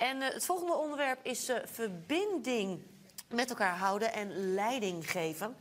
En 0.00 0.22
eh, 0.22 0.34
het 0.34 0.44
volgende 0.44 0.74
onderwerp 0.74 1.18
is 1.22 1.48
eh, 1.48 1.56
verbinding 1.64 2.82
met 3.28 3.50
elkaar 3.50 3.76
houden 3.76 4.12
en 4.12 4.54
leiding 4.54 5.10
geven. 5.10 5.56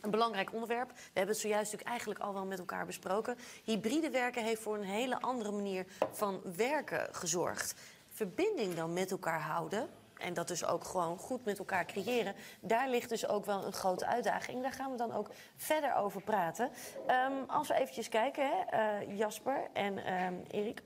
Een 0.00 0.10
belangrijk 0.10 0.52
onderwerp. 0.52 0.88
We 0.88 1.00
hebben 1.04 1.34
het 1.34 1.42
zojuist 1.42 1.64
natuurlijk 1.64 1.90
eigenlijk 1.90 2.20
al 2.20 2.32
wel 2.32 2.44
met 2.44 2.58
elkaar 2.58 2.86
besproken. 2.86 3.38
Hybride 3.64 4.10
werken 4.10 4.44
heeft 4.44 4.62
voor 4.62 4.76
een 4.76 4.82
hele 4.82 5.20
andere 5.20 5.50
manier 5.50 5.86
van 6.12 6.40
werken 6.56 7.14
gezorgd. 7.14 7.74
Verbinding 8.08 8.74
dan 8.74 8.92
met 8.92 9.10
elkaar 9.10 9.40
houden. 9.40 9.88
En 10.18 10.34
dat 10.34 10.48
dus 10.48 10.64
ook 10.64 10.84
gewoon 10.84 11.18
goed 11.18 11.44
met 11.44 11.58
elkaar 11.58 11.86
creëren. 11.86 12.34
Daar 12.60 12.88
ligt 12.88 13.08
dus 13.08 13.28
ook 13.28 13.44
wel 13.44 13.64
een 13.64 13.72
grote 13.72 14.06
uitdaging. 14.06 14.62
Daar 14.62 14.72
gaan 14.72 14.90
we 14.90 14.96
dan 14.96 15.12
ook 15.12 15.30
verder 15.56 15.94
over 15.94 16.22
praten. 16.22 16.70
Ehm, 17.06 17.32
als 17.46 17.68
we 17.68 17.74
eventjes 17.74 18.08
kijken, 18.08 18.50
hè, 18.50 18.60
eh, 18.60 19.18
Jasper 19.18 19.68
en 19.72 20.04
ehm, 20.04 20.34
Erik. 20.50 20.82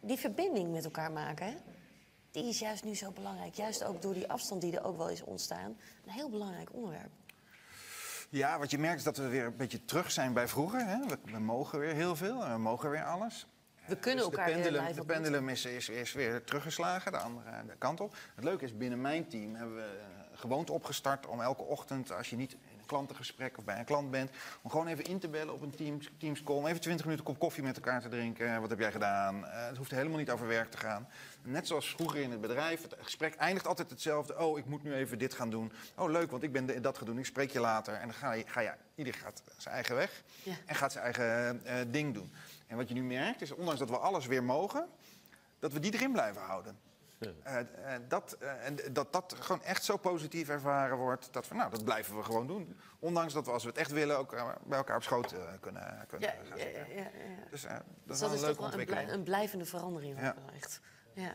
Die 0.00 0.18
verbinding 0.18 0.72
met 0.72 0.84
elkaar 0.84 1.12
maken, 1.12 1.46
hè? 1.46 1.54
Die 2.32 2.48
is 2.48 2.58
juist 2.58 2.84
nu 2.84 2.94
zo 2.94 3.10
belangrijk. 3.10 3.54
Juist 3.54 3.84
ook 3.84 4.02
door 4.02 4.14
die 4.14 4.28
afstand 4.28 4.60
die 4.60 4.76
er 4.76 4.84
ook 4.84 4.96
wel 4.96 5.08
is 5.08 5.22
ontstaan. 5.22 5.76
Een 6.04 6.12
heel 6.12 6.30
belangrijk 6.30 6.68
onderwerp. 6.72 7.10
Ja, 8.28 8.58
wat 8.58 8.70
je 8.70 8.78
merkt 8.78 8.98
is 8.98 9.04
dat 9.04 9.16
we 9.16 9.28
weer 9.28 9.44
een 9.44 9.56
beetje 9.56 9.84
terug 9.84 10.10
zijn 10.10 10.32
bij 10.32 10.48
vroeger. 10.48 10.86
Hè? 10.86 11.06
We, 11.06 11.18
we 11.24 11.38
mogen 11.38 11.78
weer 11.78 11.94
heel 11.94 12.16
veel 12.16 12.44
en 12.44 12.52
we 12.52 12.58
mogen 12.58 12.90
weer 12.90 13.04
alles. 13.04 13.46
We 13.86 13.96
kunnen 13.96 14.24
Dus 14.24 14.34
elkaar 14.34 14.46
de 14.46 14.52
weer 14.54 14.62
pendulum, 14.62 14.94
de 14.94 15.04
pendulum 15.04 15.48
is, 15.48 15.64
is, 15.64 15.88
is 15.88 16.12
weer 16.12 16.44
teruggeslagen, 16.44 17.12
de 17.12 17.18
andere 17.18 17.50
de 17.66 17.76
kant 17.78 18.00
op. 18.00 18.16
Het 18.34 18.44
leuke 18.44 18.64
is, 18.64 18.76
binnen 18.76 19.00
mijn 19.00 19.28
team 19.28 19.54
hebben 19.54 19.76
we 19.76 19.82
eh, 19.82 20.38
gewoonte 20.38 20.72
opgestart 20.72 21.26
om 21.26 21.40
elke 21.40 21.62
ochtend, 21.62 22.12
als 22.12 22.30
je 22.30 22.36
niet 22.36 22.56
een 22.82 22.88
klantengesprek 22.88 23.58
of 23.58 23.64
bij 23.64 23.78
een 23.78 23.84
klant 23.84 24.10
bent, 24.10 24.30
om 24.62 24.70
gewoon 24.70 24.86
even 24.86 25.04
in 25.04 25.18
te 25.18 25.28
bellen 25.28 25.54
op 25.54 25.62
een 25.62 25.74
teams, 25.76 26.10
teams 26.18 26.42
call, 26.42 26.64
even 26.64 26.80
20 26.80 27.04
minuten 27.06 27.26
een 27.26 27.32
kop 27.32 27.38
koffie 27.38 27.62
met 27.62 27.76
elkaar 27.76 28.00
te 28.02 28.08
drinken. 28.08 28.60
Wat 28.60 28.70
heb 28.70 28.78
jij 28.78 28.92
gedaan? 28.92 29.46
Eh, 29.46 29.66
het 29.66 29.76
hoeft 29.76 29.90
helemaal 29.90 30.18
niet 30.18 30.30
over 30.30 30.46
werk 30.46 30.70
te 30.70 30.76
gaan. 30.78 31.08
Net 31.42 31.66
zoals 31.66 31.90
vroeger 31.90 32.20
in 32.20 32.30
het 32.30 32.40
bedrijf, 32.40 32.82
het 32.82 32.94
gesprek 33.00 33.34
eindigt 33.34 33.66
altijd 33.66 33.90
hetzelfde. 33.90 34.38
Oh, 34.38 34.58
ik 34.58 34.66
moet 34.66 34.82
nu 34.82 34.94
even 34.94 35.18
dit 35.18 35.34
gaan 35.34 35.50
doen. 35.50 35.72
Oh, 35.96 36.10
leuk, 36.10 36.30
want 36.30 36.42
ik 36.42 36.52
ben 36.52 36.66
de- 36.66 36.80
dat 36.80 36.96
gaan 36.98 37.06
doen. 37.06 37.18
Ik 37.18 37.26
spreek 37.26 37.50
je 37.50 37.60
later. 37.60 37.94
En 37.94 38.02
dan 38.08 38.14
ga 38.14 38.32
je, 38.32 38.44
ga 38.46 38.60
je 38.60 38.72
ieder 38.94 39.14
gaat 39.14 39.42
zijn 39.56 39.74
eigen 39.74 39.94
weg 39.94 40.22
Ja. 40.42 40.54
en 40.66 40.74
gaat 40.74 40.92
zijn 40.92 41.04
eigen 41.04 41.64
eh, 41.64 41.74
ding 41.88 42.14
doen. 42.14 42.32
En 42.66 42.76
wat 42.76 42.88
je 42.88 42.94
nu 42.94 43.02
merkt 43.02 43.40
is, 43.42 43.52
ondanks 43.54 43.78
dat 43.80 43.88
we 43.90 43.98
alles 43.98 44.26
weer 44.26 44.42
mogen, 44.44 44.86
dat 45.58 45.72
we 45.72 45.80
die 45.80 45.94
erin 45.94 46.12
blijven 46.12 46.42
houden. 46.42 46.78
Eh, 47.42 47.58
eh, 47.60 47.66
dat, 48.08 48.36
eh, 48.40 48.66
en 48.66 48.76
dat 48.92 49.12
dat 49.12 49.34
gewoon 49.38 49.62
echt 49.62 49.84
zo 49.84 49.96
positief 49.96 50.48
ervaren 50.48 50.96
wordt, 50.96 51.28
dat 51.32 51.48
we, 51.48 51.54
nou, 51.54 51.70
dat 51.70 51.84
blijven 51.84 52.16
we 52.16 52.22
gewoon 52.22 52.46
doen. 52.46 52.80
Ondanks 52.98 53.32
dat 53.32 53.46
we, 53.46 53.52
als 53.52 53.62
we 53.62 53.68
het 53.68 53.78
echt 53.78 53.90
willen, 53.90 54.18
ook 54.18 54.30
bij 54.64 54.78
elkaar 54.78 54.96
op 54.96 55.02
schoot 55.02 55.34
kunnen, 55.60 56.06
kunnen 56.06 56.28
Ja, 56.28 56.34
gaan 56.48 56.58
zitten. 56.58 56.88
ja, 56.88 57.02
ja, 57.02 57.02
ja. 57.02 57.10
Dus 57.50 57.64
eh, 57.64 57.72
dat 57.74 57.82
Dus 58.04 58.14
is 58.14 58.18
dat 58.20 58.28
wel 58.28 58.28
is 58.28 58.34
een 58.34 58.38
toch 58.38 58.40
leuke 58.46 58.58
een, 58.58 58.64
ontwikkeling. 58.64 59.04
blij- 59.04 59.14
een 59.18 59.22
blijvende 59.24 59.64
verandering. 59.64 60.20
Ja. 60.20 60.34
echt. 60.54 60.80
Ja. 61.14 61.32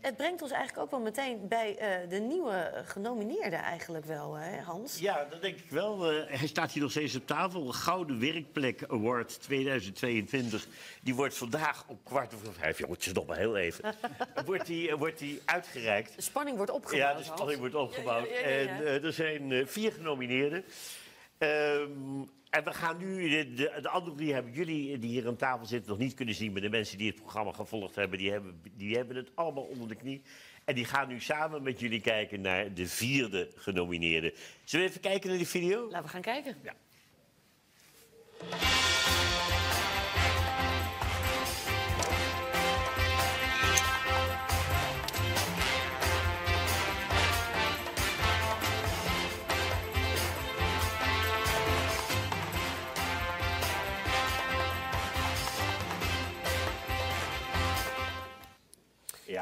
Het 0.00 0.16
brengt 0.16 0.42
ons 0.42 0.50
eigenlijk 0.50 0.82
ook 0.82 0.90
wel 0.90 1.00
meteen 1.00 1.48
bij 1.48 1.76
eh, 1.76 2.08
de 2.08 2.18
nieuwe 2.18 2.82
genomineerde 2.84 3.56
eigenlijk 3.56 4.04
wel, 4.04 4.34
hè, 4.34 4.60
Hans? 4.60 4.98
Ja, 4.98 5.26
dat 5.30 5.42
denk 5.42 5.56
ik 5.58 5.70
wel. 5.70 6.10
Eh, 6.10 6.38
hij 6.38 6.46
staat 6.46 6.72
hier 6.72 6.82
nog 6.82 6.90
steeds 6.90 7.16
op 7.16 7.26
tafel. 7.26 7.66
Gouden 7.66 8.20
Werkplek 8.20 8.84
Award 8.88 9.42
2022. 9.42 10.66
Die 11.02 11.14
wordt 11.14 11.36
vandaag 11.36 11.84
om 11.86 11.98
kwart 12.02 12.34
over 12.34 12.52
vijf, 12.52 12.78
jongens, 12.78 13.12
nog 13.12 13.26
maar 13.26 13.36
heel 13.36 13.56
even. 13.56 13.94
wordt, 14.46 14.66
die, 14.66 14.90
eh, 14.90 14.98
wordt 14.98 15.18
die 15.18 15.40
uitgereikt. 15.44 16.16
De 16.16 16.22
spanning 16.22 16.56
wordt 16.56 16.72
opgebouwd. 16.72 17.02
Ja, 17.02 17.08
de 17.08 17.14
Hans. 17.14 17.26
spanning 17.26 17.58
wordt 17.58 17.74
opgebouwd. 17.74 18.28
Ja, 18.28 18.38
ja, 18.38 18.48
ja, 18.48 18.58
ja, 18.58 18.80
ja. 18.80 18.80
En 18.80 19.04
er 19.04 19.12
zijn 19.12 19.68
vier 19.68 19.92
genomineerden. 19.92 20.64
Ehm, 21.38 22.22
en 22.50 22.64
we 22.64 22.72
gaan 22.72 22.98
nu, 22.98 23.28
de, 23.28 23.54
de, 23.54 23.78
de 23.82 23.88
andere 23.88 24.16
drie 24.16 24.32
hebben 24.32 24.52
jullie 24.52 24.98
die 24.98 25.10
hier 25.10 25.26
aan 25.26 25.36
tafel 25.36 25.66
zitten 25.66 25.90
nog 25.90 25.98
niet 25.98 26.14
kunnen 26.14 26.34
zien. 26.34 26.52
Maar 26.52 26.60
de 26.60 26.68
mensen 26.68 26.98
die 26.98 27.06
het 27.06 27.20
programma 27.20 27.52
gevolgd 27.52 27.94
hebben, 27.94 28.18
die 28.18 28.30
hebben, 28.30 28.62
die 28.76 28.96
hebben 28.96 29.16
het 29.16 29.30
allemaal 29.34 29.62
onder 29.62 29.88
de 29.88 29.94
knie. 29.94 30.22
En 30.64 30.74
die 30.74 30.84
gaan 30.84 31.08
nu 31.08 31.20
samen 31.20 31.62
met 31.62 31.80
jullie 31.80 32.00
kijken 32.00 32.40
naar 32.40 32.74
de 32.74 32.86
vierde 32.86 33.50
genomineerde. 33.56 34.34
Zullen 34.64 34.86
we 34.86 34.90
even 34.90 35.02
kijken 35.02 35.28
naar 35.28 35.38
die 35.38 35.46
video? 35.46 35.88
Laten 35.90 36.02
we 36.02 36.08
gaan 36.08 36.20
kijken. 36.20 36.56
Ja. 36.62 36.74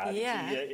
Ja. 0.06 0.66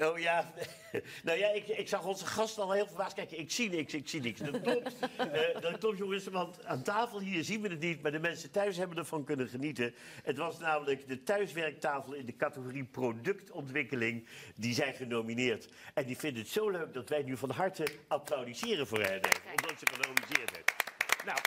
Oh 0.00 0.18
ja, 0.18 0.52
nou 1.24 1.38
ja, 1.38 1.48
ik, 1.48 1.68
ik 1.68 1.88
zag 1.88 2.04
onze 2.04 2.26
gast 2.26 2.58
al 2.58 2.72
heel 2.72 2.86
verbaasd 2.86 3.14
kijken. 3.14 3.38
Ik 3.38 3.50
zie 3.50 3.70
niks, 3.70 3.94
ik 3.94 4.08
zie 4.08 4.20
niks. 4.20 4.40
Dat 4.40 4.60
klopt, 4.62 4.96
Eh, 5.16 5.60
dat 5.60 5.78
klopt 5.78 5.98
jongens, 5.98 6.24
want 6.26 6.64
aan 6.64 6.82
tafel 6.82 7.20
hier 7.20 7.44
zien 7.44 7.60
we 7.60 7.68
het 7.68 7.80
niet... 7.80 8.02
maar 8.02 8.12
de 8.12 8.18
mensen 8.18 8.50
thuis 8.50 8.76
hebben 8.76 8.96
ervan 8.96 9.24
kunnen 9.24 9.48
genieten. 9.48 9.94
Het 10.22 10.36
was 10.36 10.58
namelijk 10.58 11.08
de 11.08 11.22
thuiswerktafel 11.22 12.12
in 12.12 12.26
de 12.26 12.36
categorie 12.36 12.84
productontwikkeling... 12.84 14.26
die 14.54 14.74
zijn 14.74 14.94
genomineerd. 14.94 15.68
En 15.94 16.06
die 16.06 16.18
vinden 16.18 16.42
het 16.42 16.50
zo 16.50 16.70
leuk 16.70 16.92
dat 16.92 17.08
wij 17.08 17.22
nu 17.22 17.36
van 17.36 17.50
harte 17.50 17.86
applaudisseren 18.08 18.86
voor 18.86 19.00
hen. 19.02 19.20
Omdat 19.56 19.78
ze 19.78 19.86
genomineerd 19.86 20.50
heeft. 20.56 20.74
Nou... 21.24 21.38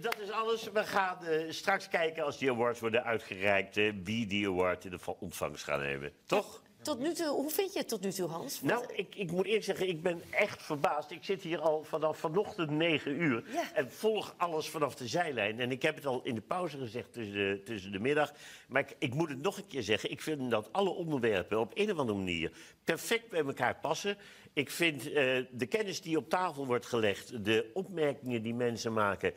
Dat 0.00 0.20
is 0.20 0.30
alles. 0.30 0.70
We 0.72 0.84
gaan 0.84 1.24
eh, 1.26 1.50
straks 1.50 1.88
kijken 1.88 2.24
als 2.24 2.38
die 2.38 2.50
awards 2.50 2.80
worden 2.80 3.04
uitgereikt... 3.04 3.76
eh, 3.76 3.92
wie 4.04 4.26
die 4.26 4.46
award 4.46 4.84
in 4.84 4.90
de 4.90 4.98
va- 4.98 5.14
ontvangst 5.20 5.64
gaan 5.64 5.80
nemen. 5.80 6.12
Toch? 6.26 6.62
Tot 6.82 6.98
nu 6.98 7.12
toe, 7.12 7.26
hoe 7.28 7.50
vind 7.50 7.72
je 7.72 7.78
het 7.78 7.88
tot 7.88 8.00
nu 8.00 8.12
toe, 8.12 8.28
Hans? 8.28 8.62
Nou, 8.62 8.84
ik, 8.94 9.14
ik 9.14 9.30
moet 9.30 9.44
eerlijk 9.46 9.64
zeggen, 9.64 9.88
ik 9.88 10.02
ben 10.02 10.22
echt 10.30 10.62
verbaasd. 10.62 11.10
Ik 11.10 11.24
zit 11.24 11.42
hier 11.42 11.60
al 11.60 11.82
vanaf 11.84 12.18
vanochtend 12.18 12.70
9 12.70 13.20
uur 13.22 13.44
Ja. 13.52 13.72
en 13.74 13.90
volg 13.92 14.34
alles 14.36 14.68
vanaf 14.68 14.94
de 14.94 15.06
zijlijn. 15.08 15.60
En 15.60 15.70
ik 15.70 15.82
heb 15.82 15.94
het 15.94 16.06
al 16.06 16.20
in 16.24 16.34
de 16.34 16.40
pauze 16.40 16.78
gezegd 16.78 17.12
tussen 17.12 17.34
de, 17.34 17.62
tussen 17.64 17.92
de 17.92 17.98
middag. 17.98 18.32
Maar 18.68 18.80
ik, 18.82 18.96
ik 18.98 19.14
moet 19.14 19.28
het 19.28 19.42
nog 19.42 19.56
een 19.56 19.66
keer 19.66 19.82
zeggen. 19.82 20.10
Ik 20.10 20.20
vind 20.20 20.50
dat 20.50 20.68
alle 20.72 20.90
onderwerpen 20.90 21.58
op 21.58 21.70
een 21.74 21.92
of 21.92 21.98
andere 21.98 22.18
manier 22.18 22.52
perfect 22.84 23.28
bij 23.30 23.44
elkaar 23.44 23.76
passen. 23.80 24.16
Ik 24.52 24.70
vind 24.70 25.06
eh, 25.12 25.12
de 25.50 25.66
kennis 25.68 26.00
die 26.00 26.16
op 26.16 26.28
tafel 26.28 26.66
wordt 26.66 26.86
gelegd, 26.86 27.44
de 27.44 27.70
opmerkingen 27.74 28.42
die 28.42 28.54
mensen 28.54 28.92
maken... 28.92 29.32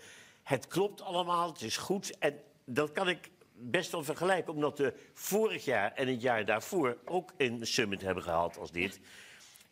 het 0.48 0.68
klopt 0.68 1.02
allemaal, 1.02 1.48
het 1.52 1.62
is 1.62 1.78
goed. 1.78 2.18
En 2.18 2.40
dat 2.66 2.92
kan 2.92 3.10
ik 3.10 3.30
best 3.54 3.92
wel 3.92 4.04
vergelijken, 4.04 4.54
omdat 4.54 4.78
we 4.78 4.94
vorig 5.14 5.66
jaar 5.66 5.94
en 5.94 6.08
het 6.08 6.22
jaar 6.22 6.46
daarvoor 6.46 6.98
ook 7.06 7.32
een 7.38 7.68
summit 7.68 8.02
hebben 8.02 8.24
gehad 8.24 8.58
als 8.58 8.72
dit. 8.72 9.00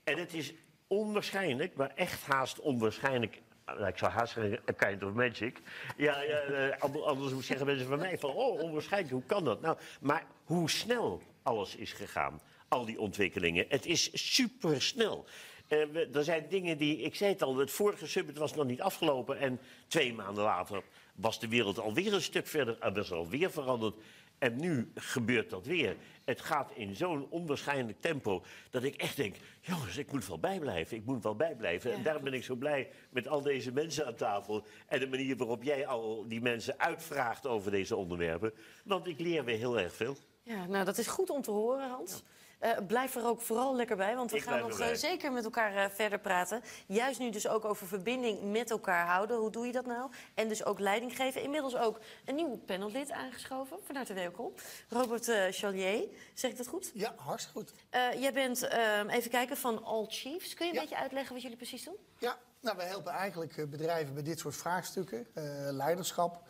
En 0.04 0.18
het 0.18 0.34
is 0.34 0.54
onwaarschijnlijk, 0.88 1.76
maar 1.76 1.92
echt 1.96 2.24
haast 2.24 2.60
onwaarschijnlijk. 2.60 3.42
nou, 3.66 3.88
Ik 3.88 3.98
zou 3.98 4.12
haast 4.12 4.34
zeggen, 4.34 4.60
a 4.70 4.72
kind 4.74 5.04
of 5.04 5.14
magic. 5.14 5.62
Ja, 5.98 6.22
ja 6.22 6.38
eh, 6.38 6.82
ander- 6.82 7.04
anders 7.04 7.46
zeggen 7.46 7.66
mensen 7.66 7.88
van 7.88 8.00
mij 8.00 8.20
van, 8.20 8.30
oh, 8.30 8.62
onwaarschijnlijk, 8.62 9.14
hoe 9.14 9.24
kan 9.26 9.44
dat? 9.44 9.62
Nou, 9.62 9.78
maar 10.02 10.26
hoe 10.44 10.70
snel 10.70 11.22
alles 11.44 11.76
is 11.76 11.94
gegaan, 11.94 12.42
al 12.68 12.86
die 12.86 13.00
ontwikkelingen. 13.00 13.66
Het 13.70 13.86
is 13.86 14.34
supersnel. 14.34 15.26
Eh, 15.68 16.16
er 16.16 16.24
zijn 16.24 16.46
dingen 16.50 16.78
die, 16.78 16.98
ik 16.98 17.16
zei 17.16 17.32
het 17.32 17.42
al, 17.42 17.58
het 17.58 17.72
vorige 17.72 18.08
summit 18.08 18.38
was 18.38 18.54
nog 18.54 18.66
niet 18.66 18.82
afgelopen. 18.82 19.40
En 19.40 19.60
twee 19.88 20.14
maanden 20.14 20.44
later 20.44 20.84
was 21.16 21.40
de 21.40 21.48
wereld 21.48 21.80
alweer 21.80 22.14
een 22.14 22.22
stuk 22.22 22.48
verder 22.48 22.78
en 22.80 22.94
was 22.94 23.10
er 23.10 23.16
alweer 23.16 23.52
veranderd. 23.52 23.96
En 24.38 24.60
nu 24.60 24.92
gebeurt 24.96 25.50
dat 25.50 25.66
weer. 25.66 25.96
Het 26.24 26.42
gaat 26.42 26.72
in 26.74 26.96
zo'n 26.96 27.28
onwaarschijnlijk 27.30 28.02
tempo 28.02 28.44
dat 28.70 28.84
ik 28.84 28.96
echt 28.96 29.16
denk... 29.16 29.36
jongens, 29.62 29.98
ik 29.98 30.12
moet 30.12 30.28
wel 30.28 30.40
bijblijven, 30.40 30.98
ik 30.98 31.06
moet 31.06 31.24
wel 31.24 31.36
bijblijven. 31.36 31.94
En 31.94 32.04
daarom 32.04 32.24
ben 32.24 32.34
ik 32.34 32.44
zo 32.44 32.56
blij 32.56 32.90
met 33.10 33.28
al 33.28 33.42
deze 33.42 33.72
mensen 33.72 34.06
aan 34.06 34.16
tafel... 34.16 34.66
en 34.88 35.00
de 35.00 35.08
manier 35.08 35.38
waarop 35.38 35.64
jij 35.64 35.88
al 35.88 36.28
die 36.28 36.42
mensen 36.42 36.80
uitvraagt 36.80 37.48
over 37.48 37.72
deze 37.72 37.96
onderwerpen. 37.96 38.54
Want 38.84 39.08
ik 39.08 39.20
leer 39.20 39.44
weer 39.44 39.58
heel 39.58 39.80
erg 39.80 39.94
veel. 39.94 40.18
Ja, 40.44 40.66
nou, 40.66 40.86
dat 40.86 40.98
is 40.98 41.08
goed 41.08 41.30
om 41.30 41.42
te 41.42 41.52
horen, 41.52 41.90
Hans. 41.90 42.24
Eh, 42.66 42.86
blijf 42.88 43.16
er 43.16 43.26
ook 43.26 43.42
vooral 43.42 43.76
lekker 43.76 43.96
bij, 43.96 44.16
want 44.16 44.32
we 44.32 44.38
Ik 44.38 44.44
gaan 44.44 44.60
nog 44.60 44.98
zeker 44.98 45.32
met 45.32 45.44
elkaar 45.44 45.76
eh, 45.76 45.90
verder 45.90 46.20
praten. 46.20 46.62
Juist 46.88 47.20
nu 47.20 47.30
dus 47.30 47.48
ook 47.48 47.66
over 47.66 47.88
verbinding 47.88 48.52
met 48.52 48.70
elkaar 48.72 49.06
houden. 49.08 49.38
Hoe 49.38 49.52
doe 49.52 49.66
je 49.66 49.72
dat 49.72 49.86
nou? 49.86 50.12
En 50.34 50.48
dus 50.48 50.66
ook 50.66 50.80
leiding 50.80 51.16
geven. 51.16 51.42
Inmiddels 51.42 51.76
ook 51.76 52.00
een 52.26 52.36
nieuw 52.36 52.58
panellid 52.66 53.12
aangeschoven. 53.12 53.78
Van 53.86 53.96
harte 53.96 54.14
welkom. 54.14 54.54
Robert 54.90 55.28
eh 55.30 55.44
Chalier. 55.52 56.08
Zeg 56.34 56.52
ik 56.52 56.58
dat 56.58 56.68
goed? 56.68 56.92
Ja, 56.94 57.14
hartstikke 57.18 57.60
goed. 57.60 57.74
Eh, 57.90 58.22
jij 58.22 58.34
bent, 58.34 58.68
eh, 58.68 59.00
even 59.10 59.30
kijken, 59.32 59.58
van 59.58 59.84
All 59.84 60.06
Chiefs. 60.08 60.54
Kun 60.54 60.66
je 60.66 60.72
een 60.72 60.78
Ja. 60.78 60.84
beetje 60.86 60.98
uitleggen 61.02 61.34
wat 61.34 61.42
jullie 61.42 61.58
precies 61.58 61.84
doen? 61.84 61.96
Ja, 62.18 62.38
nou, 62.62 62.78
wij 62.78 62.88
helpen 62.88 63.12
eigenlijk 63.12 63.70
bedrijven 63.70 64.14
bij 64.14 64.24
dit 64.24 64.40
soort 64.40 64.56
vraagstukken. 64.56 65.28
eh, 65.34 65.44
leiderschap. 65.72 66.42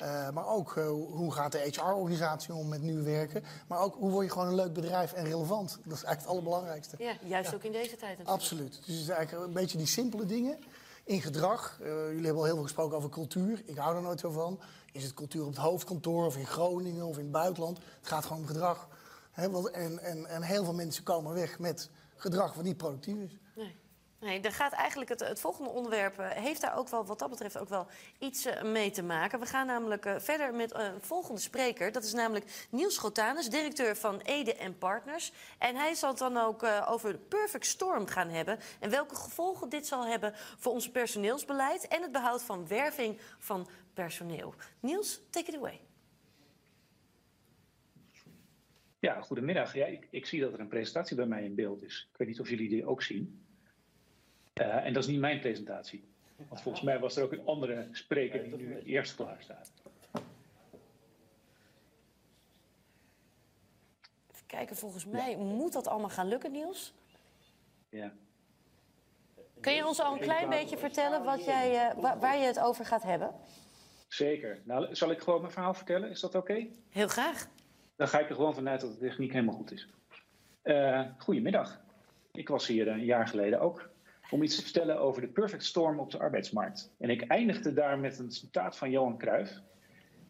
Eh, 0.00 0.30
maar 0.30 0.46
ook 0.46 0.76
eh, 0.76 0.88
hoe 0.88 1.32
gaat 1.32 1.52
de 1.52 1.58
HR-organisatie 1.58 2.54
om 2.54 2.68
met 2.68 2.82
nieuw 2.82 3.02
werken. 3.02 3.44
Maar 3.68 3.80
ook 3.80 3.94
hoe 3.94 4.10
word 4.10 4.24
je 4.26 4.32
gewoon 4.32 4.48
een 4.48 4.54
leuk 4.54 4.72
bedrijf 4.72 5.12
en 5.12 5.24
relevant. 5.24 5.68
Dat 5.70 5.78
is 5.78 6.04
eigenlijk 6.04 6.20
het 6.20 6.26
allerbelangrijkste. 6.26 6.96
Ja, 6.98 7.16
juist 7.24 7.54
ook 7.54 7.62
in 7.62 7.72
deze 7.72 7.96
tijd 7.96 8.00
natuurlijk. 8.00 8.28
Absoluut. 8.28 8.80
Dus 8.86 8.94
het 8.94 9.02
is 9.02 9.08
eigenlijk 9.08 9.46
een 9.46 9.52
beetje 9.52 9.78
die 9.78 9.86
simpele 9.86 10.26
dingen. 10.26 10.58
In 11.04 11.22
gedrag. 11.22 11.78
Eh, 11.80 11.86
jullie 11.88 12.24
hebben 12.24 12.36
al 12.36 12.44
heel 12.44 12.54
veel 12.54 12.62
gesproken 12.62 12.96
over 12.96 13.10
cultuur. 13.10 13.62
Ik 13.64 13.76
hou 13.76 13.96
er 13.96 14.02
nooit 14.02 14.20
zo 14.20 14.30
van. 14.30 14.60
Is 14.92 15.02
het 15.02 15.14
cultuur 15.14 15.42
op 15.42 15.48
het 15.48 15.58
hoofdkantoor 15.58 16.26
of 16.26 16.36
in 16.36 16.46
Groningen 16.46 17.06
of 17.06 17.16
in 17.16 17.22
het 17.22 17.32
buitenland? 17.32 17.78
Het 17.98 18.08
gaat 18.08 18.24
gewoon 18.24 18.42
om 18.42 18.46
gedrag. 18.46 18.88
Want, 19.34 19.70
en, 19.70 19.98
en, 19.98 20.26
en 20.26 20.42
heel 20.42 20.64
veel 20.64 20.74
mensen 20.74 21.02
komen 21.02 21.34
weg 21.34 21.58
met 21.58 21.90
gedrag 22.16 22.54
wat 22.54 22.64
niet 22.64 22.76
productief 22.76 23.16
is. 23.16 23.36
Nee. 24.20 24.40
Daar 24.40 24.52
gaat 24.52 24.72
eigenlijk 24.72 25.10
het, 25.10 25.20
het 25.20 25.40
volgende 25.40 25.70
onderwerp 25.70 26.18
eh, 26.18 26.28
heeft 26.28 26.60
daar 26.60 26.76
ook 26.76 26.88
wel, 26.88 27.06
wat 27.06 27.18
dat 27.18 27.30
betreft, 27.30 27.58
ook 27.58 27.68
wel 27.68 27.86
iets 28.18 28.44
eh, 28.44 28.62
mee 28.62 28.90
te 28.90 29.02
maken. 29.02 29.40
We 29.40 29.46
gaan 29.46 29.66
namelijk 29.66 30.06
eh, 30.06 30.18
verder 30.18 30.54
met 30.54 30.74
een 30.74 31.00
volgende 31.00 31.40
spreker. 31.40 31.92
Dat 31.92 32.04
is 32.04 32.12
namelijk 32.12 32.66
Niels 32.70 32.94
Schotanus, 32.94 33.48
directeur 33.48 33.96
van 33.96 34.20
Ede 34.20 34.54
en 34.54 34.78
Partners. 34.78 35.32
En 35.58 35.76
hij 35.76 35.94
zal 35.94 36.10
het 36.10 36.18
dan 36.18 36.36
ook 36.36 36.64
over 36.88 37.12
de 37.12 37.18
Perfect 37.18 37.66
Storm 37.66 38.06
gaan 38.06 38.28
hebben. 38.28 38.58
En 38.80 38.90
welke 38.90 39.14
gevolgen 39.14 39.68
dit 39.68 39.86
zal 39.86 40.06
hebben 40.06 40.32
voor 40.34 40.72
ons 40.72 40.90
personeelsbeleid 40.90 41.88
en 41.88 42.02
het 42.02 42.12
behoud 42.12 42.42
van 42.42 42.68
werving 42.68 43.18
van 43.38 43.68
personeel. 43.94 44.54
Niels, 44.80 45.20
take 45.30 45.50
it 45.50 45.56
away. 45.56 45.80
Ja, 48.98 49.20
goedemiddag. 49.20 49.74
Ja, 49.74 49.86
ik, 50.10 50.26
zie 50.26 50.40
dat 50.40 50.52
er 50.52 50.60
een 50.60 50.68
presentatie 50.68 51.16
bij 51.16 51.26
mij 51.26 51.44
in 51.44 51.54
beeld 51.54 51.82
is. 51.82 52.08
Ik 52.12 52.18
weet 52.18 52.28
niet 52.28 52.40
of 52.40 52.48
jullie 52.48 52.68
die 52.68 52.86
ook 52.86 53.02
zien. 53.02 53.44
Uh, 54.60 54.86
en 54.86 54.92
dat 54.92 55.02
is 55.02 55.08
niet 55.10 55.20
mijn 55.20 55.40
presentatie. 55.40 56.04
Want 56.48 56.60
volgens 56.60 56.84
mij 56.84 56.98
was 56.98 57.16
er 57.16 57.24
ook 57.24 57.32
een 57.32 57.46
andere 57.46 57.88
spreker 57.92 58.42
die 58.42 58.56
nu 58.56 58.82
eerst 58.82 59.14
klaar 59.14 59.36
staat. 59.38 59.72
Even 64.32 64.46
kijken, 64.46 64.76
volgens 64.76 65.06
mij 65.06 65.36
moet 65.36 65.72
dat 65.72 65.86
allemaal 65.86 66.08
gaan 66.08 66.28
lukken, 66.28 66.52
Niels. 66.52 66.94
Ja. 67.88 68.12
Kun 69.60 69.72
je 69.72 69.86
ons 69.86 70.00
al 70.00 70.12
een 70.12 70.20
klein 70.20 70.48
beetje 70.48 70.78
vertellen 70.78 71.24
wat 71.24 71.44
jij, 71.44 71.94
uh, 71.96 72.02
waar, 72.02 72.18
waar 72.18 72.36
je 72.36 72.46
het 72.46 72.60
over 72.60 72.84
gaat 72.84 73.02
hebben? 73.02 73.34
Zeker. 74.08 74.60
Nou, 74.64 74.94
zal 74.94 75.10
ik 75.10 75.20
gewoon 75.20 75.40
mijn 75.40 75.52
verhaal 75.52 75.74
vertellen? 75.74 76.10
Is 76.10 76.20
dat 76.20 76.34
oké? 76.34 76.66
Heel 76.88 77.08
graag. 77.08 77.48
Dan 77.96 78.08
ga 78.08 78.18
ik 78.18 78.28
er 78.28 78.34
gewoon 78.34 78.54
vanuit 78.54 78.80
dat 78.80 78.92
de 78.92 78.98
techniek 78.98 79.32
helemaal 79.32 79.54
goed 79.54 79.72
is. 79.72 79.88
Uh, 80.64 81.06
goedemiddag. 81.18 81.80
Ik 82.32 82.48
was 82.48 82.66
hier 82.66 82.88
een 82.88 83.04
jaar 83.04 83.28
geleden 83.28 83.60
ook 83.60 83.89
om 84.30 84.42
iets 84.42 84.56
te 84.56 84.62
vertellen 84.62 85.00
over 85.00 85.20
de 85.20 85.28
perfect 85.28 85.64
storm 85.64 85.98
op 85.98 86.10
de 86.10 86.18
arbeidsmarkt. 86.18 86.92
En 86.98 87.10
ik 87.10 87.22
eindigde 87.22 87.72
daar 87.72 87.98
met 87.98 88.18
een 88.18 88.30
citaat 88.30 88.76
van 88.76 88.90
Johan 88.90 89.18
Cruijff. 89.18 89.60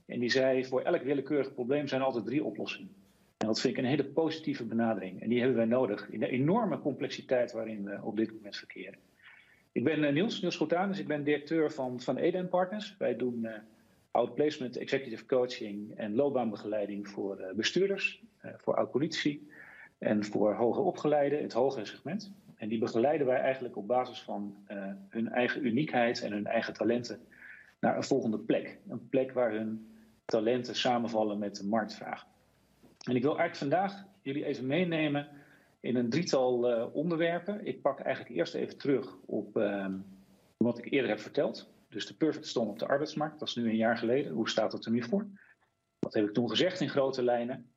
En 0.06 0.18
die 0.18 0.30
zei: 0.30 0.64
Voor 0.64 0.80
elk 0.80 1.02
willekeurig 1.02 1.54
probleem 1.54 1.88
zijn 1.88 2.02
altijd 2.02 2.24
drie 2.24 2.44
oplossingen. 2.44 2.94
En 3.36 3.46
dat 3.46 3.60
vind 3.60 3.76
ik 3.76 3.82
een 3.82 3.88
hele 3.88 4.04
positieve 4.04 4.64
benadering. 4.64 5.22
En 5.22 5.28
die 5.28 5.38
hebben 5.38 5.56
wij 5.56 5.66
nodig 5.66 6.10
in 6.10 6.20
de 6.20 6.28
enorme 6.28 6.78
complexiteit 6.78 7.52
waarin 7.52 7.84
we 7.84 7.98
op 8.02 8.16
dit 8.16 8.32
moment 8.32 8.56
verkeren. 8.56 8.98
Ik 9.72 9.84
ben 9.84 10.02
uh, 10.02 10.12
Niels, 10.12 10.40
Niels 10.40 10.54
Schotanus. 10.54 10.98
Ik 10.98 11.06
ben 11.06 11.24
directeur 11.24 11.72
van, 11.72 12.00
van 12.00 12.16
Eden 12.16 12.48
Partners. 12.48 12.94
Wij 12.98 13.16
doen 13.16 13.38
uh, 13.42 13.52
outplacement, 14.10 14.76
executive 14.76 15.26
coaching 15.26 15.96
en 15.96 16.14
loopbaanbegeleiding 16.14 17.08
voor 17.08 17.40
uh, 17.40 17.46
bestuurders, 17.54 18.22
voor 18.56 18.76
oud-politici 18.76 19.48
en 19.98 20.24
voor 20.24 20.54
hoger 20.54 20.82
opgeleiden, 20.82 21.42
het 21.42 21.52
hogere 21.52 21.84
segment. 21.84 22.32
En 22.60 22.68
die 22.68 22.78
begeleiden 22.78 23.26
wij 23.26 23.40
eigenlijk 23.40 23.76
op 23.76 23.86
basis 23.86 24.22
van 24.22 24.64
uh, 24.68 24.92
hun 25.08 25.28
eigen 25.28 25.66
uniekheid 25.66 26.22
en 26.22 26.32
hun 26.32 26.46
eigen 26.46 26.74
talenten 26.74 27.20
naar 27.80 27.96
een 27.96 28.04
volgende 28.04 28.38
plek. 28.38 28.78
Een 28.88 29.08
plek 29.08 29.32
waar 29.32 29.52
hun 29.52 29.96
talenten 30.24 30.74
samenvallen 30.74 31.38
met 31.38 31.56
de 31.56 31.66
marktvraag. 31.66 32.26
En 33.06 33.16
ik 33.16 33.22
wil 33.22 33.38
eigenlijk 33.38 33.56
vandaag 33.56 34.04
jullie 34.22 34.44
even 34.44 34.66
meenemen 34.66 35.28
in 35.80 35.96
een 35.96 36.10
drietal 36.10 36.70
uh, 36.70 36.94
onderwerpen. 36.94 37.66
Ik 37.66 37.82
pak 37.82 38.00
eigenlijk 38.00 38.36
eerst 38.36 38.54
even 38.54 38.78
terug 38.78 39.16
op 39.26 39.56
uh, 39.56 39.86
wat 40.56 40.78
ik 40.78 40.90
eerder 40.90 41.10
heb 41.10 41.20
verteld. 41.20 41.72
Dus 41.88 42.06
de 42.06 42.14
perfect 42.14 42.46
storm 42.46 42.68
op 42.68 42.78
de 42.78 42.86
arbeidsmarkt, 42.86 43.38
dat 43.38 43.48
is 43.48 43.54
nu 43.54 43.68
een 43.68 43.76
jaar 43.76 43.98
geleden. 43.98 44.32
Hoe 44.32 44.48
staat 44.48 44.72
het 44.72 44.84
er 44.84 44.90
nu 44.90 45.02
voor? 45.02 45.26
Wat 45.98 46.14
heb 46.14 46.24
ik 46.24 46.34
toen 46.34 46.48
gezegd 46.48 46.80
in 46.80 46.88
grote 46.88 47.22
lijnen? 47.22 47.70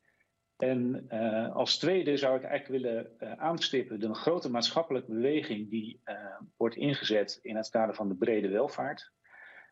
En 0.64 1.06
uh, 1.10 1.56
als 1.56 1.78
tweede 1.78 2.18
zou 2.18 2.36
ik 2.36 2.44
eigenlijk 2.44 2.84
willen 2.84 3.12
uh, 3.20 3.32
aanstippen 3.32 4.00
de 4.00 4.14
grote 4.14 4.50
maatschappelijke 4.50 5.12
beweging 5.12 5.70
die 5.70 6.02
uh, 6.06 6.16
wordt 6.58 6.76
ingezet 6.76 7.40
in 7.42 7.56
het 7.56 7.70
kader 7.70 7.96
van 7.96 8.08
de 8.08 8.16
brede 8.16 8.48
welvaart. 8.48 9.12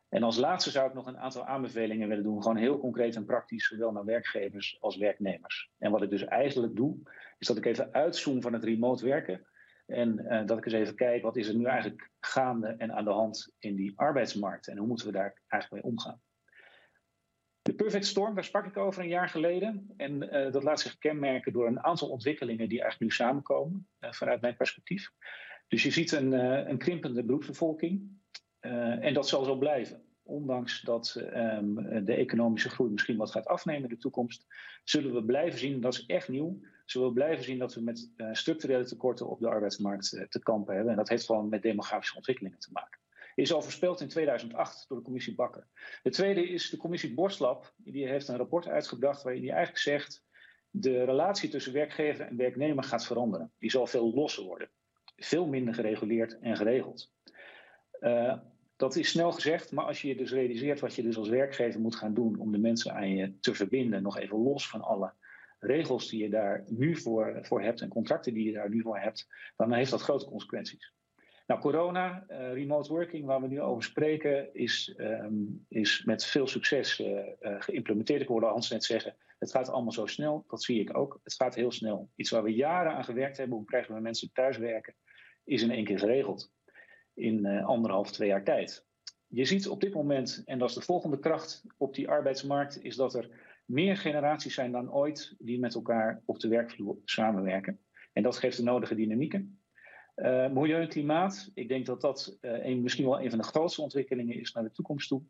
En 0.10 0.24
als 0.24 0.38
laatste 0.38 0.70
zou 0.70 0.88
ik 0.88 0.94
nog 0.94 1.08
een 1.08 1.18
aantal 1.18 1.46
aanbevelingen 1.46 2.08
willen 2.08 2.24
doen, 2.24 2.42
gewoon 2.42 2.58
heel 2.58 2.80
concreet 2.80 3.16
en 3.16 3.26
praktisch, 3.26 3.68
zowel 3.68 3.92
naar 3.92 4.06
werkgevers 4.06 4.78
als 4.80 4.98
werknemers. 4.98 5.72
En 5.78 5.92
wat 5.92 6.02
ik 6.02 6.10
dus 6.10 6.26
eigenlijk 6.26 6.76
doe, 6.76 6.98
is 7.38 7.48
dat 7.48 7.58
ik 7.58 7.66
even 7.66 7.94
uitzoom 7.94 8.42
van 8.42 8.54
het 8.54 8.64
remote 8.64 9.06
werken. 9.06 9.46
En 9.86 10.16
dat 10.46 10.58
ik 10.58 10.66
eens 10.66 10.74
even 10.74 10.96
kijk, 10.96 11.22
wat 11.22 11.38
is 11.38 11.48
er 11.48 11.56
nu 11.56 11.66
eigenlijk 11.66 12.10
gaande 12.20 12.68
en 12.68 12.94
aan 12.94 13.04
de 13.04 13.12
hand 13.12 13.56
in 13.60 13.76
die 13.76 13.94
arbeidsmarkt? 13.96 14.68
En 14.68 14.78
hoe 14.78 14.88
moeten 14.88 15.06
we 15.06 15.12
daar 15.12 15.42
eigenlijk 15.48 15.84
mee 15.84 15.92
omgaan? 15.92 16.22
De 17.62 17.74
Perfect 17.74 18.06
Storm, 18.06 18.36
daar 18.36 18.44
sprak 18.44 18.66
ik 18.66 18.78
over 18.78 19.02
een 19.02 19.10
jaar 19.10 19.30
geleden. 19.30 19.94
En 19.98 20.24
uh, 20.24 20.52
dat 20.52 20.64
laat 20.64 20.80
zich 20.80 20.98
kenmerken 20.98 21.54
door 21.54 21.68
een 21.68 21.84
aantal 21.84 22.10
ontwikkelingen 22.10 22.70
die 22.70 22.82
eigenlijk 22.82 23.12
nu 23.12 23.18
samenkomen, 23.18 23.88
uh, 24.00 24.12
vanuit 24.12 24.42
mijn 24.42 24.56
perspectief. 24.56 25.12
Dus 25.68 25.84
je 25.84 25.92
ziet 25.92 26.12
een, 26.12 26.32
uh, 26.32 26.68
een 26.68 26.78
krimpende 26.78 27.24
beroepsbevolking. 27.24 28.20
en 28.60 29.14
dat 29.14 29.28
zal 29.28 29.44
zo 29.44 29.58
blijven. 29.58 30.04
Ondanks 30.24 30.82
dat 30.82 31.16
um, 31.36 32.06
de 32.06 32.14
economische 32.14 32.70
groei 32.70 32.92
misschien 32.92 33.18
wat 33.18 33.32
gaat 33.32 33.48
afnemen 33.48 33.84
in 33.84 33.90
de 33.90 33.98
toekomst, 33.98 34.46
zullen 34.84 35.14
we 35.14 35.24
blijven 35.24 35.60
zien, 35.60 35.74
en 35.74 35.82
dat 35.82 35.94
is 35.94 36.06
echt 36.06 36.30
nieuw, 36.30 36.60
zullen 36.86 37.08
we 37.08 37.14
blijven 37.14 37.44
zien 37.44 37.60
dat 37.60 37.74
we 37.74 37.82
met 37.82 38.12
structurele 38.32 38.86
tekorten 38.86 39.30
op 39.30 39.40
de 39.40 39.48
arbeidsmarkt 39.48 40.26
te 40.30 40.40
kampen 40.44 40.74
hebben. 40.74 40.92
En 40.92 40.98
dat 40.98 41.10
heeft 41.10 41.26
gewoon 41.26 41.50
met 41.50 41.62
demografische 41.62 42.16
ontwikkelingen 42.16 42.60
te 42.60 42.70
maken 42.72 43.02
is 43.36 43.54
al 43.54 43.62
voorspeld 43.62 44.02
in 44.02 44.08
2008 44.08 44.86
door 44.88 44.98
de 44.98 45.04
commissie 45.04 45.36
Bakker. 45.36 45.68
De 46.04 46.10
tweede 46.10 46.50
is 46.50 46.70
de 46.70 46.78
commissie 46.78 47.14
Borstlab. 47.14 47.74
Die 47.78 48.08
heeft 48.08 48.28
een 48.28 48.38
rapport 48.38 48.68
uitgebracht 48.68 49.24
waarin 49.24 49.42
die 49.42 49.52
eigenlijk 49.52 49.82
zegt... 49.82 50.26
de 50.70 51.04
relatie 51.04 51.50
tussen 51.50 51.74
werkgever 51.74 52.26
en 52.26 52.38
werknemer 52.38 52.84
gaat 52.84 53.06
veranderen. 53.06 53.54
Die 53.58 53.72
zal 53.72 53.88
veel 53.88 54.14
losser 54.14 54.44
worden. 54.44 54.70
Veel 55.16 55.48
minder 55.48 55.74
gereguleerd 55.74 56.40
en 56.40 56.58
geregeld. 56.58 57.14
Uh, 58.00 58.38
dat 58.76 58.96
is 58.96 59.10
snel 59.10 59.32
gezegd, 59.32 59.72
maar 59.72 59.86
als 59.86 60.02
je 60.02 60.08
je 60.08 60.16
dus 60.16 60.32
realiseert 60.32 60.80
wat 60.80 60.96
je 60.96 61.04
dus 61.04 61.18
als 61.18 61.30
werkgever 61.30 61.80
moet 61.80 61.96
gaan 61.96 62.14
doen 62.14 62.40
om 62.40 62.52
de 62.52 62.58
mensen 62.58 62.94
aan 62.94 63.10
je 63.10 63.40
te 63.40 63.54
verbinden, 63.56 64.02
nog 64.02 64.18
even 64.18 64.38
los 64.38 64.70
van 64.70 64.82
alle 64.82 65.14
regels 65.60 66.10
die 66.10 66.24
je 66.24 66.30
daar 66.30 66.64
nu 66.68 66.96
voor, 66.96 67.40
voor 67.42 67.62
hebt 67.62 67.82
en 67.82 67.90
contracten 67.90 68.34
die 68.34 68.46
je 68.46 68.52
daar 68.52 68.70
nu 68.70 68.82
voor 68.82 69.00
hebt, 69.00 69.28
dan 69.56 69.74
heeft 69.74 69.92
dat 69.92 70.02
grote 70.02 70.26
consequenties. 70.26 70.94
Nou, 71.52 71.64
corona, 71.64 72.26
uh, 72.30 72.54
remote 72.54 72.90
working, 72.90 73.26
waar 73.26 73.42
we 73.42 73.48
nu 73.48 73.62
over 73.62 73.84
spreken, 73.84 74.54
is, 74.54 74.94
um, 74.98 75.66
is 75.68 76.04
met 76.04 76.26
veel 76.26 76.48
succes 76.48 77.00
uh, 77.00 77.08
uh, 77.08 77.62
geïmplementeerd. 77.62 78.22
Ik 78.22 78.28
hoorde 78.28 78.46
Hans 78.46 78.70
net 78.70 78.84
zeggen, 78.84 79.16
het 79.40 79.52
gaat 79.52 79.70
allemaal 79.70 79.92
zo 79.92 80.06
snel. 80.06 80.44
Dat 80.48 80.64
zie 80.64 80.80
ik 80.80 80.98
ook. 80.98 81.20
Het 81.24 81.34
gaat 81.34 81.56
heel 81.56 81.72
snel. 81.72 82.10
Iets 82.16 82.30
waar 82.30 82.44
we 82.44 82.54
jaren 82.54 82.92
aan 82.92 83.04
gewerkt 83.04 83.38
hebben, 83.38 83.58
hoe 83.58 83.66
krijgen 83.66 83.96
we 83.96 84.02
mensen 84.02 84.30
thuiswerken, 84.34 84.96
is 85.44 85.62
in 85.62 85.72
één 85.72 85.86
keer 85.86 86.00
geregeld. 86.00 86.52
In 87.14 87.46
anderhalf, 87.48 88.12
twee 88.12 88.28
jaar 88.28 88.44
tijd. 88.44 88.86
Je 89.28 89.46
ziet 89.46 89.68
op 89.68 89.82
dit 89.82 89.94
moment, 89.94 90.42
en 90.46 90.60
dat 90.60 90.70
is 90.70 90.76
de 90.76 90.82
volgende 90.82 91.20
kracht 91.20 91.64
op 91.78 91.94
die 91.94 92.10
arbeidsmarkt, 92.10 92.84
is 92.84 92.96
dat 92.96 93.16
er 93.16 93.30
meer 93.66 93.98
generaties 93.98 94.54
zijn 94.54 94.72
dan 94.72 94.92
ooit 94.92 95.36
die 95.40 95.60
met 95.60 95.76
elkaar 95.76 96.22
op 96.26 96.40
de 96.40 96.48
werkvloer 96.48 96.98
samenwerken. 97.06 97.80
En 98.14 98.24
dat 98.24 98.38
geeft 98.38 98.58
de 98.58 98.64
nodige 98.64 98.96
dynamieken. 98.96 99.61
Uh, 100.16 100.48
milieu 100.48 100.82
en 100.82 100.88
klimaat, 100.88 101.52
ik 101.54 101.68
denk 101.68 101.86
dat 101.86 102.02
dat 102.02 102.38
uh, 102.42 102.66
een, 102.66 102.82
misschien 102.82 103.06
wel 103.06 103.22
een 103.22 103.30
van 103.30 103.40
de 103.40 103.46
grootste 103.46 103.82
ontwikkelingen 103.82 104.40
is 104.40 104.52
naar 104.52 104.64
de 104.64 104.72
toekomst 104.72 105.08
toe. 105.08 105.22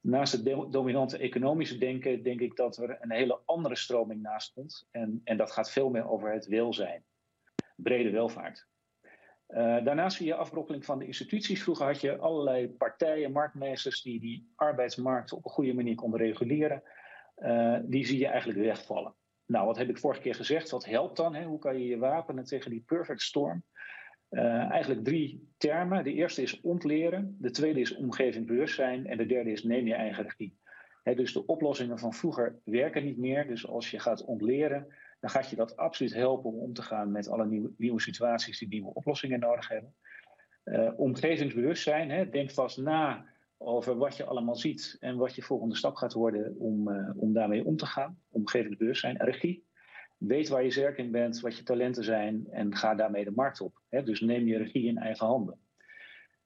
Naast 0.00 0.32
het 0.32 0.72
dominante 0.72 1.18
economische 1.18 1.78
denken, 1.78 2.22
denk 2.22 2.40
ik 2.40 2.56
dat 2.56 2.76
er 2.76 2.96
een 3.00 3.12
hele 3.12 3.40
andere 3.44 3.76
stroming 3.76 4.22
naast 4.22 4.52
komt. 4.52 4.88
En, 4.90 5.20
en 5.24 5.36
dat 5.36 5.50
gaat 5.52 5.70
veel 5.70 5.90
meer 5.90 6.08
over 6.08 6.32
het 6.32 6.46
welzijn, 6.46 7.04
brede 7.76 8.10
welvaart. 8.10 8.66
Uh, 9.48 9.84
daarnaast 9.84 10.16
zie 10.16 10.26
je 10.26 10.34
afbrokkeling 10.34 10.84
van 10.84 10.98
de 10.98 11.06
instituties. 11.06 11.62
Vroeger 11.62 11.86
had 11.86 12.00
je 12.00 12.18
allerlei 12.18 12.68
partijen, 12.68 13.32
marktmeesters 13.32 14.02
die 14.02 14.20
die 14.20 14.52
arbeidsmarkt 14.54 15.32
op 15.32 15.44
een 15.44 15.50
goede 15.50 15.74
manier 15.74 15.94
konden 15.94 16.20
reguleren. 16.20 16.82
die 17.90 18.06
zie 18.06 18.18
je 18.18 18.26
eigenlijk 18.26 18.58
wegvallen. 18.58 19.14
Nou, 19.46 19.66
wat 19.66 19.76
heb 19.76 19.88
ik 19.88 19.98
vorige 19.98 20.20
keer 20.20 20.34
gezegd? 20.34 20.70
Wat 20.70 20.84
helpt 20.84 21.16
dan? 21.16 21.34
Hè? 21.34 21.44
Hoe 21.44 21.58
kan 21.58 21.78
je 21.78 21.86
je 21.86 21.98
wapenen 21.98 22.44
tegen 22.44 22.70
die 22.70 22.82
perfect 22.86 23.22
storm? 23.22 23.64
Uh, 24.30 24.70
eigenlijk 24.70 25.04
drie 25.04 25.48
termen. 25.56 26.04
De 26.04 26.12
eerste 26.12 26.42
is 26.42 26.60
ontleren, 26.60 27.36
de 27.40 27.50
tweede 27.50 27.80
is 27.80 27.94
omgevingsbewustzijn 27.96 29.06
en 29.06 29.16
de 29.16 29.26
derde 29.26 29.50
is 29.50 29.62
neem 29.62 29.86
je 29.86 29.94
eigen 29.94 30.24
regie. 30.24 30.56
Dus 31.14 31.32
de 31.32 31.46
oplossingen 31.46 31.98
van 31.98 32.14
vroeger 32.14 32.58
werken 32.64 33.04
niet 33.04 33.18
meer. 33.18 33.46
Dus 33.46 33.66
als 33.66 33.90
je 33.90 33.98
gaat 33.98 34.24
ontleren, 34.24 34.86
dan 35.20 35.30
gaat 35.30 35.50
je 35.50 35.56
dat 35.56 35.76
absoluut 35.76 36.14
helpen 36.14 36.50
om 36.50 36.58
om 36.58 36.72
te 36.72 36.82
gaan 36.82 37.12
met 37.12 37.28
alle 37.28 37.46
nieuwe, 37.46 37.72
nieuwe 37.76 38.00
situaties 38.00 38.58
die 38.58 38.68
nieuwe 38.68 38.94
oplossingen 38.94 39.40
nodig 39.40 39.68
hebben. 39.68 39.94
Uh, 40.64 40.90
omgevingsbewustzijn, 40.96 42.30
denk 42.30 42.50
vast 42.50 42.78
na 42.78 43.24
over 43.56 43.96
wat 43.96 44.16
je 44.16 44.24
allemaal 44.24 44.56
ziet 44.56 44.96
en 45.00 45.16
wat 45.16 45.34
je 45.34 45.42
volgende 45.42 45.76
stap 45.76 45.94
gaat 45.94 46.12
worden 46.12 46.56
om, 46.58 46.88
uh, 46.88 47.10
om 47.16 47.32
daarmee 47.32 47.64
om 47.64 47.76
te 47.76 47.86
gaan. 47.86 48.18
Omgevingsbewustzijn, 48.30 49.16
regie. 49.16 49.66
Weet 50.18 50.48
waar 50.48 50.64
je 50.64 50.70
sterk 50.70 50.98
in 50.98 51.10
bent, 51.10 51.40
wat 51.40 51.56
je 51.56 51.62
talenten 51.62 52.04
zijn 52.04 52.46
en 52.50 52.76
ga 52.76 52.94
daarmee 52.94 53.24
de 53.24 53.30
markt 53.30 53.60
op. 53.60 53.80
Hè? 53.88 54.02
Dus 54.02 54.20
neem 54.20 54.46
je 54.46 54.56
regie 54.56 54.86
in 54.86 54.98
eigen 54.98 55.26
handen. 55.26 55.58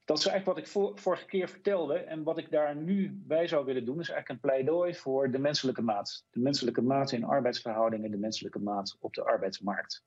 dat 0.05 0.19
is 0.19 0.27
eigenlijk 0.27 0.59
wat 0.59 0.67
ik 0.67 0.99
vorige 1.01 1.27
keer 1.27 1.49
vertelde. 1.49 1.95
En 1.99 2.23
wat 2.23 2.39
ik 2.39 2.51
daar 2.51 2.77
nu 2.77 3.21
bij 3.27 3.47
zou 3.47 3.65
willen 3.65 3.85
doen, 3.85 4.01
is 4.01 4.11
eigenlijk 4.11 4.29
een 4.29 4.51
pleidooi 4.51 4.95
voor 4.95 5.31
de 5.31 5.39
menselijke 5.39 5.83
maat. 5.83 6.27
De 6.31 6.41
menselijke 6.41 6.83
maat 6.83 7.13
in 7.13 7.25
arbeidsverhoudingen, 7.25 8.11
de 8.11 8.19
menselijke 8.19 8.59
maat 8.59 8.97
op 9.01 9.15
de 9.15 9.25
arbeidsmarkt. 9.25 10.05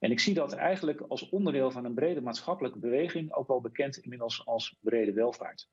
En 0.00 0.10
ik 0.10 0.20
zie 0.20 0.34
dat 0.34 0.52
eigenlijk 0.52 1.00
als 1.00 1.28
onderdeel 1.28 1.70
van 1.70 1.84
een 1.84 1.94
brede 1.94 2.20
maatschappelijke 2.20 2.78
beweging, 2.78 3.32
ook 3.32 3.48
wel 3.48 3.60
bekend 3.60 3.96
inmiddels 3.96 4.46
als 4.46 4.76
brede 4.80 5.12
welvaart. 5.12 5.68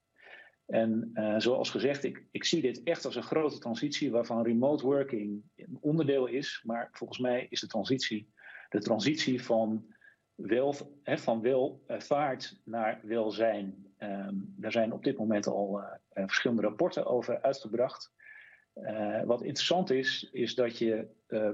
En 0.68 1.12
uh, 1.14 1.36
zoals 1.38 1.70
gezegd, 1.70 2.04
ik, 2.04 2.26
ik 2.32 2.44
zie 2.44 2.62
dit 2.62 2.84
echt 2.84 3.06
als 3.06 3.16
een 3.16 3.24
grote 3.24 3.60
transitie 3.60 4.12
waarvan 4.12 4.44
remote 4.44 4.86
working 4.86 5.44
een 5.56 5.78
onderdeel 5.82 6.26
is. 6.26 6.62
Maar 6.66 6.90
volgens 6.92 7.20
mij 7.20 7.48
is 7.50 7.60
de 7.60 7.68
transitie 7.68 8.30
de 8.70 8.80
transitie 8.80 9.44
van, 9.44 9.86
wel, 10.36 10.76
van 11.04 11.42
welvaart 11.42 12.62
naar 12.64 13.00
welzijn. 13.04 13.86
Um, 14.00 14.54
daar 14.58 14.72
zijn 14.72 14.94
op 14.94 15.04
dit 15.04 15.18
moment 15.18 15.48
al 15.48 15.80
uh, 15.80 15.86
verschillende 16.26 16.62
rapporten 16.62 17.06
over 17.06 17.42
uitgebracht. 17.42 18.16
Wat 19.26 19.42
interessant 19.42 19.90
is, 19.90 20.30
is 20.32 20.56
dat 20.56 20.78
je 20.78 21.08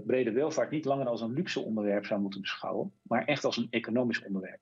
brede 0.06 0.32
welvaart 0.32 0.70
niet 0.70 0.86
langer 0.86 1.08
als 1.08 1.22
een 1.22 1.34
luxe 1.34 1.60
onderwerp 1.60 2.06
zou 2.06 2.22
moeten 2.22 2.42
beschouwen, 2.42 2.94
maar 3.02 3.26
echt 3.26 3.44
als 3.44 3.58
een 3.58 3.68
economisch 3.70 4.24
onderwerp. 4.24 4.60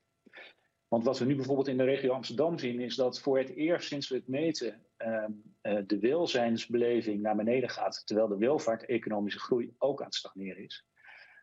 Want 0.92 1.04
wat 1.04 1.18
we 1.18 1.24
nu 1.24 1.34
bijvoorbeeld 1.34 1.68
in 1.68 1.76
de 1.76 1.84
regio 1.84 2.12
Amsterdam 2.12 2.58
zien, 2.58 2.80
is 2.80 2.96
dat 2.96 3.20
voor 3.20 3.38
het 3.38 3.54
eerst 3.54 3.88
sinds 3.88 4.08
we 4.08 4.14
het 4.14 4.28
meten 4.28 4.86
uh, 4.98 5.26
de 5.86 5.98
welzijnsbeleving 5.98 7.22
naar 7.22 7.36
beneden 7.36 7.68
gaat, 7.68 8.06
terwijl 8.06 8.28
de 8.28 8.36
welvaart-economische 8.36 9.40
groei 9.40 9.74
ook 9.78 10.00
aan 10.00 10.06
het 10.06 10.14
stagneren 10.14 10.64
is. 10.64 10.86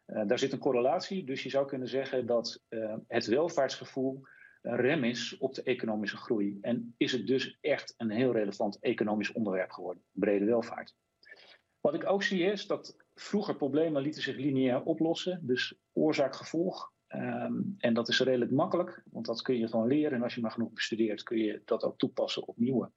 Uh, 0.07 0.27
daar 0.27 0.39
zit 0.39 0.51
een 0.51 0.59
correlatie, 0.59 1.23
dus 1.23 1.43
je 1.43 1.49
zou 1.49 1.67
kunnen 1.67 1.87
zeggen 1.87 2.25
dat 2.25 2.63
uh, 2.69 2.95
het 3.07 3.25
welvaartsgevoel 3.25 4.21
een 4.61 4.75
rem 4.75 5.03
is 5.03 5.37
op 5.37 5.53
de 5.53 5.63
economische 5.63 6.17
groei. 6.17 6.57
En 6.61 6.93
is 6.97 7.11
het 7.11 7.27
dus 7.27 7.57
echt 7.61 7.93
een 7.97 8.09
heel 8.09 8.31
relevant 8.31 8.79
economisch 8.79 9.31
onderwerp 9.31 9.71
geworden, 9.71 10.03
brede 10.11 10.45
welvaart. 10.45 10.95
Wat 11.79 11.93
ik 11.93 12.09
ook 12.09 12.23
zie 12.23 12.43
is 12.43 12.67
dat 12.67 12.95
vroeger 13.15 13.55
problemen 13.55 14.01
lieten 14.01 14.21
zich 14.21 14.35
lineair 14.35 14.83
oplossen, 14.83 15.39
dus 15.41 15.75
oorzaak-gevolg. 15.93 16.91
Um, 17.15 17.75
en 17.77 17.93
dat 17.93 18.07
is 18.07 18.19
redelijk 18.19 18.51
makkelijk, 18.51 19.03
want 19.11 19.25
dat 19.25 19.41
kun 19.41 19.57
je 19.57 19.67
gewoon 19.67 19.87
leren. 19.87 20.17
En 20.17 20.23
als 20.23 20.35
je 20.35 20.41
maar 20.41 20.51
genoeg 20.51 20.73
bestudeert, 20.73 21.23
kun 21.23 21.37
je 21.37 21.61
dat 21.65 21.83
ook 21.83 21.97
toepassen 21.97 22.47
op 22.47 22.57
nieuwe 22.57 22.91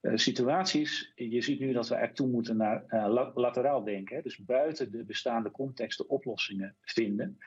uh, 0.00 0.16
situaties. 0.16 1.12
Je 1.14 1.42
ziet 1.42 1.60
nu 1.60 1.72
dat 1.72 1.88
we 1.88 1.94
eigenlijk 1.94 2.14
toe 2.14 2.28
moeten 2.28 2.56
naar 2.56 2.84
uh, 2.88 3.30
lateraal 3.34 3.84
denken. 3.84 4.16
Hè? 4.16 4.22
Dus 4.22 4.44
buiten 4.44 4.92
de 4.92 5.04
bestaande 5.04 5.50
contexten 5.50 6.08
oplossingen 6.08 6.76
vinden. 6.80 7.38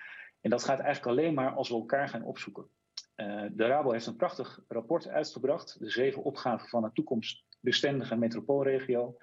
En 0.42 0.50
dat 0.50 0.64
gaat 0.64 0.80
eigenlijk 0.80 1.18
alleen 1.18 1.34
maar 1.34 1.52
als 1.52 1.70
we 1.70 1.76
elkaar 1.76 2.10
gaan 2.10 2.24
opzoeken. 2.24 2.70
Uh, 3.16 3.44
de 3.52 3.66
Rabo 3.66 3.92
heeft 3.92 4.06
een 4.06 4.16
prachtig 4.16 4.64
rapport 4.68 5.08
uitgebracht. 5.08 5.80
De 5.80 5.90
zeven 5.90 6.24
opgaven 6.24 6.68
van 6.68 6.84
een 6.84 6.94
toekomstbestendige 6.94 8.16
metropoolregio. 8.16 9.18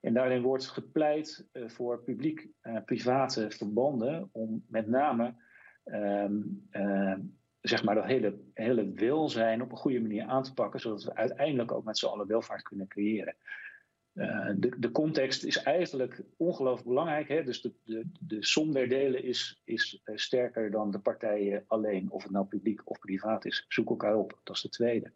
En 0.00 0.14
daarin 0.14 0.42
wordt 0.42 0.66
gepleit 0.66 1.48
voor 1.52 2.02
publiek-private 2.02 3.50
verbanden 3.50 4.28
om 4.32 4.64
met 4.68 4.86
name 4.86 5.34
um, 5.92 6.68
zeg 7.60 7.84
maar 7.84 7.94
dat 7.94 8.04
hele, 8.04 8.38
hele 8.54 8.92
welzijn 8.92 9.62
op 9.62 9.70
een 9.70 9.76
goede 9.76 10.00
manier 10.00 10.24
aan 10.24 10.42
te 10.42 10.54
pakken, 10.54 10.80
zodat 10.80 11.04
we 11.04 11.14
uiteindelijk 11.14 11.72
ook 11.72 11.84
met 11.84 11.98
z'n 11.98 12.06
allen 12.06 12.26
welvaart 12.26 12.62
kunnen 12.62 12.88
creëren. 12.88 13.36
Uh, 14.14 14.50
de, 14.56 14.78
de 14.78 14.90
context 14.90 15.44
is 15.44 15.62
eigenlijk 15.62 16.22
ongelooflijk 16.36 16.88
belangrijk. 16.88 17.28
Hè? 17.28 17.44
Dus 17.44 17.60
de, 17.60 17.72
de, 17.84 18.04
de 18.20 18.44
som 18.44 18.72
der 18.72 18.88
delen 18.88 19.24
is, 19.24 19.60
is 19.64 20.00
uh, 20.04 20.16
sterker 20.16 20.70
dan 20.70 20.90
de 20.90 20.98
partijen 20.98 21.64
alleen. 21.66 22.10
Of 22.10 22.22
het 22.22 22.32
nou 22.32 22.46
publiek 22.46 22.90
of 22.90 22.98
privaat 22.98 23.44
is. 23.44 23.64
Zoek 23.68 23.88
elkaar 23.88 24.16
op. 24.16 24.40
Dat 24.44 24.56
is 24.56 24.62
de 24.62 24.68
tweede. 24.68 25.12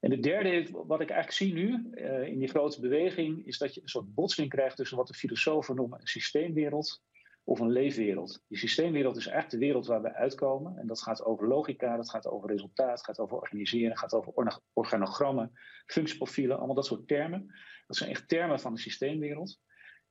En 0.00 0.10
de 0.10 0.20
derde, 0.20 0.68
wat 0.70 1.00
ik 1.00 1.10
eigenlijk 1.10 1.30
zie 1.30 1.52
nu 1.52 1.90
uh, 1.94 2.26
in 2.26 2.38
die 2.38 2.48
grote 2.48 2.80
beweging, 2.80 3.46
is 3.46 3.58
dat 3.58 3.74
je 3.74 3.82
een 3.82 3.88
soort 3.88 4.14
botsing 4.14 4.48
krijgt 4.48 4.76
tussen 4.76 4.96
wat 4.96 5.06
de 5.06 5.14
filosofen 5.14 5.76
noemen 5.76 6.00
een 6.00 6.06
systeemwereld 6.06 7.02
of 7.44 7.60
een 7.60 7.70
leefwereld. 7.70 8.44
Die 8.48 8.58
systeemwereld 8.58 9.16
is 9.16 9.26
eigenlijk 9.26 9.60
de 9.60 9.66
wereld 9.66 9.86
waar 9.86 10.02
we 10.02 10.14
uitkomen. 10.14 10.78
En 10.78 10.86
dat 10.86 11.02
gaat 11.02 11.24
over 11.24 11.48
logica, 11.48 11.96
dat 11.96 12.10
gaat 12.10 12.26
over 12.26 12.50
resultaat, 12.50 13.04
gaat 13.04 13.18
over 13.18 13.36
organiseren, 13.36 13.96
gaat 13.96 14.12
over 14.12 14.58
organogrammen, 14.72 15.52
functieprofielen, 15.86 16.56
allemaal 16.56 16.74
dat 16.74 16.86
soort 16.86 17.08
termen. 17.08 17.46
Dat 17.86 17.96
zijn 17.96 18.10
echt 18.10 18.28
termen 18.28 18.60
van 18.60 18.74
de 18.74 18.80
systeemwereld. 18.80 19.60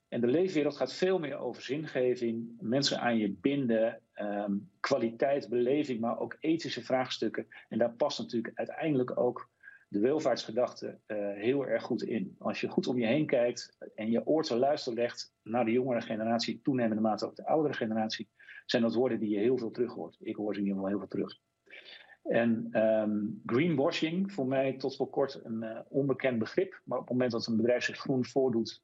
En 0.07 0.21
de 0.21 0.27
leefwereld 0.27 0.77
gaat 0.77 0.93
veel 0.93 1.19
meer 1.19 1.37
over 1.37 1.61
zingeving, 1.61 2.57
mensen 2.59 2.99
aan 2.99 3.17
je 3.17 3.31
binden, 3.31 4.01
um, 4.15 4.69
kwaliteit, 4.79 5.49
beleving, 5.49 5.99
maar 5.99 6.19
ook 6.19 6.37
ethische 6.39 6.83
vraagstukken. 6.83 7.47
En 7.69 7.77
daar 7.77 7.93
past 7.93 8.19
natuurlijk 8.19 8.57
uiteindelijk 8.57 9.19
ook 9.19 9.49
de 9.93 9.99
welvaartsgedachte 9.99 10.99
uh, 11.07 11.17
heel 11.33 11.67
erg 11.67 11.83
goed 11.83 12.03
in. 12.03 12.35
Als 12.39 12.61
je 12.61 12.67
goed 12.67 12.87
om 12.87 12.99
je 12.99 13.05
heen 13.05 13.25
kijkt 13.25 13.77
en 13.95 14.11
je 14.11 14.27
oor 14.27 14.43
te 14.43 14.55
luisteren 14.55 14.99
legt 14.99 15.33
naar 15.43 15.65
de 15.65 15.71
jongere 15.71 16.01
generatie, 16.01 16.61
toenemende 16.61 17.01
mate 17.01 17.25
ook 17.25 17.35
de 17.35 17.45
oudere 17.45 17.73
generatie, 17.73 18.29
zijn 18.65 18.81
dat 18.81 18.93
woorden 18.93 19.19
die 19.19 19.29
je 19.29 19.39
heel 19.39 19.57
veel 19.57 19.71
terug 19.71 19.93
hoort. 19.93 20.17
Ik 20.19 20.35
hoor 20.35 20.53
ze 20.53 20.59
in 20.59 20.65
ieder 20.65 20.81
geval 20.81 20.89
heel 20.89 21.07
veel 21.07 21.17
terug. 21.17 21.39
En 22.23 22.79
um, 22.81 23.41
greenwashing, 23.45 24.31
voor 24.31 24.47
mij 24.47 24.77
tot 24.77 24.95
voor 24.95 25.09
kort 25.09 25.39
een 25.43 25.63
uh, 25.63 25.79
onbekend 25.87 26.39
begrip. 26.39 26.81
Maar 26.83 26.97
op 26.97 27.03
het 27.03 27.13
moment 27.13 27.31
dat 27.31 27.47
een 27.47 27.57
bedrijf 27.57 27.83
zich 27.83 27.97
groen 27.97 28.25
voordoet, 28.25 28.81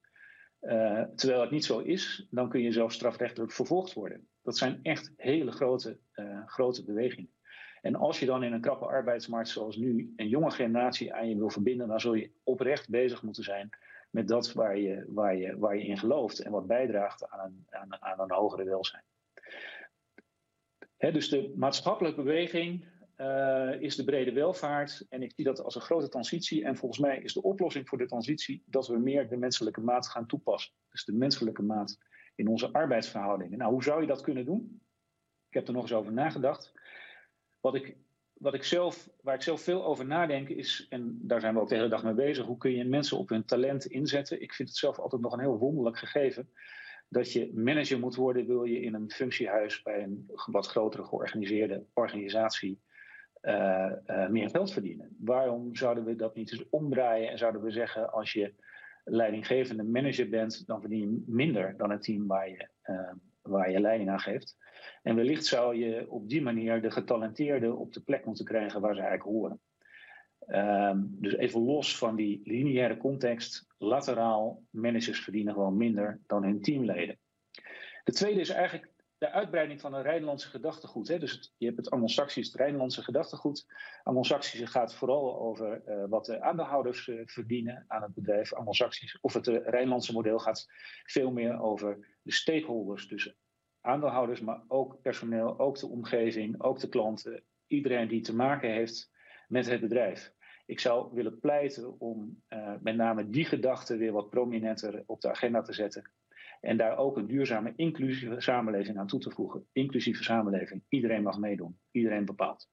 uh, 0.61 1.03
terwijl 1.15 1.41
het 1.41 1.51
niet 1.51 1.65
zo 1.65 1.79
is, 1.79 2.27
dan 2.29 2.49
kun 2.49 2.61
je 2.61 2.71
zelfs 2.71 2.95
strafrechtelijk 2.95 3.51
vervolgd 3.51 3.93
worden. 3.93 4.27
Dat 4.41 4.57
zijn 4.57 4.79
echt 4.81 5.13
hele 5.15 5.51
grote, 5.51 5.99
grote 6.45 6.83
bewegingen. 6.83 7.31
En 7.81 7.95
als 7.95 8.19
je 8.19 8.25
dan 8.25 8.43
in 8.43 8.53
een 8.53 8.61
krappe 8.61 8.85
arbeidsmarkt 8.85 9.49
zoals 9.49 9.75
nu 9.75 10.13
een 10.15 10.27
jonge 10.27 10.51
generatie 10.51 11.13
aan 11.13 11.29
je 11.29 11.37
wil 11.37 11.49
verbinden, 11.49 11.87
dan 11.87 11.99
zul 11.99 12.13
je 12.13 12.31
oprecht 12.43 12.89
bezig 12.89 13.23
moeten 13.23 13.43
zijn 13.43 13.69
met 14.09 14.27
dat 14.27 14.53
waar 14.53 14.77
je, 14.77 15.05
waar 15.07 15.35
je, 15.35 15.57
waar 15.57 15.77
je 15.77 15.85
in 15.85 15.97
gelooft 15.97 16.39
en 16.39 16.51
wat 16.51 16.67
bijdraagt 16.67 17.29
aan 17.29 17.39
een, 17.45 17.65
aan, 17.69 18.01
aan 18.01 18.19
een 18.19 18.31
hogere 18.31 18.63
welzijn. 18.63 19.03
Dus 20.97 21.29
de 21.29 21.53
maatschappelijke 21.55 22.23
beweging 22.23 22.85
uh, 23.17 23.81
is 23.81 23.95
de 23.95 24.03
brede 24.03 24.33
welvaart. 24.33 25.05
En 25.09 25.21
ik 25.21 25.31
zie 25.35 25.45
dat 25.45 25.63
als 25.63 25.75
een 25.75 25.81
grote 25.81 26.09
transitie. 26.09 26.63
En 26.63 26.77
volgens 26.77 27.01
mij 27.01 27.19
is 27.19 27.33
de 27.33 27.41
oplossing 27.41 27.87
voor 27.87 27.97
de 27.97 28.05
transitie 28.05 28.63
dat 28.65 28.87
we 28.87 28.97
meer 28.97 29.29
de 29.29 29.37
menselijke 29.37 29.81
maat 29.81 30.07
gaan 30.07 30.25
toepassen. 30.25 30.73
Dus 30.89 31.05
de 31.05 31.13
menselijke 31.13 31.61
maat 31.61 31.97
in 32.35 32.47
onze 32.47 32.71
arbeidsverhoudingen. 32.71 33.57
Nou, 33.57 33.71
hoe 33.71 33.83
zou 33.83 34.01
je 34.01 34.07
dat 34.07 34.21
kunnen 34.21 34.45
doen? 34.45 34.81
Ik 35.47 35.53
heb 35.53 35.67
er 35.67 35.73
nog 35.73 35.81
eens 35.81 35.93
over 35.93 36.13
nagedacht. 36.13 36.71
Wat 37.61 37.75
ik, 37.75 37.97
wat 38.33 38.53
ik 38.53 38.63
zelf, 38.63 39.09
waar 39.21 39.35
ik 39.35 39.41
zelf 39.41 39.61
veel 39.61 39.85
over 39.85 40.05
nadenk 40.05 40.49
is, 40.49 40.85
en 40.89 41.19
daar 41.21 41.41
zijn 41.41 41.53
we 41.53 41.59
ook 41.59 41.69
de 41.69 41.75
hele 41.75 41.89
dag 41.89 42.03
mee 42.03 42.13
bezig, 42.13 42.45
hoe 42.45 42.57
kun 42.57 42.71
je 42.71 42.85
mensen 42.85 43.17
op 43.17 43.29
hun 43.29 43.45
talent 43.45 43.85
inzetten? 43.85 44.41
Ik 44.41 44.53
vind 44.53 44.69
het 44.69 44.77
zelf 44.77 44.99
altijd 44.99 45.21
nog 45.21 45.33
een 45.33 45.39
heel 45.39 45.57
wonderlijk 45.57 45.97
gegeven. 45.97 46.49
Dat 47.09 47.31
je 47.31 47.51
manager 47.53 47.99
moet 47.99 48.15
worden, 48.15 48.47
wil 48.47 48.63
je 48.63 48.81
in 48.81 48.93
een 48.93 49.11
functiehuis 49.11 49.81
bij 49.81 50.03
een 50.03 50.31
wat 50.45 50.67
grotere 50.67 51.03
georganiseerde 51.03 51.85
organisatie 51.93 52.79
uh, 53.41 53.91
uh, 54.07 54.27
meer 54.29 54.49
geld 54.49 54.71
verdienen. 54.71 55.15
Waarom 55.19 55.75
zouden 55.75 56.05
we 56.05 56.15
dat 56.15 56.35
niet 56.35 56.51
eens 56.51 56.69
omdraaien 56.69 57.29
en 57.29 57.37
zouden 57.37 57.61
we 57.61 57.71
zeggen: 57.71 58.11
als 58.11 58.33
je 58.33 58.53
leidinggevende 59.03 59.83
manager 59.83 60.29
bent, 60.29 60.67
dan 60.67 60.81
verdien 60.81 60.99
je 60.99 61.23
minder 61.25 61.77
dan 61.77 61.91
het 61.91 62.01
team 62.01 62.27
waar 62.27 62.49
je, 62.49 62.67
uh, 62.83 63.11
waar 63.49 63.71
je 63.71 63.79
leiding 63.79 64.09
aan 64.09 64.19
geeft. 64.19 64.57
En 65.03 65.15
wellicht 65.15 65.45
zou 65.45 65.75
je 65.75 66.11
op 66.11 66.29
die 66.29 66.41
manier 66.41 66.81
de 66.81 66.91
getalenteerden 66.91 67.77
op 67.77 67.93
de 67.93 68.01
plek 68.01 68.25
moeten 68.25 68.45
krijgen 68.45 68.81
waar 68.81 68.95
ze 68.95 69.01
eigenlijk 69.01 69.29
horen. 69.29 69.59
Um, 70.47 71.15
dus 71.19 71.35
even 71.35 71.61
los 71.61 71.97
van 71.97 72.15
die 72.15 72.41
lineaire 72.43 72.97
context, 72.97 73.67
lateraal, 73.77 74.63
managers 74.69 75.19
verdienen 75.19 75.53
gewoon 75.53 75.77
minder 75.77 76.19
dan 76.27 76.43
hun 76.43 76.61
teamleden. 76.61 77.19
De 78.03 78.11
tweede 78.11 78.39
is 78.39 78.49
eigenlijk 78.49 78.91
de 79.19 79.31
uitbreiding 79.31 79.81
van 79.81 79.93
een 79.93 80.01
Rijnlandse 80.01 80.49
gedachtegoed. 80.49 81.07
Hè. 81.07 81.19
Dus 81.19 81.31
het, 81.31 81.53
je 81.57 81.65
hebt 81.65 81.77
het 81.77 81.89
Anglo-Saxisch, 81.89 82.47
het 82.47 82.55
Rijnlandse 82.55 83.03
gedachtegoed. 83.03 83.65
Anglo-Saxisch 84.03 84.69
gaat 84.69 84.95
vooral 84.95 85.39
over 85.39 85.81
uh, 85.85 86.03
wat 86.09 86.25
de 86.25 86.41
aandeelhouders 86.41 87.07
uh, 87.07 87.21
verdienen 87.25 87.85
aan 87.87 88.01
het 88.01 88.13
bedrijf. 88.13 88.53
Anglo-Saxisch, 88.53 89.17
of 89.21 89.33
het 89.33 89.47
uh, 89.47 89.57
Rijnlandse 89.63 90.13
model 90.13 90.39
gaat 90.39 90.65
veel 91.03 91.31
meer 91.31 91.61
over 91.61 92.17
de 92.21 92.31
stakeholders. 92.31 93.07
Dus 93.07 93.35
aandeelhouders, 93.81 94.41
maar 94.41 94.63
ook 94.67 95.01
personeel, 95.01 95.59
ook 95.59 95.79
de 95.79 95.87
omgeving, 95.87 96.61
ook 96.61 96.79
de 96.79 96.89
klanten. 96.89 97.43
Iedereen 97.67 98.07
die 98.07 98.21
te 98.21 98.35
maken 98.35 98.71
heeft 98.71 99.11
met 99.47 99.65
het 99.65 99.81
bedrijf. 99.81 100.33
Ik 100.65 100.79
zou 100.79 101.13
willen 101.13 101.39
pleiten 101.39 101.99
om 101.99 102.43
met 102.81 102.95
name 102.95 103.29
die 103.29 103.45
gedachte 103.45 103.97
weer 103.97 104.11
wat 104.11 104.29
prominenter 104.29 105.03
op 105.05 105.21
de 105.21 105.29
agenda 105.29 105.61
te 105.61 105.73
zetten. 105.73 106.11
En 106.59 106.77
daar 106.77 106.97
ook 106.97 107.17
een 107.17 107.27
duurzame, 107.27 107.73
inclusieve 107.75 108.41
samenleving 108.41 108.97
aan 108.97 109.07
toe 109.07 109.19
te 109.19 109.31
voegen. 109.31 109.67
Inclusieve 109.71 110.23
samenleving. 110.23 110.83
Iedereen 110.89 111.23
mag 111.23 111.37
meedoen. 111.37 111.79
Iedereen 111.91 112.25
bepaalt. 112.25 112.69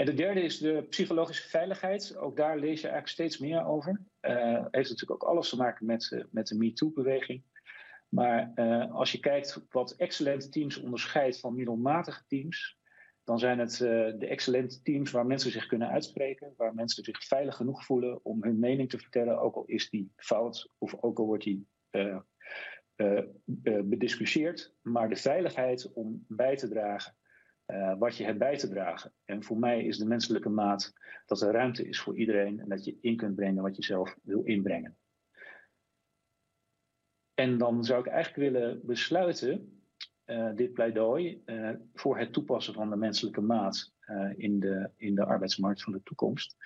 En 0.00 0.06
de 0.06 0.14
derde 0.14 0.42
is 0.42 0.58
de 0.58 0.86
psychologische 0.88 1.48
veiligheid. 1.48 2.16
Ook 2.16 2.36
daar 2.36 2.58
lees 2.58 2.80
je 2.80 2.88
eigenlijk 2.88 3.08
steeds 3.08 3.38
meer 3.38 3.64
over. 3.64 4.00
Uh, 4.20 4.32
heeft 4.70 4.90
natuurlijk 4.90 5.22
ook 5.22 5.30
alles 5.30 5.48
te 5.48 5.56
maken 5.56 5.86
met, 5.86 6.10
uh, 6.10 6.24
met 6.30 6.46
de 6.46 6.56
MeToo-beweging. 6.56 7.42
Maar 8.08 8.52
uh, 8.54 8.94
als 8.94 9.12
je 9.12 9.20
kijkt 9.20 9.66
wat 9.68 9.90
excellente 9.96 10.48
teams 10.48 10.80
onderscheidt 10.80 11.40
van 11.40 11.54
middelmatige 11.54 12.22
teams, 12.26 12.78
dan 13.24 13.38
zijn 13.38 13.58
het 13.58 13.76
de 14.18 14.26
excellente 14.26 14.82
teams 14.82 15.10
waar 15.10 15.26
mensen 15.26 15.50
zich 15.50 15.66
kunnen 15.66 15.88
uitspreken, 15.88 16.54
waar 16.56 16.74
mensen 16.74 17.04
zich 17.04 17.24
veilig 17.24 17.56
genoeg 17.56 17.84
voelen 17.84 18.24
om 18.24 18.42
hun 18.42 18.58
mening 18.58 18.90
te 18.90 18.98
vertellen, 18.98 19.40
ook 19.40 19.54
al 19.54 19.64
is 19.64 19.90
die 19.90 20.12
fout 20.16 20.72
of 20.78 20.94
ook 21.00 21.18
al 21.18 21.26
wordt 21.26 21.44
die 21.44 21.66
bediscussieerd. 23.84 24.74
Maar 24.82 25.08
de 25.08 25.16
veiligheid 25.16 25.92
om 25.92 26.24
bij 26.28 26.56
te 26.56 26.68
dragen 26.68 27.14
wat 27.98 28.16
je 28.16 28.24
hebt 28.24 28.38
bij 28.38 28.56
te 28.56 28.68
dragen. 28.68 29.12
En 29.24 29.44
voor 29.44 29.58
mij 29.58 29.84
is 29.84 29.98
de 29.98 30.06
menselijke 30.06 30.48
maat 30.48 30.92
dat 31.26 31.42
er 31.42 31.52
ruimte 31.52 31.88
is 31.88 32.00
voor 32.00 32.18
iedereen 32.18 32.60
en 32.60 32.68
dat 32.68 32.84
je 32.84 32.98
in 33.00 33.16
kunt 33.16 33.34
brengen 33.34 33.62
wat 33.62 33.76
je 33.76 33.82
zelf 33.82 34.16
wil 34.22 34.42
inbrengen. 34.42 34.96
En 37.34 37.58
dan 37.58 37.84
zou 37.84 38.00
ik 38.00 38.06
eigenlijk 38.06 38.52
willen 38.52 38.80
besluiten 38.86 39.82
dit 40.54 40.72
pleidooi 40.72 41.42
voor 41.94 42.18
het 42.18 42.32
toepassen 42.32 42.74
van 42.74 42.90
de 42.90 42.96
menselijke 42.96 43.40
maat 43.40 43.94
in, 44.36 44.60
de, 44.60 44.90
in 44.96 45.14
de 45.14 45.24
arbeidsmarkt 45.24 45.82
van 45.82 45.92
de 45.92 46.02
toekomst. 46.02 46.56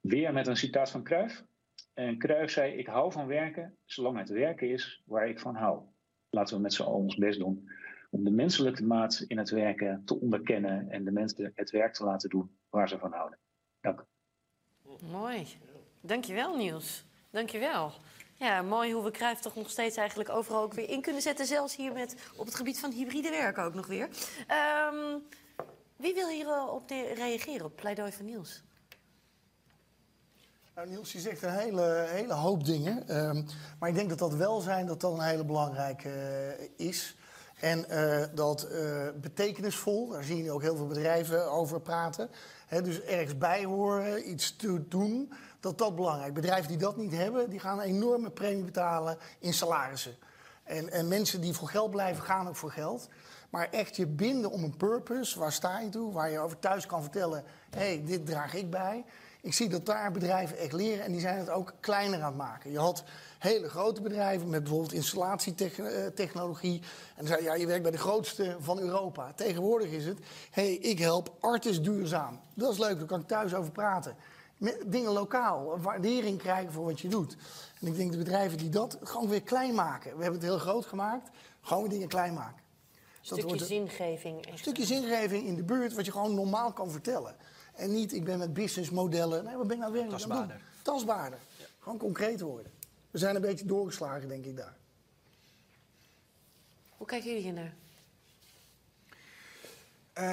Weer 0.00 0.32
met 0.32 0.46
een 0.46 0.56
citaat 0.56 0.90
van 0.90 1.04
Cruijff. 1.04 1.44
En 1.94 2.18
Cruijff 2.18 2.52
zei: 2.52 2.72
Ik 2.72 2.86
hou 2.86 3.12
van 3.12 3.26
werken 3.26 3.76
zolang 3.84 4.18
het 4.18 4.28
werken 4.28 4.70
is 4.70 5.02
waar 5.04 5.28
ik 5.28 5.40
van 5.40 5.54
hou. 5.54 5.82
Laten 6.30 6.56
we 6.56 6.62
met 6.62 6.72
z'n 6.72 6.82
allen 6.82 6.98
ons 6.98 7.16
best 7.16 7.38
doen 7.38 7.68
om 8.10 8.24
de 8.24 8.30
menselijke 8.30 8.84
maat 8.84 9.24
in 9.28 9.38
het 9.38 9.50
werken 9.50 10.02
te 10.04 10.20
onderkennen 10.20 10.90
en 10.90 11.04
de 11.04 11.10
mensen 11.10 11.52
het 11.54 11.70
werk 11.70 11.94
te 11.94 12.04
laten 12.04 12.30
doen 12.30 12.58
waar 12.70 12.88
ze 12.88 12.98
van 12.98 13.12
houden. 13.12 13.38
Dank. 13.80 14.04
Mooi. 15.10 15.46
Dankjewel, 16.00 16.56
Niels. 16.56 17.04
Dankjewel. 17.30 17.92
Ja, 18.34 18.62
mooi 18.62 18.92
hoe 18.92 19.04
we 19.04 19.10
Cruijff 19.10 19.40
toch 19.40 19.54
nog 19.54 19.70
steeds 19.70 19.96
eigenlijk 19.96 20.28
overal 20.28 20.62
ook 20.62 20.74
weer 20.74 20.88
in 20.88 21.00
kunnen 21.00 21.22
zetten. 21.22 21.46
Zelfs 21.46 21.76
hier 21.76 21.92
met, 21.92 22.32
op 22.36 22.46
het 22.46 22.54
gebied 22.54 22.80
van 22.80 22.90
hybride 22.90 23.30
werken 23.30 23.62
ook 23.62 23.74
nog 23.74 23.86
weer. 23.86 24.08
Um, 24.92 25.22
wie 25.96 26.14
wil 26.14 26.28
hierop 26.28 26.90
reageren, 27.14 27.66
op 27.66 27.76
pleidooi 27.76 28.12
van 28.12 28.24
Niels? 28.24 28.63
Nou, 30.74 30.88
Niels, 30.88 31.12
je 31.12 31.20
zegt 31.20 31.42
een 31.42 31.58
hele, 31.58 32.04
hele 32.08 32.32
hoop 32.32 32.64
dingen. 32.64 33.16
Um, 33.26 33.46
maar 33.78 33.88
ik 33.88 33.94
denk 33.94 34.08
dat 34.08 34.18
dat 34.18 34.34
welzijn 34.34 34.86
dat 34.86 35.00
dat 35.00 35.12
een 35.12 35.20
hele 35.20 35.44
belangrijke 35.44 36.08
uh, 36.08 36.88
is. 36.88 37.16
En 37.60 37.84
uh, 37.90 38.24
dat 38.34 38.68
uh, 38.72 39.08
betekenisvol, 39.20 40.08
daar 40.08 40.22
zie 40.22 40.42
je 40.42 40.52
ook 40.52 40.62
heel 40.62 40.76
veel 40.76 40.86
bedrijven 40.86 41.50
over 41.50 41.80
praten. 41.80 42.30
Dus 42.82 43.02
ergens 43.02 43.38
bij 43.38 43.64
horen, 43.64 44.30
iets 44.30 44.56
te 44.56 44.88
doen, 44.88 45.32
dat 45.60 45.78
dat 45.78 45.96
belangrijk. 45.96 46.34
Bedrijven 46.34 46.68
die 46.68 46.78
dat 46.78 46.96
niet 46.96 47.12
hebben, 47.12 47.50
die 47.50 47.60
gaan 47.60 47.78
een 47.78 47.84
enorme 47.84 48.30
premie 48.30 48.64
betalen 48.64 49.18
in 49.38 49.54
salarissen. 49.54 50.16
En, 50.64 50.90
en 50.90 51.08
mensen 51.08 51.40
die 51.40 51.54
voor 51.54 51.68
geld 51.68 51.90
blijven, 51.90 52.22
gaan 52.24 52.48
ook 52.48 52.56
voor 52.56 52.72
geld. 52.72 53.08
Maar 53.50 53.68
echt 53.70 53.96
je 53.96 54.06
binden 54.06 54.50
om 54.50 54.64
een 54.64 54.76
purpose, 54.76 55.38
waar 55.38 55.52
sta 55.52 55.80
je 55.80 55.88
toe? 55.88 56.12
Waar 56.12 56.30
je 56.30 56.38
over 56.38 56.58
thuis 56.58 56.86
kan 56.86 57.02
vertellen, 57.02 57.44
hé, 57.70 57.78
hey, 57.78 58.02
dit 58.04 58.26
draag 58.26 58.54
ik 58.54 58.70
bij. 58.70 59.04
Ik 59.44 59.54
zie 59.54 59.68
dat 59.68 59.86
daar 59.86 60.12
bedrijven 60.12 60.58
echt 60.58 60.72
leren 60.72 61.04
en 61.04 61.12
die 61.12 61.20
zijn 61.20 61.38
het 61.38 61.50
ook 61.50 61.72
kleiner 61.80 62.20
aan 62.20 62.26
het 62.26 62.36
maken. 62.36 62.70
Je 62.70 62.78
had 62.78 63.04
hele 63.38 63.68
grote 63.68 64.02
bedrijven 64.02 64.48
met 64.48 64.62
bijvoorbeeld 64.62 64.92
installatietechnologie. 64.92 66.80
En 66.80 67.16
dan 67.16 67.26
zei 67.26 67.38
je, 67.40 67.46
ja, 67.46 67.54
je 67.54 67.66
werkt 67.66 67.82
bij 67.82 67.90
de 67.90 67.98
grootste 67.98 68.56
van 68.60 68.78
Europa. 68.78 69.32
Tegenwoordig 69.32 69.90
is 69.90 70.06
het, 70.06 70.18
hé, 70.50 70.62
hey, 70.62 70.74
ik 70.74 70.98
help 70.98 71.34
artis 71.40 71.82
duurzaam. 71.82 72.40
Dat 72.54 72.72
is 72.72 72.78
leuk, 72.78 72.98
daar 72.98 73.06
kan 73.06 73.20
ik 73.20 73.26
thuis 73.26 73.54
over 73.54 73.72
praten. 73.72 74.16
Met 74.56 74.82
dingen 74.86 75.12
lokaal, 75.12 75.80
waardering 75.80 76.38
krijgen 76.38 76.72
voor 76.72 76.84
wat 76.84 77.00
je 77.00 77.08
doet. 77.08 77.36
En 77.80 77.86
ik 77.86 77.96
denk 77.96 78.12
de 78.12 78.18
bedrijven 78.18 78.58
die 78.58 78.68
dat 78.68 78.98
gewoon 79.02 79.28
weer 79.28 79.42
klein 79.42 79.74
maken. 79.74 80.16
We 80.16 80.22
hebben 80.22 80.40
het 80.40 80.50
heel 80.50 80.58
groot 80.58 80.86
gemaakt, 80.86 81.30
gewoon 81.60 81.82
weer 81.82 81.92
dingen 81.92 82.08
klein 82.08 82.34
maken. 82.34 82.62
Een 83.20 83.36
stukje 83.38 83.64
zingeving. 83.64 84.46
Een 84.50 84.58
stukje 84.58 84.84
zingeving 84.84 85.46
in 85.46 85.54
de 85.54 85.64
buurt, 85.64 85.94
wat 85.94 86.04
je 86.04 86.12
gewoon 86.12 86.34
normaal 86.34 86.72
kan 86.72 86.90
vertellen. 86.90 87.36
En 87.74 87.92
niet, 87.92 88.12
ik 88.12 88.24
ben 88.24 88.38
met 88.38 88.54
businessmodellen. 88.54 89.44
Nee, 89.44 89.56
wat 89.56 89.66
ben 89.66 89.76
ik 89.76 89.82
nou 89.82 89.92
werkelijk 89.92 90.24
aan 90.24 90.40
het 90.40 90.48
doen? 90.48 90.58
Tastbaarder. 90.82 91.38
Ja. 91.56 91.64
Gewoon 91.78 91.98
concreet 91.98 92.40
worden. 92.40 92.72
We 93.10 93.18
zijn 93.18 93.34
een 93.34 93.40
beetje 93.40 93.66
doorgeslagen, 93.66 94.28
denk 94.28 94.44
ik, 94.44 94.56
daar. 94.56 94.76
Hoe 96.96 97.06
kijken 97.06 97.28
jullie 97.28 97.42
hier 97.42 97.52
naar? 97.52 97.72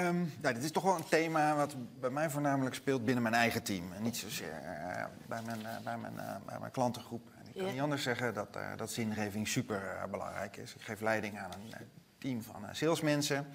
Um, 0.07 0.33
nou, 0.41 0.53
dit 0.53 0.63
is 0.63 0.71
toch 0.71 0.83
wel 0.83 0.95
een 0.95 1.07
thema 1.09 1.55
wat 1.55 1.75
bij 1.99 2.09
mij 2.09 2.29
voornamelijk 2.29 2.75
speelt 2.75 3.05
binnen 3.05 3.23
mijn 3.23 3.35
eigen 3.35 3.63
team. 3.63 3.93
En 3.93 4.03
niet 4.03 4.17
zozeer 4.17 4.61
uh, 4.63 5.05
bij, 5.27 5.41
mijn, 5.41 5.59
uh, 5.59 5.77
bij, 5.83 5.97
mijn, 5.97 6.13
uh, 6.13 6.35
bij 6.45 6.59
mijn 6.59 6.71
klantengroep. 6.71 7.27
En 7.39 7.47
ik 7.47 7.61
kan 7.61 7.71
niet 7.71 7.81
anders 7.81 8.03
zeggen 8.03 8.33
dat, 8.33 8.57
dat 8.77 8.91
zingeving 8.91 9.47
super 9.47 10.07
belangrijk 10.11 10.57
is. 10.57 10.75
Ik 10.75 10.81
geef 10.81 11.01
leiding 11.01 11.39
aan 11.39 11.51
een 11.51 11.73
team 12.17 12.41
van 12.41 12.65
salesmensen 12.71 13.47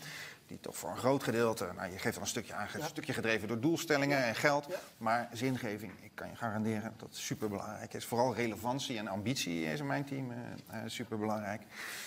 die 0.46 0.60
toch 0.60 0.76
voor 0.76 0.90
een 0.90 0.96
groot 0.96 1.22
gedeelte, 1.22 1.70
nou, 1.76 1.92
je 1.92 1.98
geeft 1.98 2.16
al 2.16 2.22
een 2.22 2.28
stukje 2.28 2.54
aan, 2.54 2.68
een 2.72 2.82
stukje 2.82 3.12
gedreven 3.12 3.48
door 3.48 3.60
doelstellingen 3.60 4.24
en 4.24 4.34
geld. 4.34 4.66
Maar 4.98 5.28
zingeving, 5.32 5.92
ik 6.02 6.10
kan 6.14 6.28
je 6.28 6.36
garanderen 6.36 6.94
dat 6.96 7.08
superbelangrijk 7.10 7.94
is. 7.94 8.04
Vooral 8.04 8.34
relevantie 8.34 8.98
en 8.98 9.08
ambitie 9.08 9.64
is 9.64 9.80
in 9.80 9.86
mijn 9.86 10.04
team 10.04 10.30
uh, 10.30 10.78
superbelangrijk. 10.86 11.62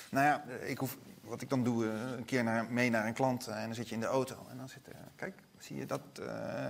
Nou 0.10 0.26
ja, 0.26 0.44
ik 0.66 0.78
hoef, 0.78 0.98
wat 1.22 1.42
ik 1.42 1.50
dan 1.50 1.64
doe, 1.64 1.86
uh, 1.86 1.92
een 2.18 2.26
keer 2.26 2.44
naar, 2.44 2.72
mee 2.72 2.90
naar 2.90 3.08
een 3.08 3.14
klant 3.14 3.48
en 3.48 3.66
dan 3.66 3.76
zit 3.76 3.90
je 3.90 3.96
in 3.96 4.02
de 4.02 4.08
auto. 4.08 4.48
En 4.50 4.58
dan 4.58 4.70
zit 4.70 4.88
kijk, 5.16 5.34
zie 5.58 5.76
je 5.76 5.86
dat 5.86 6.02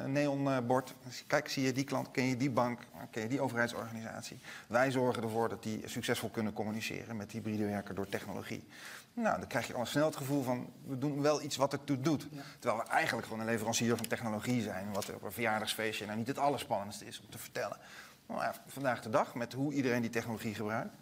neonbord? 0.05 0.95
Kijk, 1.27 1.49
zie 1.49 1.63
je 1.63 1.71
die 1.71 1.83
klant, 1.83 2.11
ken 2.11 2.23
je 2.23 2.37
die 2.37 2.49
bank, 2.49 2.79
ken 3.11 3.21
je 3.21 3.27
die 3.27 3.41
overheidsorganisatie? 3.41 4.39
Wij 4.67 4.91
zorgen 4.91 5.23
ervoor 5.23 5.49
dat 5.49 5.63
die 5.63 5.81
succesvol 5.85 6.29
kunnen 6.29 6.53
communiceren 6.53 7.15
met 7.17 7.31
hybride 7.31 7.65
werken 7.65 7.95
door 7.95 8.09
technologie. 8.09 8.67
Nou, 9.13 9.39
dan 9.39 9.47
krijg 9.47 9.67
je 9.67 9.73
al 9.73 9.85
snel 9.85 10.05
het 10.05 10.15
gevoel 10.15 10.43
van, 10.43 10.69
we 10.85 10.97
doen 10.97 11.21
wel 11.21 11.41
iets 11.41 11.55
wat 11.55 11.73
ertoe 11.73 11.99
doet. 11.99 12.27
Ja. 12.31 12.41
Terwijl 12.59 12.83
we 12.83 12.89
eigenlijk 12.89 13.27
gewoon 13.27 13.41
een 13.41 13.49
leverancier 13.49 13.97
van 13.97 14.07
technologie 14.07 14.61
zijn. 14.61 14.93
Wat 14.93 15.13
op 15.13 15.23
een 15.23 15.31
verjaardagsfeestje 15.31 16.05
nou 16.05 16.17
niet 16.17 16.27
het 16.27 16.37
allerspannendste 16.37 17.05
is 17.05 17.19
om 17.19 17.29
te 17.29 17.37
vertellen. 17.37 17.77
Maar 18.25 18.37
ja, 18.37 18.53
vandaag 18.67 19.01
de 19.01 19.09
dag, 19.09 19.35
met 19.35 19.53
hoe 19.53 19.73
iedereen 19.73 20.01
die 20.01 20.09
technologie 20.09 20.55
gebruikt, 20.55 20.95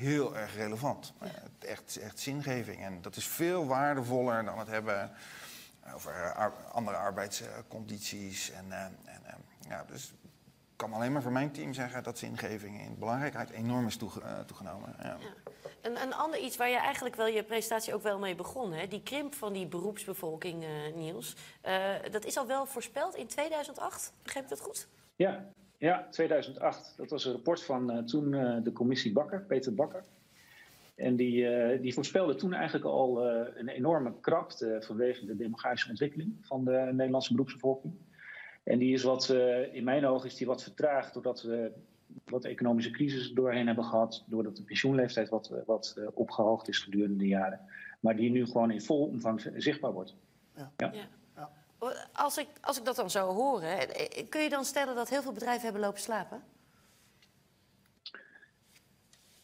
heel 0.00 0.36
erg 0.36 0.54
relevant. 0.54 1.12
Ja. 1.20 1.28
Echt, 1.68 1.96
echt 1.96 2.18
zingeving. 2.18 2.82
En 2.82 3.02
dat 3.02 3.16
is 3.16 3.26
veel 3.26 3.66
waardevoller 3.66 4.44
dan 4.44 4.58
het 4.58 4.68
hebben 4.68 5.10
over 5.94 6.32
andere 6.72 6.96
arbeidscondities. 6.96 8.50
En, 8.50 8.72
en, 8.72 8.98
en 9.04 9.44
ja, 9.68 9.84
dus 9.84 10.12
kan 10.76 10.92
alleen 10.92 11.12
maar 11.12 11.22
voor 11.22 11.32
mijn 11.32 11.52
team 11.52 11.72
zeggen 11.72 12.02
dat 12.02 12.18
zingeving 12.18 12.80
in 12.80 12.98
belangrijkheid 12.98 13.50
enorm 13.50 13.86
is 13.86 13.96
toegenomen. 14.46 14.96
Ja. 15.02 15.16
Ja. 15.20 15.50
Een, 15.80 16.02
een 16.02 16.14
ander 16.14 16.38
iets 16.38 16.56
waar 16.56 16.68
je 16.68 16.78
eigenlijk 16.78 17.16
wel 17.16 17.26
je 17.26 17.42
presentatie 17.42 17.94
ook 17.94 18.02
wel 18.02 18.18
mee 18.18 18.34
begon, 18.34 18.72
hè? 18.72 18.86
die 18.86 19.02
krimp 19.02 19.34
van 19.34 19.52
die 19.52 19.66
beroepsbevolking, 19.66 20.64
uh, 20.64 20.94
Niels. 20.94 21.36
Uh, 21.64 21.94
dat 22.10 22.24
is 22.24 22.36
al 22.36 22.46
wel 22.46 22.66
voorspeld 22.66 23.14
in 23.14 23.26
2008, 23.26 24.12
begrijp 24.22 24.44
ik 24.44 24.50
dat 24.50 24.60
goed? 24.60 24.88
Ja, 25.16 25.52
ja 25.80 26.06
2008. 26.10 26.94
Dat 26.96 27.10
was 27.10 27.24
een 27.24 27.32
rapport 27.32 27.62
van 27.62 27.96
uh, 27.96 27.98
toen 27.98 28.30
de 28.62 28.72
commissie 28.72 29.12
Bakker, 29.12 29.42
Peter 29.42 29.74
Bakker. 29.74 30.04
En 30.94 31.16
die, 31.16 31.46
die 31.80 31.94
voorspelde 31.94 32.34
toen 32.34 32.52
eigenlijk 32.52 32.84
al 32.84 33.26
een 33.28 33.68
enorme 33.68 34.12
krapte 34.20 34.76
vanwege 34.80 35.26
de 35.26 35.36
demografische 35.36 35.88
ontwikkeling 35.88 36.36
van 36.40 36.64
de 36.64 36.88
Nederlandse 36.92 37.32
beroepsbevolking. 37.32 37.94
En 38.62 38.78
die 38.78 38.92
is 38.92 39.02
wat, 39.02 39.28
in 39.72 39.84
mijn 39.84 40.06
ogen 40.06 40.26
is 40.26 40.34
die 40.34 40.46
wat 40.46 40.62
vertraagd 40.62 41.14
doordat 41.14 41.42
we 41.42 41.72
wat 42.24 42.44
economische 42.44 42.90
crisis 42.90 43.32
doorheen 43.32 43.66
hebben 43.66 43.84
gehad. 43.84 44.24
Doordat 44.26 44.56
de 44.56 44.62
pensioenleeftijd 44.62 45.28
wat, 45.28 45.52
wat 45.66 45.94
uh, 45.98 46.08
opgehoogd 46.14 46.68
is 46.68 46.78
gedurende 46.78 47.16
de 47.16 47.26
jaren. 47.26 47.60
Maar 48.00 48.16
die 48.16 48.30
nu 48.30 48.46
gewoon 48.46 48.70
in 48.70 48.82
vol 48.82 49.06
omvang 49.06 49.50
zichtbaar 49.56 49.92
wordt. 49.92 50.14
Ja. 50.56 50.72
ja. 50.76 51.08
Als, 52.12 52.38
ik, 52.38 52.48
als 52.60 52.78
ik 52.78 52.84
dat 52.84 52.96
dan 52.96 53.10
zou 53.10 53.32
horen, 53.32 53.78
kun 54.28 54.42
je 54.42 54.48
dan 54.48 54.64
stellen 54.64 54.94
dat 54.94 55.08
heel 55.08 55.22
veel 55.22 55.32
bedrijven 55.32 55.62
hebben 55.62 55.80
lopen 55.80 56.00
slapen? 56.00 56.42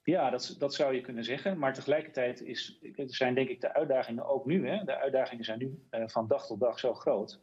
Ja, 0.06 0.30
dat, 0.30 0.56
dat 0.58 0.74
zou 0.74 0.94
je 0.94 1.00
kunnen 1.00 1.24
zeggen. 1.24 1.58
Maar 1.58 1.74
tegelijkertijd 1.74 2.40
is, 2.40 2.80
zijn 3.06 3.34
denk 3.34 3.48
ik 3.48 3.60
de 3.60 3.74
uitdagingen 3.74 4.26
ook 4.26 4.46
nu. 4.46 4.68
Hè, 4.68 4.84
de 4.84 4.96
uitdagingen 4.96 5.44
zijn 5.44 5.58
nu 5.58 5.78
uh, 5.90 6.02
van 6.06 6.26
dag 6.26 6.46
tot 6.46 6.60
dag 6.60 6.78
zo 6.78 6.94
groot. 6.94 7.40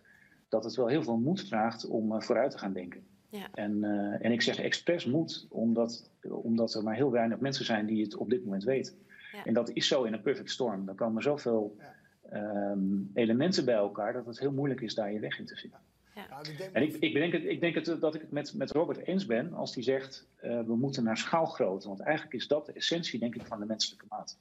Dat 0.50 0.64
het 0.64 0.76
wel 0.76 0.88
heel 0.88 1.04
veel 1.04 1.18
moed 1.18 1.48
vraagt 1.48 1.88
om 1.88 2.14
uh, 2.14 2.22
vooruit 2.22 2.52
te 2.52 2.58
gaan 2.58 2.74
denken. 2.74 3.08
Ja. 3.30 3.48
En, 3.54 3.84
uh, 3.84 4.26
en 4.26 4.32
ik 4.32 4.42
zeg 4.42 4.60
expres 4.60 5.06
moet, 5.06 5.48
omdat, 5.50 6.10
omdat 6.22 6.74
er 6.74 6.84
maar 6.84 6.96
heel 6.96 7.12
weinig 7.12 7.40
mensen 7.40 7.66
zijn 7.66 7.86
die 7.86 8.04
het 8.04 8.16
op 8.16 8.30
dit 8.30 8.44
moment 8.44 8.64
weten. 8.64 8.94
Ja. 9.32 9.46
En 9.46 9.54
dat 9.54 9.70
is 9.70 9.88
zo 9.88 10.04
in 10.04 10.14
een 10.14 10.22
perfect 10.22 10.50
storm. 10.52 10.86
Dan 10.86 10.96
komen 10.96 11.24
zoveel 11.24 11.76
ja. 11.80 11.96
Um, 12.34 13.12
elementen 13.14 13.66
bij 13.66 13.76
elkaar 13.76 14.14
dat 14.14 14.26
het 14.26 14.40
heel 14.40 14.52
moeilijk 14.52 14.82
is 14.82 14.96
daar 14.96 15.14
je 15.14 15.20
weg 15.20 15.40
in 15.40 15.46
te 15.46 15.56
vinden. 15.56 15.80
Ja. 16.16 16.42
En 16.72 16.82
ik, 16.82 16.96
ik, 16.96 17.14
denk, 17.14 17.34
het, 17.34 17.44
ik 17.44 17.60
denk 17.60 17.76
het, 17.76 18.02
dat 18.02 18.16
ik 18.16 18.22
het 18.22 18.32
met, 18.32 18.54
met 18.54 18.72
Robert 18.72 19.08
eens 19.08 19.26
ben 19.26 19.54
als 19.54 19.74
hij 19.74 19.84
zegt 19.84 20.28
uh, 20.44 20.62
we 20.62 20.76
moeten 20.76 21.04
naar 21.04 21.18
schaalgrootte. 21.18 21.88
Want 21.88 22.00
eigenlijk 22.00 22.36
is 22.36 22.48
dat 22.48 22.66
de 22.66 22.72
essentie, 22.72 23.20
denk 23.20 23.36
ik, 23.36 23.46
van 23.46 23.60
de 23.60 23.66
menselijke 23.66 24.06
maat. 24.10 24.38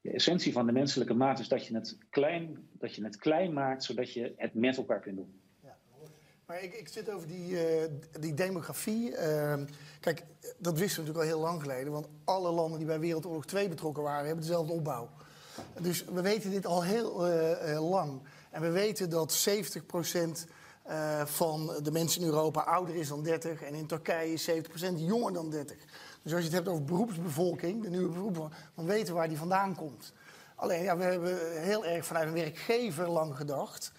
De 0.00 0.10
essentie 0.10 0.52
van 0.52 0.66
de 0.66 0.72
menselijke 0.72 1.14
maat 1.14 1.38
is 1.38 1.48
dat 1.48 1.66
je 1.66 1.74
het 1.74 1.98
klein, 2.10 2.68
dat 2.72 2.94
je 2.94 3.04
het 3.04 3.16
klein 3.16 3.52
maakt 3.52 3.84
zodat 3.84 4.12
je 4.12 4.32
het 4.36 4.54
met 4.54 4.76
elkaar 4.76 5.00
kunt 5.00 5.16
doen. 5.16 5.40
Maar 6.46 6.62
ik, 6.62 6.74
ik 6.74 6.88
zit 6.88 7.10
over 7.10 7.28
die, 7.28 7.50
uh, 7.50 7.60
die 8.20 8.34
demografie. 8.34 9.10
Uh, 9.10 9.54
kijk, 10.00 10.24
dat 10.58 10.78
wisten 10.78 11.02
we 11.02 11.08
natuurlijk 11.08 11.18
al 11.18 11.38
heel 11.38 11.40
lang 11.40 11.62
geleden. 11.62 11.92
Want 11.92 12.08
alle 12.24 12.50
landen 12.50 12.78
die 12.78 12.86
bij 12.86 13.00
Wereldoorlog 13.00 13.46
2 13.46 13.68
betrokken 13.68 14.02
waren, 14.02 14.26
hebben 14.26 14.44
dezelfde 14.44 14.72
opbouw. 14.72 15.10
Dus 15.80 16.04
we 16.04 16.20
weten 16.20 16.50
dit 16.50 16.66
al 16.66 16.82
heel 16.82 17.28
uh, 17.28 17.90
lang. 17.90 18.20
En 18.50 18.60
we 18.60 18.70
weten 18.70 19.10
dat 19.10 19.46
70% 19.48 20.50
eh, 20.84 21.24
van 21.24 21.72
de 21.82 21.90
mensen 21.90 22.20
in 22.20 22.26
Europa 22.26 22.60
ouder 22.60 22.94
is 22.94 23.08
dan 23.08 23.22
30. 23.22 23.62
En 23.62 23.74
in 23.74 23.86
Turkije 23.86 24.32
is 24.32 24.50
70% 24.50 24.54
jonger 24.96 25.32
dan 25.32 25.50
30. 25.50 25.76
Dus 26.22 26.32
als 26.32 26.40
je 26.40 26.46
het 26.46 26.56
hebt 26.56 26.68
over 26.68 26.84
beroepsbevolking, 26.84 27.82
de 27.82 27.90
nieuwe 27.90 28.12
beroepen, 28.12 28.50
dan 28.74 28.86
weten 28.86 29.06
we 29.06 29.12
waar 29.12 29.28
die 29.28 29.38
vandaan 29.38 29.74
komt. 29.74 30.12
Alleen, 30.54 30.82
ja, 30.82 30.96
we 30.96 31.04
hebben 31.04 31.62
heel 31.62 31.84
erg 31.84 32.06
vanuit 32.06 32.26
een 32.26 32.34
werkgever 32.34 33.08
lang 33.08 33.36
gedacht. 33.36 33.92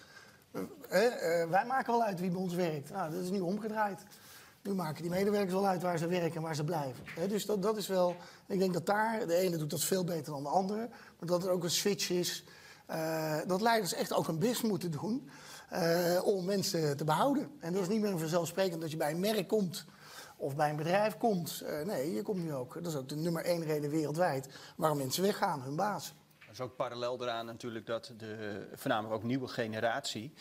Eh, 0.88 1.40
eh, 1.42 1.50
wij 1.50 1.64
maken 1.66 1.92
wel 1.92 2.02
uit 2.02 2.20
wie 2.20 2.30
bij 2.30 2.40
ons 2.40 2.54
werkt. 2.54 2.90
Nou, 2.90 3.10
dat 3.10 3.22
is 3.22 3.30
nu 3.30 3.40
omgedraaid. 3.40 4.02
Nu 4.66 4.74
maken 4.74 5.02
die 5.02 5.10
medewerkers 5.10 5.52
wel 5.52 5.66
uit 5.66 5.82
waar 5.82 5.98
ze 5.98 6.06
werken 6.06 6.36
en 6.36 6.42
waar 6.42 6.54
ze 6.54 6.64
blijven. 6.64 7.04
dus 7.28 7.46
dat, 7.46 7.62
dat 7.62 7.76
is 7.76 7.86
wel. 7.86 8.16
Ik 8.46 8.58
denk 8.58 8.72
dat 8.72 8.86
daar, 8.86 9.26
de 9.26 9.34
ene 9.34 9.56
doet 9.56 9.70
dat 9.70 9.84
veel 9.84 10.04
beter 10.04 10.32
dan 10.32 10.42
de 10.42 10.48
andere. 10.48 10.88
Maar 11.18 11.28
dat 11.28 11.44
er 11.44 11.50
ook 11.50 11.64
een 11.64 11.70
switch 11.70 12.10
is. 12.10 12.44
Uh, 12.90 13.36
dat 13.46 13.60
leiders 13.60 13.94
echt 13.94 14.12
ook 14.12 14.28
een 14.28 14.38
best 14.38 14.62
moeten 14.62 14.90
doen. 14.90 15.30
om 16.24 16.44
mensen 16.44 16.96
te 16.96 17.04
behouden. 17.04 17.50
En 17.60 17.72
dat 17.72 17.82
is 17.82 17.88
niet 17.88 18.00
meer 18.00 18.18
vanzelfsprekend 18.18 18.80
dat 18.80 18.90
je 18.90 18.96
bij 18.96 19.10
een 19.10 19.20
merk 19.20 19.48
komt. 19.48 19.84
Of 20.36 20.56
bij 20.56 20.70
een 20.70 20.76
bedrijf 20.76 21.16
komt. 21.16 21.64
nee, 21.84 22.14
je 22.14 22.22
komt 22.22 22.42
nu 22.42 22.54
ook. 22.54 22.74
Dat 22.74 22.92
is 22.92 22.98
ook 22.98 23.08
de 23.08 23.16
nummer 23.16 23.44
één 23.44 23.64
reden 23.64 23.90
wereldwijd 23.90 24.48
waarom 24.76 24.98
mensen 24.98 25.22
weggaan, 25.22 25.62
hun 25.62 25.76
baas 25.76 26.14
is 26.58 26.64
ook 26.64 26.76
parallel 26.76 27.22
eraan 27.22 27.46
natuurlijk 27.46 27.86
dat 27.86 28.12
de 28.16 28.66
voornamelijk 28.74 29.14
ook 29.14 29.22
nieuwe 29.22 29.48
generatie 29.48 30.32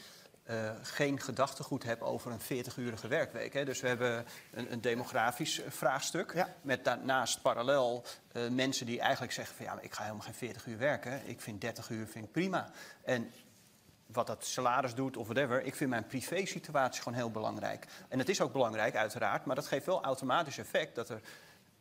uh, 0.49 0.69
geen 0.81 1.19
gedachtegoed 1.19 1.84
heeft 1.84 2.01
over 2.01 2.31
een 2.31 2.65
40-urige 2.65 3.08
werkweek. 3.08 3.53
Hè. 3.53 3.65
Dus 3.65 3.81
we 3.81 3.88
hebben 3.88 4.25
een, 4.51 4.71
een 4.71 4.81
demografisch 4.81 5.62
vraagstuk. 5.67 6.45
Met 6.62 6.84
daarnaast 6.84 7.41
parallel 7.41 8.05
uh, 8.34 8.49
mensen 8.49 8.86
die 8.86 8.99
eigenlijk 8.99 9.34
zeggen 9.34 9.55
van 9.55 9.65
ja, 9.65 9.77
ik 9.81 9.93
ga 9.93 10.01
helemaal 10.01 10.25
geen 10.25 10.34
40 10.34 10.65
uur 10.65 10.77
werken. 10.77 11.27
Ik 11.27 11.41
vind 11.41 11.62
30 11.62 11.89
uur 11.89 12.08
vind 12.08 12.25
ik 12.25 12.31
prima. 12.31 12.71
En 13.03 13.31
wat 14.05 14.27
dat 14.27 14.45
salaris 14.45 14.93
doet 14.93 15.17
of 15.17 15.27
whatever. 15.27 15.63
Ik 15.63 15.75
vind 15.75 15.89
mijn 15.89 16.08
privé-situatie 16.08 17.01
gewoon 17.01 17.17
heel 17.17 17.31
belangrijk. 17.31 17.88
En 18.10 18.19
het 18.19 18.29
is 18.29 18.41
ook 18.41 18.51
belangrijk, 18.51 18.95
uiteraard, 18.95 19.45
maar 19.45 19.55
dat 19.55 19.67
geeft 19.67 19.86
wel 19.86 20.03
automatisch 20.03 20.58
effect 20.58 20.95
dat 20.95 21.10
er 21.10 21.21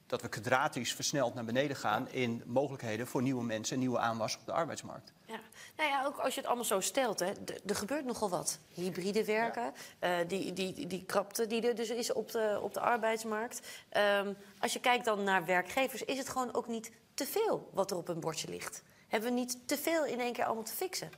dat 0.07 0.23
we 0.23 0.29
kwadratisch 0.29 0.95
versneld 0.95 1.35
naar 1.35 1.45
beneden 1.45 1.77
gaan 1.77 2.09
in 2.09 2.43
mogelijkheden 2.47 3.07
voor 3.07 3.23
nieuwe 3.23 3.45
mensen, 3.45 3.79
nieuwe 3.79 3.99
aanwas 3.99 4.37
op 4.37 4.47
de 4.47 4.53
arbeidsmarkt. 4.53 5.12
Ja. 5.27 5.40
Nou 5.77 5.88
ja, 5.90 6.05
ook 6.05 6.19
als 6.19 6.35
je 6.35 6.40
het 6.40 6.47
allemaal 6.49 6.64
zo 6.64 6.81
stelt, 6.81 7.19
hè, 7.19 7.33
er 7.67 7.75
gebeurt 7.75 8.05
nogal 8.05 8.31
wat. 8.31 8.59
Hybride 8.75 9.25
werken, 9.25 9.73
ja. 10.01 10.21
uh, 10.21 10.29
die, 10.29 10.53
die, 10.53 10.87
die 10.87 11.05
krapte 11.05 11.47
die 11.47 11.69
er 11.69 11.75
dus 11.75 11.90
is 11.90 12.12
op 12.12 12.31
de, 12.31 12.59
op 12.62 12.75
de 12.75 12.81
arbeidsmarkt. 12.81 13.85
Um, 14.21 14.37
als 14.59 14.73
je 14.73 14.81
kijkt 14.81 15.05
dan 15.05 15.23
naar 15.23 15.45
werkgevers, 15.45 16.05
is 16.05 16.19
het 16.19 16.29
gewoon 16.29 16.55
ook 16.55 16.69
niet 16.69 16.93
te 17.14 17.27
veel 17.27 17.71
wat 17.73 17.90
er 17.90 17.97
op 17.97 18.09
een 18.09 18.21
bordje 18.21 18.49
ligt. 18.49 18.83
Hebben 19.09 19.29
we 19.29 19.35
niet 19.38 19.69
te 19.69 19.77
veel 19.77 20.05
in 20.05 20.21
één 20.21 20.33
keer 20.33 20.45
allemaal 20.45 20.64
te 20.64 20.73
fixen? 20.73 21.11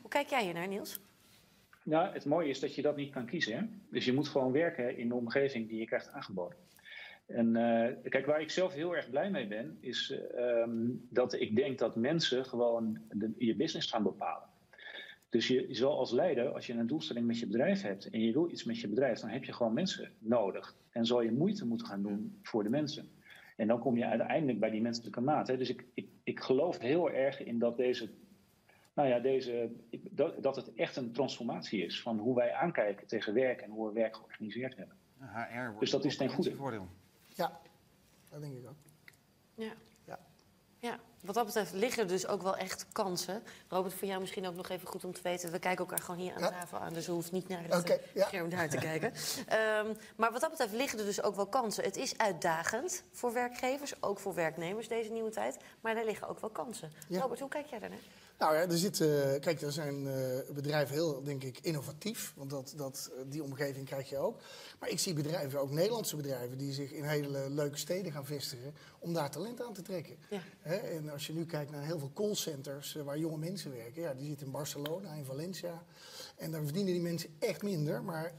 Hoe 0.00 0.10
kijk 0.10 0.28
jij 0.28 0.44
hier 0.44 0.54
naar, 0.54 0.68
Niels? 0.68 1.00
Nou, 1.82 2.12
het 2.12 2.24
mooie 2.24 2.48
is 2.48 2.60
dat 2.60 2.74
je 2.74 2.82
dat 2.82 2.96
niet 2.96 3.12
kan 3.12 3.26
kiezen. 3.26 3.56
Hè? 3.56 3.62
Dus 3.90 4.04
je 4.04 4.12
moet 4.12 4.28
gewoon 4.28 4.52
werken 4.52 4.96
in 4.96 5.08
de 5.08 5.14
omgeving 5.14 5.68
die 5.68 5.78
je 5.78 5.86
krijgt 5.86 6.08
aangeboden. 6.08 6.56
En 7.28 7.46
uh, 7.46 8.10
kijk, 8.10 8.26
waar 8.26 8.40
ik 8.40 8.50
zelf 8.50 8.72
heel 8.72 8.96
erg 8.96 9.10
blij 9.10 9.30
mee 9.30 9.46
ben, 9.46 9.78
is 9.80 10.18
uh, 10.36 10.64
dat 11.10 11.32
ik 11.32 11.56
denk 11.56 11.78
dat 11.78 11.96
mensen 11.96 12.44
gewoon 12.44 12.98
de, 13.12 13.32
je 13.38 13.56
business 13.56 13.90
gaan 13.90 14.02
bepalen. 14.02 14.48
Dus 15.28 15.48
je, 15.48 15.66
zal 15.70 15.98
als 15.98 16.10
leider, 16.10 16.52
als 16.52 16.66
je 16.66 16.72
een 16.72 16.86
doelstelling 16.86 17.26
met 17.26 17.38
je 17.38 17.46
bedrijf 17.46 17.82
hebt 17.82 18.10
en 18.10 18.20
je 18.20 18.32
wil 18.32 18.50
iets 18.50 18.64
met 18.64 18.80
je 18.80 18.88
bedrijf, 18.88 19.18
dan 19.18 19.30
heb 19.30 19.44
je 19.44 19.52
gewoon 19.52 19.72
mensen 19.72 20.12
nodig. 20.18 20.76
En 20.90 21.06
zal 21.06 21.22
je 21.22 21.32
moeite 21.32 21.66
moeten 21.66 21.86
gaan 21.86 22.02
doen 22.02 22.38
voor 22.42 22.62
de 22.62 22.70
mensen. 22.70 23.08
En 23.56 23.66
dan 23.66 23.78
kom 23.78 23.96
je 23.96 24.04
uiteindelijk 24.04 24.60
bij 24.60 24.70
die 24.70 24.80
menselijke 24.80 25.20
maat. 25.20 25.48
Hè. 25.48 25.56
Dus 25.56 25.68
ik, 25.68 25.84
ik, 25.94 26.08
ik 26.24 26.40
geloof 26.40 26.78
heel 26.78 27.10
erg 27.10 27.42
in 27.42 27.58
dat 27.58 27.76
deze 27.76 28.08
nou 28.94 29.08
ja, 29.08 29.18
deze, 29.18 29.70
dat, 30.10 30.42
dat 30.42 30.56
het 30.56 30.74
echt 30.74 30.96
een 30.96 31.12
transformatie 31.12 31.84
is 31.84 32.02
van 32.02 32.18
hoe 32.18 32.34
wij 32.34 32.52
aankijken 32.52 33.06
tegen 33.06 33.34
werk 33.34 33.60
en 33.60 33.70
hoe 33.70 33.86
we 33.86 33.92
werk 33.92 34.16
georganiseerd 34.16 34.76
hebben. 34.76 34.96
HR 35.18 35.64
wordt 35.64 35.80
dus 35.80 35.90
dat 35.90 36.04
is 36.04 36.16
ten 36.16 36.28
goede. 36.28 36.54
Voordeel. 36.54 36.88
Ja, 37.38 37.60
dat 38.30 38.40
denk 38.40 38.56
ik 38.56 38.68
ook. 38.68 38.76
Ja. 39.54 39.72
ja. 40.04 40.18
Ja, 40.78 40.98
wat 41.20 41.34
dat 41.34 41.46
betreft 41.46 41.72
liggen 41.72 42.02
er 42.02 42.08
dus 42.08 42.26
ook 42.26 42.42
wel 42.42 42.56
echt 42.56 42.86
kansen. 42.92 43.42
Robert, 43.68 43.94
voor 43.94 44.08
jou 44.08 44.20
misschien 44.20 44.46
ook 44.46 44.54
nog 44.54 44.68
even 44.68 44.88
goed 44.88 45.04
om 45.04 45.12
te 45.12 45.22
weten. 45.22 45.50
We 45.50 45.58
kijken 45.58 45.84
elkaar 45.84 45.98
gewoon 45.98 46.20
hier 46.20 46.34
aan 46.34 46.50
tafel 46.50 46.78
aan, 46.78 46.92
dus 46.92 47.06
je 47.06 47.10
hoeft 47.10 47.32
niet 47.32 47.48
naar 47.48 47.62
het 47.62 47.74
okay, 47.74 48.00
ja. 48.14 48.26
scherm 48.26 48.48
daar 48.48 48.68
te 48.68 48.76
kijken. 48.76 49.12
Um, 49.86 49.96
maar 50.16 50.32
wat 50.32 50.40
dat 50.40 50.50
betreft 50.50 50.72
liggen 50.72 50.98
er 50.98 51.04
dus 51.04 51.22
ook 51.22 51.36
wel 51.36 51.46
kansen. 51.46 51.84
Het 51.84 51.96
is 51.96 52.18
uitdagend 52.18 53.02
voor 53.12 53.32
werkgevers, 53.32 54.02
ook 54.02 54.18
voor 54.18 54.34
werknemers 54.34 54.88
deze 54.88 55.10
nieuwe 55.10 55.30
tijd. 55.30 55.56
Maar 55.80 55.96
er 55.96 56.04
liggen 56.04 56.28
ook 56.28 56.40
wel 56.40 56.50
kansen. 56.50 56.92
Robert, 57.08 57.40
hoe 57.40 57.48
kijk 57.48 57.66
jij 57.66 57.78
daarnaar? 57.78 57.98
Nou 58.38 58.54
ja, 58.54 58.60
er 58.60 58.78
zit, 58.78 58.98
uh, 59.00 59.08
kijk, 59.40 59.60
er 59.60 59.72
zijn 59.72 60.04
uh, 60.04 60.14
bedrijven 60.54 60.94
heel, 60.94 61.22
denk 61.22 61.44
ik, 61.44 61.58
innovatief. 61.62 62.32
Want 62.36 62.50
dat, 62.50 62.72
dat, 62.76 63.10
die 63.26 63.42
omgeving 63.42 63.86
krijg 63.86 64.08
je 64.08 64.18
ook. 64.18 64.40
Maar 64.78 64.88
ik 64.88 64.98
zie 64.98 65.14
bedrijven, 65.14 65.60
ook 65.60 65.70
Nederlandse 65.70 66.16
bedrijven, 66.16 66.58
die 66.58 66.72
zich 66.72 66.92
in 66.92 67.04
hele 67.04 67.50
leuke 67.50 67.78
steden 67.78 68.12
gaan 68.12 68.26
vestigen. 68.26 68.74
om 68.98 69.12
daar 69.12 69.30
talent 69.30 69.62
aan 69.62 69.72
te 69.72 69.82
trekken. 69.82 70.16
Ja. 70.30 70.40
en 70.72 71.10
als 71.10 71.26
je 71.26 71.32
nu 71.32 71.46
kijkt 71.46 71.70
naar 71.70 71.84
heel 71.84 71.98
veel 71.98 72.10
callcenters 72.14 72.94
uh, 72.94 73.02
waar 73.02 73.18
jonge 73.18 73.38
mensen 73.38 73.72
werken. 73.72 74.02
Ja, 74.02 74.14
die 74.14 74.26
zitten 74.26 74.46
in 74.46 74.52
Barcelona, 74.52 75.12
in 75.12 75.24
Valencia. 75.24 75.82
En 76.36 76.50
daar 76.50 76.62
verdienen 76.62 76.92
die 76.92 77.02
mensen 77.02 77.36
echt 77.38 77.62
minder. 77.62 78.02
Maar, 78.02 78.32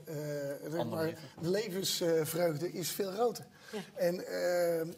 maar 0.90 1.20
de 1.42 1.50
levensvreugde 1.50 2.72
is 2.72 2.90
veel 2.90 3.12
groter. 3.12 3.46
Ja. 3.72 3.80
En 3.96 4.24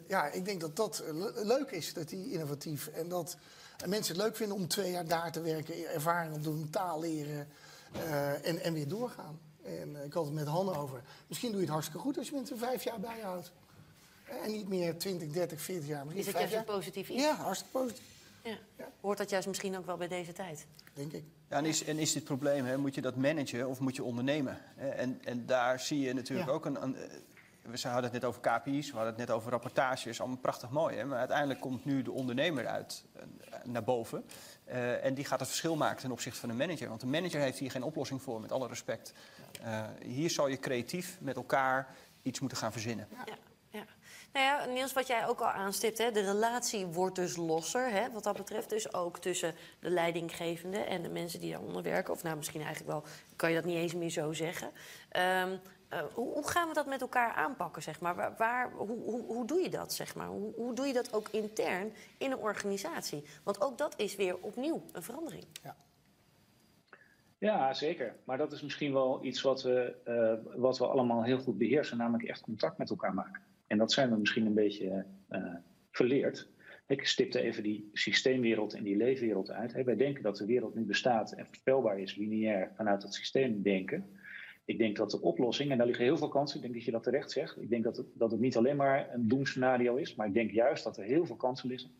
ja, 0.06 0.30
ik 0.30 0.44
denk 0.44 0.60
dat 0.60 0.76
dat 0.76 1.04
leuk 1.34 1.70
is, 1.70 1.92
dat 1.92 2.08
die 2.08 2.32
innovatief. 2.32 2.86
En 2.86 3.08
dat 3.08 3.36
en 3.82 3.88
mensen 3.88 4.14
het 4.14 4.24
leuk 4.24 4.36
vinden 4.36 4.56
om 4.56 4.68
twee 4.68 4.90
jaar 4.90 5.06
daar 5.06 5.32
te 5.32 5.40
werken, 5.40 5.88
ervaring 5.88 6.34
opdoen, 6.34 6.70
taal 6.70 7.00
leren 7.00 7.48
uh, 7.96 8.48
en, 8.48 8.62
en 8.62 8.72
weer 8.72 8.88
doorgaan. 8.88 9.40
En 9.64 9.90
uh, 9.90 10.04
ik 10.04 10.12
had 10.12 10.24
het 10.24 10.34
met 10.34 10.46
Han 10.46 10.76
over. 10.76 11.02
Misschien 11.26 11.50
doe 11.50 11.58
je 11.60 11.64
het 11.64 11.74
hartstikke 11.74 12.02
goed 12.02 12.18
als 12.18 12.28
je 12.28 12.34
mensen 12.34 12.58
vijf 12.58 12.84
jaar 12.84 13.00
bijhoudt. 13.00 13.52
En 14.42 14.50
niet 14.50 14.68
meer 14.68 14.98
20, 14.98 15.28
30, 15.28 15.60
40 15.60 15.88
jaar. 15.88 16.04
Is 16.14 16.26
het 16.26 16.38
juist 16.38 16.64
positief 16.64 17.08
iets? 17.08 17.22
Ja, 17.22 17.34
hartstikke 17.34 17.78
positief. 17.78 18.04
Ja. 18.42 18.58
ja. 18.76 18.90
Hoort 19.00 19.18
dat 19.18 19.30
juist 19.30 19.46
misschien 19.46 19.76
ook 19.76 19.86
wel 19.86 19.96
bij 19.96 20.08
deze 20.08 20.32
tijd? 20.32 20.66
Denk 20.94 21.12
ik. 21.12 21.24
Ja, 21.48 21.56
en 21.56 21.64
is, 21.64 21.84
en 21.84 21.98
is 21.98 22.12
dit 22.12 22.24
probleem, 22.24 22.64
hè, 22.64 22.76
moet 22.76 22.94
je 22.94 23.00
dat 23.00 23.16
managen 23.16 23.68
of 23.68 23.80
moet 23.80 23.96
je 23.96 24.02
ondernemen? 24.02 24.58
En, 24.76 25.20
en 25.24 25.46
daar 25.46 25.80
zie 25.80 26.00
je 26.00 26.14
natuurlijk 26.14 26.50
ook 26.50 26.64
een, 26.64 26.82
een 26.82 26.96
we 27.62 27.88
hadden 27.88 28.02
het 28.02 28.12
net 28.12 28.24
over 28.24 28.40
KPI's, 28.40 28.90
we 28.90 28.96
hadden 28.96 29.14
het 29.16 29.26
net 29.26 29.36
over 29.36 29.50
rapportages, 29.50 30.20
allemaal 30.20 30.38
prachtig 30.38 30.70
mooi. 30.70 30.96
Hè? 30.96 31.04
Maar 31.04 31.18
uiteindelijk 31.18 31.60
komt 31.60 31.84
nu 31.84 32.02
de 32.02 32.12
ondernemer 32.12 32.66
uit 32.66 33.04
uh, 33.16 33.22
naar 33.64 33.84
boven. 33.84 34.24
Uh, 34.68 35.04
en 35.04 35.14
die 35.14 35.24
gaat 35.24 35.38
het 35.38 35.48
verschil 35.48 35.76
maken 35.76 36.00
ten 36.00 36.10
opzichte 36.10 36.40
van 36.40 36.48
de 36.48 36.54
manager. 36.54 36.88
Want 36.88 37.00
de 37.00 37.06
manager 37.06 37.40
heeft 37.40 37.58
hier 37.58 37.70
geen 37.70 37.82
oplossing 37.82 38.22
voor, 38.22 38.40
met 38.40 38.52
alle 38.52 38.68
respect. 38.68 39.12
Uh, 39.64 39.84
hier 40.02 40.30
zal 40.30 40.46
je 40.46 40.58
creatief 40.58 41.16
met 41.20 41.36
elkaar 41.36 41.94
iets 42.22 42.40
moeten 42.40 42.58
gaan 42.58 42.72
verzinnen. 42.72 43.08
Ja. 43.26 43.34
Ja. 43.70 43.84
Nou 44.32 44.46
ja, 44.46 44.64
Niels, 44.64 44.92
wat 44.92 45.06
jij 45.06 45.26
ook 45.26 45.40
al 45.40 45.50
aanstipt, 45.50 45.98
hè, 45.98 46.10
de 46.10 46.20
relatie 46.20 46.86
wordt 46.86 47.16
dus 47.16 47.36
losser. 47.36 47.90
Hè, 47.90 48.10
wat 48.10 48.22
dat 48.22 48.36
betreft 48.36 48.70
dus 48.70 48.94
ook 48.94 49.18
tussen 49.18 49.54
de 49.80 49.90
leidinggevende 49.90 50.78
en 50.78 51.02
de 51.02 51.08
mensen 51.08 51.40
die 51.40 51.50
daaronder 51.50 51.82
werken. 51.82 52.14
Of 52.14 52.22
nou, 52.22 52.36
misschien 52.36 52.62
eigenlijk 52.62 52.92
wel, 52.92 53.04
kan 53.36 53.48
je 53.48 53.54
dat 53.54 53.64
niet 53.64 53.76
eens 53.76 53.94
meer 53.94 54.10
zo 54.10 54.32
zeggen. 54.32 54.70
Um, 55.42 55.60
uh, 55.92 56.02
hoe, 56.14 56.48
gaan 56.48 56.68
we 56.68 56.74
dat 56.74 56.86
met 56.86 57.00
elkaar 57.00 57.32
aanpakken, 57.32 57.82
zeg 57.82 58.00
maar? 58.00 58.34
Waar, 58.36 58.72
hoe, 58.72 59.02
hoe, 59.02 59.24
hoe, 59.24 59.46
doe 59.46 59.60
je 59.60 59.68
dat, 59.68 59.92
zeg 59.92 60.14
maar? 60.14 60.26
Hoe, 60.26 60.74
doe 60.74 60.86
je 60.86 60.92
dat 60.92 61.12
ook 61.14 61.28
intern 61.28 61.92
in 62.18 62.30
een 62.30 62.38
organisatie? 62.38 63.24
Want 63.44 63.60
ook 63.60 63.78
dat 63.78 63.94
is 63.96 64.16
weer 64.16 64.36
opnieuw 64.40 64.82
een 64.92 65.02
verandering. 65.02 65.44
Ja. 65.62 65.76
Ja, 67.38 67.74
zeker. 67.74 68.16
Maar 68.24 68.38
dat 68.38 68.52
is 68.52 68.62
misschien 68.62 68.92
wel 68.92 69.24
iets 69.24 69.42
wat 69.42 69.62
we, 69.62 69.94
uh, 70.06 70.60
wat 70.60 70.78
we 70.78 70.86
allemaal 70.86 71.24
heel 71.24 71.38
goed 71.38 71.58
beheersen, 71.58 71.96
namelijk 71.96 72.28
echt 72.28 72.40
contact 72.40 72.78
met 72.78 72.90
elkaar 72.90 73.14
maken. 73.14 73.42
En 73.66 73.78
dat 73.78 73.92
zijn 73.92 74.10
we 74.10 74.16
misschien 74.16 74.46
een 74.46 74.54
beetje 74.54 75.04
uh, 75.30 75.54
verleerd. 75.90 76.48
Ik 76.86 77.06
stipte 77.06 77.40
even 77.40 77.62
die 77.62 77.90
systeemwereld 77.92 78.74
en 78.74 78.82
die 78.82 78.96
leefwereld 78.96 79.50
uit. 79.50 79.72
Hey, 79.72 79.84
wij 79.84 79.96
denken 79.96 80.22
dat 80.22 80.36
de 80.36 80.46
wereld 80.46 80.74
nu 80.74 80.82
bestaat 80.82 81.32
en 81.32 81.46
voorspelbaar 81.46 81.98
is, 81.98 82.16
lineair, 82.16 82.72
vanuit 82.76 83.02
het 83.02 83.14
systeem 83.14 83.62
denken. 83.62 84.18
Ik 84.72 84.78
denk 84.78 84.96
dat 84.96 85.10
de 85.10 85.20
oplossing, 85.20 85.70
en 85.70 85.76
daar 85.76 85.86
liggen 85.86 86.04
heel 86.04 86.16
veel 86.16 86.28
kansen, 86.28 86.56
ik 86.56 86.62
denk 86.62 86.74
dat 86.74 86.84
je 86.84 86.90
dat 86.90 87.02
terecht 87.02 87.30
zegt. 87.30 87.62
Ik 87.62 87.70
denk 87.70 87.84
dat 87.84 87.96
het, 87.96 88.06
dat 88.14 88.30
het 88.30 88.40
niet 88.40 88.56
alleen 88.56 88.76
maar 88.76 89.14
een 89.14 89.28
doemscenario 89.28 89.96
is, 89.96 90.14
maar 90.14 90.26
ik 90.26 90.34
denk 90.34 90.50
juist 90.50 90.84
dat 90.84 90.96
er 90.96 91.04
heel 91.04 91.26
veel 91.26 91.36
kansen 91.36 91.68
liggen 91.68 91.90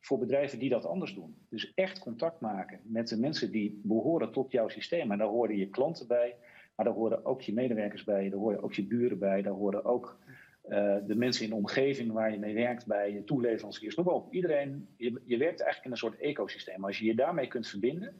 voor 0.00 0.18
bedrijven 0.18 0.58
die 0.58 0.68
dat 0.68 0.86
anders 0.86 1.14
doen. 1.14 1.34
Dus 1.48 1.72
echt 1.74 1.98
contact 1.98 2.40
maken 2.40 2.80
met 2.82 3.08
de 3.08 3.18
mensen 3.18 3.50
die 3.50 3.80
behoren 3.82 4.32
tot 4.32 4.52
jouw 4.52 4.68
systeem. 4.68 5.12
En 5.12 5.18
daar 5.18 5.26
horen 5.28 5.56
je 5.56 5.68
klanten 5.68 6.06
bij, 6.06 6.36
maar 6.76 6.84
daar 6.84 6.94
horen 6.94 7.24
ook 7.24 7.42
je 7.42 7.52
medewerkers 7.52 8.04
bij, 8.04 8.28
daar 8.28 8.38
horen 8.38 8.62
ook 8.62 8.72
je 8.72 8.86
buren 8.86 9.18
bij, 9.18 9.42
daar 9.42 9.52
horen 9.52 9.84
ook 9.84 10.18
uh, 10.68 10.96
de 11.06 11.14
mensen 11.14 11.44
in 11.44 11.50
de 11.50 11.56
omgeving 11.56 12.12
waar 12.12 12.32
je 12.32 12.38
mee 12.38 12.54
werkt 12.54 12.86
bij 12.86 13.12
je 13.12 13.24
toeleveranciers. 13.24 13.94
Nog 13.94 14.06
op. 14.06 14.32
Iedereen, 14.32 14.88
je, 14.96 15.20
je 15.24 15.36
werkt 15.36 15.60
eigenlijk 15.60 15.84
in 15.84 15.90
een 15.90 15.96
soort 15.96 16.20
ecosysteem. 16.20 16.84
Als 16.84 16.98
je 16.98 17.04
je 17.04 17.14
daarmee 17.14 17.46
kunt 17.46 17.68
verbinden, 17.68 18.14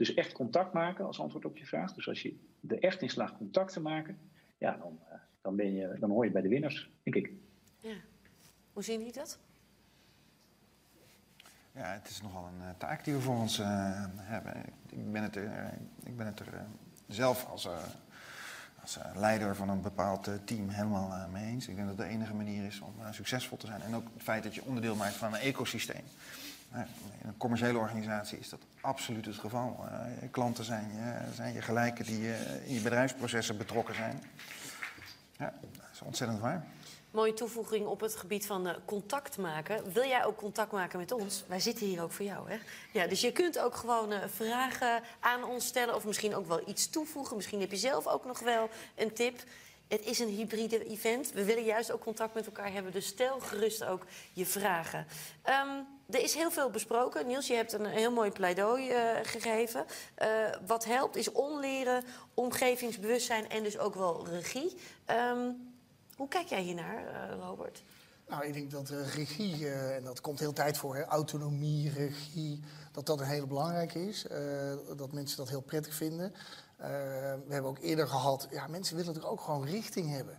dus 0.00 0.14
echt 0.14 0.32
contact 0.32 0.72
maken 0.72 1.06
als 1.06 1.20
antwoord 1.20 1.44
op 1.44 1.56
je 1.56 1.66
vraag. 1.66 1.94
Dus 1.94 2.08
als 2.08 2.22
je 2.22 2.36
er 2.68 2.82
echt 2.82 3.02
in 3.02 3.10
slaagt 3.10 3.36
contact 3.36 3.72
te 3.72 3.80
maken, 3.80 4.18
ja, 4.58 4.76
dan, 4.76 4.98
uh, 5.08 5.14
dan, 5.40 5.56
ben 5.56 5.72
je, 5.72 5.96
dan 5.98 6.10
hoor 6.10 6.24
je 6.24 6.30
bij 6.30 6.42
de 6.42 6.48
winnaars, 6.48 6.90
denk 7.02 7.16
ik. 7.16 7.32
Ja. 7.80 7.94
Hoe 8.72 8.82
zien 8.82 8.98
jullie 8.98 9.12
dat? 9.12 9.38
ja, 11.72 11.92
het 11.92 12.08
is 12.08 12.22
nogal 12.22 12.44
een 12.44 12.76
taak 12.76 13.04
die 13.04 13.14
we 13.14 13.20
voor 13.20 13.34
ons 13.34 13.60
hebben. 14.16 14.52
Ik 14.88 15.12
ben 15.12 15.22
het 15.22 15.36
er, 15.36 15.78
ik 16.04 16.16
ben 16.16 16.26
het 16.26 16.40
er 16.40 16.66
zelf 17.06 17.46
als, 17.46 17.68
als 18.82 18.98
leider 19.14 19.56
van 19.56 19.68
een 19.68 19.82
bepaald 19.82 20.30
team 20.44 20.68
helemaal 20.68 21.28
mee 21.28 21.46
eens. 21.46 21.68
Ik 21.68 21.76
denk 21.76 21.88
dat 21.88 21.96
dat 21.96 22.06
de 22.06 22.12
enige 22.12 22.34
manier 22.34 22.66
is 22.66 22.80
om 22.80 22.94
succesvol 23.10 23.56
te 23.56 23.66
zijn. 23.66 23.80
En 23.80 23.94
ook 23.94 24.08
het 24.14 24.22
feit 24.22 24.42
dat 24.42 24.54
je 24.54 24.64
onderdeel 24.64 24.94
maakt 24.94 25.14
van 25.14 25.34
een 25.34 25.40
ecosysteem. 25.40 26.04
In 26.74 26.86
een 27.22 27.36
commerciële 27.36 27.78
organisatie 27.78 28.38
is 28.38 28.48
dat 28.48 28.60
absoluut 28.80 29.26
het 29.26 29.36
geval. 29.36 29.84
Uh, 29.84 30.30
klanten 30.30 30.64
zijn 30.64 30.90
je, 30.94 31.34
zijn 31.34 31.54
je 31.54 31.62
gelijken 31.62 32.04
die 32.04 32.20
uh, 32.20 32.66
in 32.66 32.74
je 32.74 32.80
bedrijfsprocessen 32.80 33.56
betrokken 33.56 33.94
zijn. 33.94 34.22
Ja, 35.38 35.54
dat 35.60 35.88
is 35.92 36.02
ontzettend 36.02 36.40
waar. 36.40 36.66
Mooie 37.10 37.34
toevoeging 37.34 37.86
op 37.86 38.00
het 38.00 38.16
gebied 38.16 38.46
van 38.46 38.66
uh, 38.66 38.74
contact 38.84 39.38
maken. 39.38 39.92
Wil 39.92 40.04
jij 40.04 40.24
ook 40.24 40.36
contact 40.36 40.72
maken 40.72 40.98
met 40.98 41.12
ons? 41.12 41.44
Wij 41.46 41.60
zitten 41.60 41.86
hier 41.86 42.02
ook 42.02 42.12
voor 42.12 42.24
jou, 42.24 42.50
hè? 42.50 42.58
Ja, 42.92 43.06
dus 43.06 43.20
je 43.20 43.32
kunt 43.32 43.58
ook 43.58 43.74
gewoon 43.74 44.12
vragen 44.28 45.02
aan 45.20 45.44
ons 45.44 45.66
stellen... 45.66 45.94
of 45.94 46.04
misschien 46.04 46.34
ook 46.34 46.46
wel 46.46 46.68
iets 46.68 46.90
toevoegen. 46.90 47.36
Misschien 47.36 47.60
heb 47.60 47.70
je 47.70 47.76
zelf 47.76 48.06
ook 48.06 48.24
nog 48.24 48.38
wel 48.38 48.68
een 48.94 49.12
tip. 49.12 49.42
Het 49.88 50.04
is 50.04 50.18
een 50.18 50.28
hybride 50.28 50.84
event. 50.84 51.32
We 51.32 51.44
willen 51.44 51.64
juist 51.64 51.92
ook 51.92 52.00
contact 52.00 52.34
met 52.34 52.46
elkaar 52.46 52.72
hebben. 52.72 52.92
Dus 52.92 53.06
stel 53.06 53.40
gerust 53.40 53.84
ook 53.84 54.06
je 54.32 54.46
vragen. 54.46 55.06
Um, 55.66 55.86
er 56.10 56.22
is 56.22 56.34
heel 56.34 56.50
veel 56.50 56.70
besproken. 56.70 57.26
Niels, 57.26 57.46
je 57.46 57.54
hebt 57.54 57.72
een 57.72 57.86
heel 57.86 58.12
mooi 58.12 58.30
pleidooi 58.30 58.90
uh, 58.90 58.96
gegeven. 59.22 59.84
Uh, 60.22 60.26
wat 60.66 60.84
helpt 60.84 61.16
is 61.16 61.32
onleren, 61.32 62.04
omgevingsbewustzijn 62.34 63.48
en 63.48 63.62
dus 63.62 63.78
ook 63.78 63.94
wel 63.94 64.26
regie. 64.28 64.76
Um, 65.06 65.72
hoe 66.16 66.28
kijk 66.28 66.46
jij 66.46 66.60
hiernaar, 66.60 67.02
uh, 67.02 67.36
Robert? 67.40 67.82
Nou, 68.28 68.44
ik 68.44 68.52
denk 68.52 68.70
dat 68.70 68.88
regie, 68.88 69.68
en 69.70 70.04
dat 70.04 70.20
komt 70.20 70.38
heel 70.38 70.52
tijd 70.52 70.76
voor, 70.78 71.00
autonomie, 71.00 71.90
regie, 71.90 72.60
dat 72.92 73.06
dat 73.06 73.20
een 73.20 73.26
hele 73.26 73.46
belangrijke 73.46 74.06
is. 74.08 74.26
dat 74.96 75.12
mensen 75.12 75.36
dat 75.36 75.48
heel 75.48 75.60
prettig 75.60 75.94
vinden. 75.94 76.34
we 76.76 77.46
hebben 77.48 77.70
ook 77.70 77.78
eerder 77.78 78.08
gehad, 78.08 78.48
ja, 78.50 78.66
mensen 78.66 78.96
willen 78.96 79.12
natuurlijk 79.12 79.40
ook 79.40 79.46
gewoon 79.46 79.64
richting 79.64 80.10
hebben. 80.10 80.38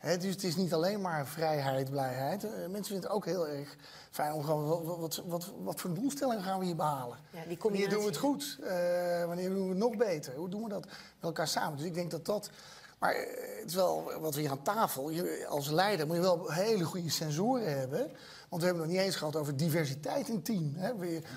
He, 0.00 0.18
dus 0.18 0.30
het 0.30 0.44
is 0.44 0.56
niet 0.56 0.74
alleen 0.74 1.00
maar 1.00 1.26
vrijheid, 1.26 1.90
blijheid. 1.90 2.44
Uh, 2.44 2.50
mensen 2.50 2.92
vinden 2.92 3.02
het 3.02 3.10
ook 3.10 3.24
heel 3.24 3.48
erg 3.48 3.76
fijn 4.10 4.32
om 4.32 4.44
gewoon... 4.44 4.84
Wat, 4.84 4.98
wat, 4.98 5.22
wat, 5.26 5.52
wat 5.62 5.80
voor 5.80 5.94
doelstellingen 5.94 6.42
gaan 6.42 6.58
we 6.58 6.64
hier 6.64 6.76
behalen? 6.76 7.18
Ja, 7.30 7.44
die 7.48 7.58
wanneer 7.60 7.88
doen 7.88 8.00
we 8.00 8.06
het 8.06 8.16
goed? 8.16 8.58
Uh, 8.60 9.24
wanneer 9.26 9.48
doen 9.48 9.62
we 9.62 9.68
het 9.68 9.78
nog 9.78 9.96
beter? 9.96 10.34
Hoe 10.34 10.48
doen 10.48 10.62
we 10.62 10.68
dat 10.68 10.84
met 10.84 10.94
elkaar 11.20 11.48
samen? 11.48 11.76
Dus 11.76 11.86
ik 11.86 11.94
denk 11.94 12.10
dat 12.10 12.26
dat... 12.26 12.50
Maar 12.98 13.14
uh, 13.14 13.20
het 13.60 13.68
is 13.68 13.74
wel 13.74 14.12
wat 14.20 14.34
we 14.34 14.40
hier 14.40 14.50
aan 14.50 14.62
tafel... 14.62 15.10
Je, 15.10 15.46
als 15.48 15.68
leider 15.68 16.06
moet 16.06 16.16
je 16.16 16.22
wel 16.22 16.50
hele 16.50 16.84
goede 16.84 17.10
sensoren 17.10 17.78
hebben... 17.78 18.10
Want 18.48 18.62
we 18.62 18.68
hebben 18.68 18.84
het 18.84 18.92
nog 18.92 19.00
niet 19.00 19.10
eens 19.10 19.20
gehad 19.20 19.36
over 19.36 19.56
diversiteit 19.56 20.28
in 20.28 20.42
team. 20.42 20.72
Hè? 20.76 20.92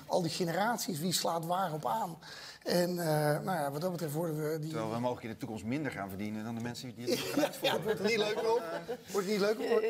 Al 0.08 0.21
die 0.21 0.32
generaties, 0.32 0.99
wie 0.99 1.13
slaat 1.13 1.45
waar 1.45 1.73
op 1.73 1.86
aan? 1.86 2.17
En 2.63 2.89
uh, 2.89 3.06
nou 3.06 3.45
ja, 3.45 3.71
wat 3.71 3.82
dat 3.82 3.91
betreft 3.91 4.13
worden 4.13 4.52
we... 4.52 4.60
Die... 4.60 4.69
Terwijl 4.69 4.91
we 4.91 4.99
mogen 4.99 5.23
in 5.23 5.30
de 5.30 5.38
toekomst 5.38 5.63
minder 5.63 5.91
gaan 5.91 6.10
verdienen 6.10 6.43
dan 6.43 6.56
de 6.56 6.62
mensen 6.62 6.95
die 6.95 7.10
het 7.10 7.19
gedaan 7.19 7.52
ja, 7.62 7.82
wordt 7.82 7.99
er 7.99 8.06
niet 8.06 8.17
leuker 8.17 8.54
op. 8.54 8.63
Wordt 9.12 9.28
niet 9.28 9.39
leuker 9.39 9.76
op. 9.76 9.82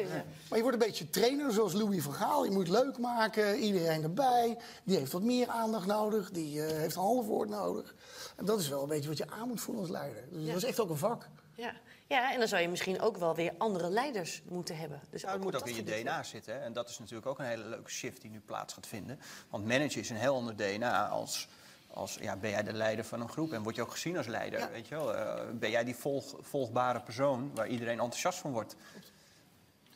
Maar 0.50 0.58
je 0.58 0.64
wordt 0.64 0.74
een 0.82 0.88
beetje 0.88 1.10
trainer, 1.10 1.52
zoals 1.52 1.74
Louis 1.74 2.04
van 2.04 2.14
Gaal. 2.14 2.46
Je 2.46 2.52
moet 2.52 2.68
leuk 2.68 2.98
maken, 2.98 3.58
iedereen 3.58 4.04
erbij. 4.04 4.58
Die 4.84 4.98
heeft 4.98 5.12
wat 5.12 5.22
meer 5.22 5.48
aandacht 5.48 5.86
nodig, 5.86 6.32
die 6.32 6.56
uh, 6.56 6.68
heeft 6.68 6.96
een 6.96 7.02
half 7.02 7.26
woord 7.26 7.50
nodig. 7.50 7.96
En 8.36 8.46
dat 8.46 8.60
is 8.60 8.70
wel 8.70 8.84
een 8.84 8.90
beetje 8.90 9.10
wat 9.10 9.18
je 9.18 9.30
aan 9.30 9.48
moet 9.48 9.62
voelen 9.62 9.84
als 9.84 9.92
leider. 9.92 10.24
Dus 10.30 10.42
ja. 10.42 10.48
dat 10.54 10.64
is 10.64 10.70
echt 10.70 10.80
ook 10.80 10.90
een 10.90 10.98
vak. 10.98 11.30
Ja. 11.56 11.74
ja, 12.08 12.34
en 12.34 12.40
dan 12.40 12.48
zou 12.48 12.62
je 12.62 12.70
misschien 12.70 13.02
ook 13.02 13.18
wel 13.18 13.36
weer 13.36 13.54
andere 13.58 13.90
leiders 13.90 14.42
moeten 14.50 14.78
hebben. 14.78 15.02
Dus 15.10 15.22
nou, 15.22 15.34
het 15.34 15.44
moet 15.44 15.56
ook 15.56 15.68
in 15.68 15.76
je 15.76 15.84
DNA 15.84 16.24
zitten. 16.24 16.54
Hè? 16.54 16.60
En 16.60 16.74
dat 16.74 16.90
is 16.90 17.00
natuurlijk 17.00 17.28
ook 17.28 17.40
een 17.40 17.46
hele 17.46 17.66
leuke 17.66 17.90
shift 17.90 18.22
die 18.22 18.32
nu 18.32 18.40
plaats 18.40 18.74
gaat 18.74 18.88
vinden. 18.88 19.20
Want 19.50 19.66
managen 19.66 20.02
is 20.02 20.10
een 20.10 20.16
heel 20.16 20.36
ander 20.36 20.56
DNA 20.56 21.08
als 21.08 21.48
als 21.94 22.18
ja, 22.22 22.36
ben 22.36 22.50
jij 22.50 22.64
de 22.64 22.74
leider 22.74 23.06
van 23.06 23.22
een 23.22 23.30
groep 23.30 23.52
en 23.52 23.64
word 23.64 23.76
je 23.76 23.82
ook 23.82 23.92
gezien 23.92 24.18
als 24.18 24.28
leider? 24.28 24.70
Weet 24.72 24.88
je 24.88 24.96
wel? 24.96 25.16
Uh, 25.16 25.34
ben 25.54 25.70
jij 25.70 25.84
die 25.84 25.96
volg, 25.96 26.36
volgbare 26.42 27.02
persoon 27.02 27.52
waar 27.56 27.68
iedereen 27.68 28.00
enthousiast 28.00 28.40
van 28.40 28.52
wordt? 28.52 28.76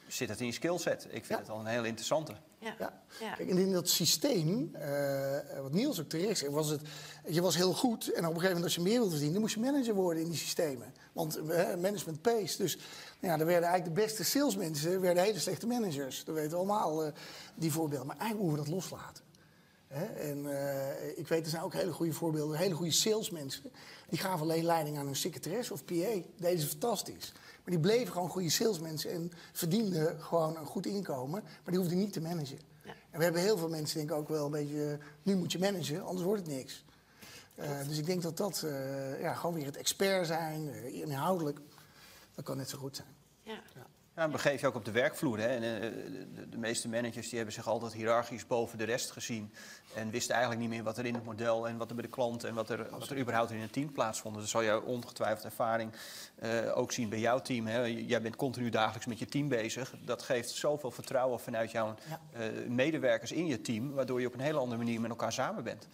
Zit 0.07 0.29
het 0.29 0.39
in 0.39 0.45
je 0.45 0.51
skillset? 0.51 1.03
Ik 1.03 1.25
vind 1.25 1.27
ja. 1.27 1.37
het 1.37 1.49
al 1.49 1.59
een 1.59 1.65
heel 1.65 1.83
interessante. 1.83 2.35
Ja. 2.59 2.75
ja. 3.19 3.33
Kijk, 3.35 3.49
in 3.49 3.71
dat 3.71 3.89
systeem, 3.89 4.71
uh, 4.75 5.61
wat 5.61 5.71
Niels 5.71 5.99
ook 5.99 6.09
terecht 6.09 6.39
zei, 6.39 6.51
was 6.51 6.69
het, 6.69 6.81
je 7.27 7.41
was 7.41 7.55
heel 7.55 7.73
goed. 7.73 8.11
En 8.11 8.25
op 8.25 8.33
een 8.33 8.39
gegeven 8.39 8.47
moment 8.47 8.63
als 8.63 8.75
je 8.75 8.81
meer 8.81 8.99
wilde 8.99 9.09
verdienen, 9.09 9.41
moest 9.41 9.53
je 9.53 9.59
manager 9.59 9.93
worden 9.93 10.23
in 10.23 10.29
die 10.29 10.39
systemen. 10.39 10.93
Want 11.13 11.37
uh, 11.37 11.75
management 11.75 12.21
pace. 12.21 12.57
Dus 12.57 12.75
nou 13.19 13.33
ja, 13.33 13.39
er 13.39 13.45
werden 13.45 13.69
eigenlijk 13.69 13.95
de 13.95 14.01
beste 14.01 14.23
salesmensen, 14.23 15.01
werden 15.01 15.23
hele 15.23 15.39
slechte 15.39 15.67
managers. 15.67 16.23
Dat 16.23 16.35
weten 16.35 16.51
we 16.51 16.57
allemaal, 16.57 17.05
uh, 17.05 17.11
die 17.55 17.71
voorbeelden. 17.71 18.07
Maar 18.07 18.17
eigenlijk 18.17 18.49
moeten 18.49 18.65
we 18.65 18.71
dat 18.71 18.81
loslaten. 18.81 19.23
En 20.17 20.37
uh, 20.37 21.17
ik 21.17 21.27
weet, 21.27 21.43
er 21.43 21.49
zijn 21.49 21.63
ook 21.63 21.73
hele 21.73 21.91
goede 21.91 22.13
voorbeelden, 22.13 22.57
hele 22.57 22.75
goede 22.75 22.91
salesmensen. 22.91 23.71
Die 24.09 24.19
gaven 24.19 24.41
alleen 24.41 24.63
leiding 24.63 24.97
aan 24.97 25.05
hun 25.05 25.15
secretaresse 25.15 25.73
of 25.73 25.85
PA. 25.85 25.93
Deze 26.37 26.63
is 26.63 26.65
fantastisch. 26.65 27.31
Maar 27.33 27.75
die 27.75 27.79
bleven 27.79 28.13
gewoon 28.13 28.29
goede 28.29 28.49
salesmensen 28.49 29.11
en 29.11 29.31
verdienden 29.53 30.21
gewoon 30.21 30.57
een 30.57 30.65
goed 30.65 30.85
inkomen. 30.85 31.41
Maar 31.43 31.71
die 31.71 31.77
hoefden 31.77 31.97
niet 31.97 32.13
te 32.13 32.21
managen. 32.21 32.59
Ja. 32.83 32.91
En 33.11 33.17
we 33.17 33.23
hebben 33.23 33.41
heel 33.41 33.57
veel 33.57 33.69
mensen, 33.69 33.97
denk 33.97 34.09
ik 34.09 34.15
ook 34.15 34.29
wel 34.29 34.45
een 34.45 34.51
beetje, 34.51 34.99
nu 35.23 35.35
moet 35.35 35.51
je 35.51 35.59
managen, 35.59 36.05
anders 36.05 36.25
wordt 36.25 36.45
het 36.45 36.55
niks. 36.55 36.85
Uh, 37.59 37.87
dus 37.87 37.97
ik 37.97 38.05
denk 38.05 38.21
dat 38.21 38.37
dat 38.37 38.61
uh, 38.65 39.21
ja, 39.21 39.33
gewoon 39.33 39.55
weer 39.55 39.65
het 39.65 39.77
expert 39.77 40.27
zijn, 40.27 40.73
inhoudelijk, 40.93 41.59
dat 42.35 42.45
kan 42.45 42.57
net 42.57 42.69
zo 42.69 42.77
goed 42.77 42.95
zijn. 42.95 43.16
Ja. 44.17 44.23
dan 44.23 44.31
begeef 44.31 44.61
je 44.61 44.67
ook 44.67 44.75
op 44.75 44.85
de 44.85 44.91
werkvloer. 44.91 45.39
Hè. 45.39 45.47
En, 45.47 45.63
uh, 45.63 45.81
de, 46.35 46.49
de, 46.49 46.57
meeste 46.57 46.89
managers 46.89 47.27
die 47.27 47.35
hebben 47.35 47.53
zich 47.53 47.67
altijd 47.67 47.93
hiërarchisch 47.93 48.47
boven 48.47 48.77
de 48.77 48.83
rest 48.83 49.11
gezien. 49.11 49.53
En 49.95 50.09
wisten 50.09 50.35
eigenlijk 50.35 50.61
niet 50.61 50.71
meer 50.75 50.83
wat 50.83 50.97
er 50.97 51.05
in 51.05 51.13
het 51.13 51.23
model 51.23 51.67
en 51.67 51.77
wat 51.77 51.89
er 51.89 51.95
bij 51.95 52.05
de 52.05 52.11
klant 52.11 52.43
en 52.43 52.53
wat 52.53 52.69
er, 52.69 52.89
wat 52.89 53.09
er 53.09 53.19
überhaupt 53.19 53.51
in 53.51 53.61
het 53.61 53.73
team 53.73 53.91
plaatsvond. 53.91 54.35
Dat 54.35 54.47
zal 54.47 54.61
je 54.61 54.83
ongetwijfeld 54.83 55.43
ervaring 55.45 55.91
uh, 56.43 56.77
ook 56.77 56.91
zien 56.91 57.09
bij 57.09 57.19
jouw 57.19 57.39
team. 57.39 57.67
Hè. 57.67 57.83
Jij 57.83 58.21
bent 58.21 58.35
continu 58.35 58.69
dagelijks 58.69 59.05
met 59.05 59.19
je 59.19 59.25
team 59.25 59.47
bezig. 59.47 59.93
Dat 60.05 60.21
geeft 60.21 60.49
zoveel 60.49 60.91
vertrouwen 60.91 61.39
vanuit 61.39 61.71
jouw 61.71 61.95
ja. 62.09 62.21
uh, 62.39 62.67
medewerkers 62.67 63.31
in 63.31 63.45
je 63.45 63.61
team, 63.61 63.93
waardoor 63.93 64.21
je 64.21 64.27
op 64.27 64.33
een 64.33 64.39
hele 64.39 64.59
andere 64.59 64.77
manier 64.77 65.01
met 65.01 65.09
elkaar 65.09 65.33
samen 65.33 65.63
bent. 65.63 65.87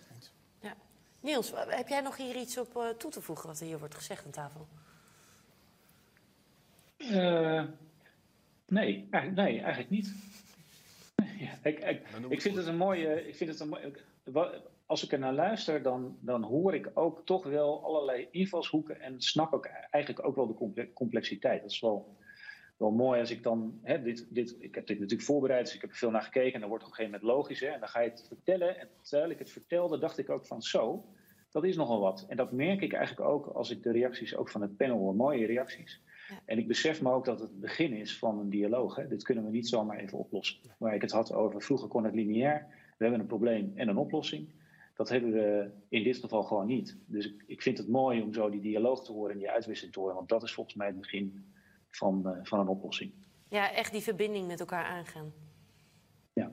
Ja. 0.59 0.73
Niels, 1.19 1.51
heb 1.55 1.88
jij 1.88 2.01
nog 2.01 2.17
hier 2.17 2.36
iets 2.36 2.57
op 2.57 2.95
toe 2.97 3.12
te 3.12 3.21
voegen 3.21 3.47
wat 3.47 3.59
er 3.59 3.65
hier 3.65 3.79
wordt 3.79 3.95
gezegd 3.95 4.25
aan 4.25 4.31
tafel? 4.31 4.67
Nee, 8.67 9.08
eigenlijk, 9.10 9.49
nee, 9.49 9.60
eigenlijk 9.60 9.89
niet. 9.89 10.15
ja, 11.45 11.58
ik, 11.63 11.80
ik, 11.80 12.02
ik, 12.30 12.41
vind 12.41 12.56
het 12.56 12.67
een 12.67 12.78
mooie. 12.78 13.28
Ik 13.28 13.36
vind 13.36 13.49
het 13.49 13.60
een 13.60 13.69
mooie 13.69 13.91
als 14.86 15.04
ik 15.04 15.12
er 15.12 15.19
naar 15.19 15.34
luister, 15.34 15.82
dan, 15.82 16.17
dan 16.19 16.43
hoor 16.43 16.73
ik 16.73 16.91
ook 16.93 17.26
toch 17.26 17.43
wel 17.43 17.84
allerlei 17.84 18.28
invalshoeken 18.32 18.99
en 19.02 19.21
snap 19.21 19.54
ik 19.54 19.65
eigenlijk 19.89 20.28
ook 20.28 20.36
wel 20.36 20.73
de 20.73 20.93
complexiteit. 20.93 21.62
Dat 21.62 21.71
is 21.71 21.80
wel, 21.80 22.17
wel 22.78 22.91
mooi 22.91 23.19
als 23.19 23.32
ik 23.32 23.43
dan. 23.43 23.80
Hè, 23.82 24.02
dit, 24.02 24.28
dit, 24.30 24.56
ik 24.60 24.76
heb 24.76 24.88
dit 24.88 24.99
natuurlijk 24.99 25.28
voorbereid, 25.28 25.65
dus 25.65 25.76
ik 25.76 25.82
heb 25.82 25.89
er 25.89 25.95
veel 25.95 26.12
naar 26.12 26.21
gekeken 26.21 26.54
en 26.54 26.60
dan 26.60 26.69
wordt 26.69 26.84
op 26.84 26.89
een 26.89 26.95
gegeven 26.95 27.19
moment 27.19 27.38
logisch. 27.38 27.60
Hè, 27.60 27.67
en 27.67 27.80
dan 27.80 27.89
ga 27.89 27.99
je 27.99 28.10
het 28.10 28.26
vertellen. 28.28 28.80
En 28.80 28.89
terwijl 29.02 29.30
ik 29.30 29.39
het 29.39 29.52
vertelde, 29.52 29.99
dacht 29.99 30.17
ik 30.17 30.30
ook 30.30 30.45
van 30.45 30.62
zo, 30.62 31.06
dat 31.52 31.63
is 31.63 31.76
nogal 31.76 31.99
wat. 31.99 32.26
En 32.28 32.38
dat 32.38 32.52
merk 32.52 32.82
ik 32.82 32.93
eigenlijk 32.93 33.30
ook 33.30 33.47
als 33.47 33.69
ik 33.69 33.84
de 33.84 33.91
reacties 33.91 34.36
ook 34.36 34.49
van 34.49 34.62
het 34.62 34.78
panel 34.78 34.97
hoor, 34.97 35.15
mooie 35.15 35.45
reacties. 35.45 36.02
En 36.46 36.58
ik 36.58 36.67
besef 36.67 37.02
me 37.02 37.12
ook 37.12 37.26
dat 37.26 37.39
het 37.39 37.50
het 37.50 37.60
begin 37.60 37.93
is 37.93 38.17
van 38.17 38.39
een 38.39 38.50
dialoog. 38.50 38.96
Hè. 38.96 39.08
Dit 39.08 39.24
kunnen 39.24 39.43
we 39.43 39.50
niet 39.50 39.67
zomaar 39.67 39.98
even 39.98 40.17
oplossen. 40.17 40.60
Waar 40.78 40.96
ik 40.96 41.02
het 41.02 41.12
had 41.12 41.34
over, 41.34 41.62
vroeger 41.62 41.88
kon 41.88 42.04
het 42.04 42.15
lineair. 42.15 42.65
We 42.98 43.04
hebben 43.04 43.19
een 43.19 43.28
probleem 43.28 43.72
en 43.76 43.88
een 43.88 43.98
oplossing. 43.98 44.48
Dat 44.96 45.10
hebben 45.10 45.32
we 45.32 45.69
in 45.89 46.04
dit 46.04 46.17
geval 46.17 46.43
gewoon 46.43 46.67
niet. 46.67 46.98
Dus 47.06 47.26
ik, 47.26 47.43
ik 47.48 47.62
vind 47.62 47.78
het 47.78 47.88
mooi 47.88 48.22
om 48.22 48.34
zo 48.34 48.50
die 48.50 48.62
dialoog 48.62 49.04
te 49.04 49.12
horen 49.12 49.32
en 49.32 49.38
die 49.38 49.50
uitwisseling 49.50 49.93
te 49.93 50.00
horen. 50.00 50.15
Want 50.15 50.30
dat 50.30 50.43
is 50.43 50.54
volgens 50.54 50.76
mij 50.76 50.88
het 50.88 51.00
begin 51.00 51.46
van, 51.89 52.22
uh, 52.26 52.32
van 52.43 52.60
een 52.60 52.67
oplossing. 52.67 53.12
Ja, 53.50 53.72
echt 53.72 53.91
die 53.91 54.02
verbinding 54.02 54.48
met 54.48 54.60
elkaar 54.60 54.86
aangaan. 54.86 55.34
Ja. 56.34 56.52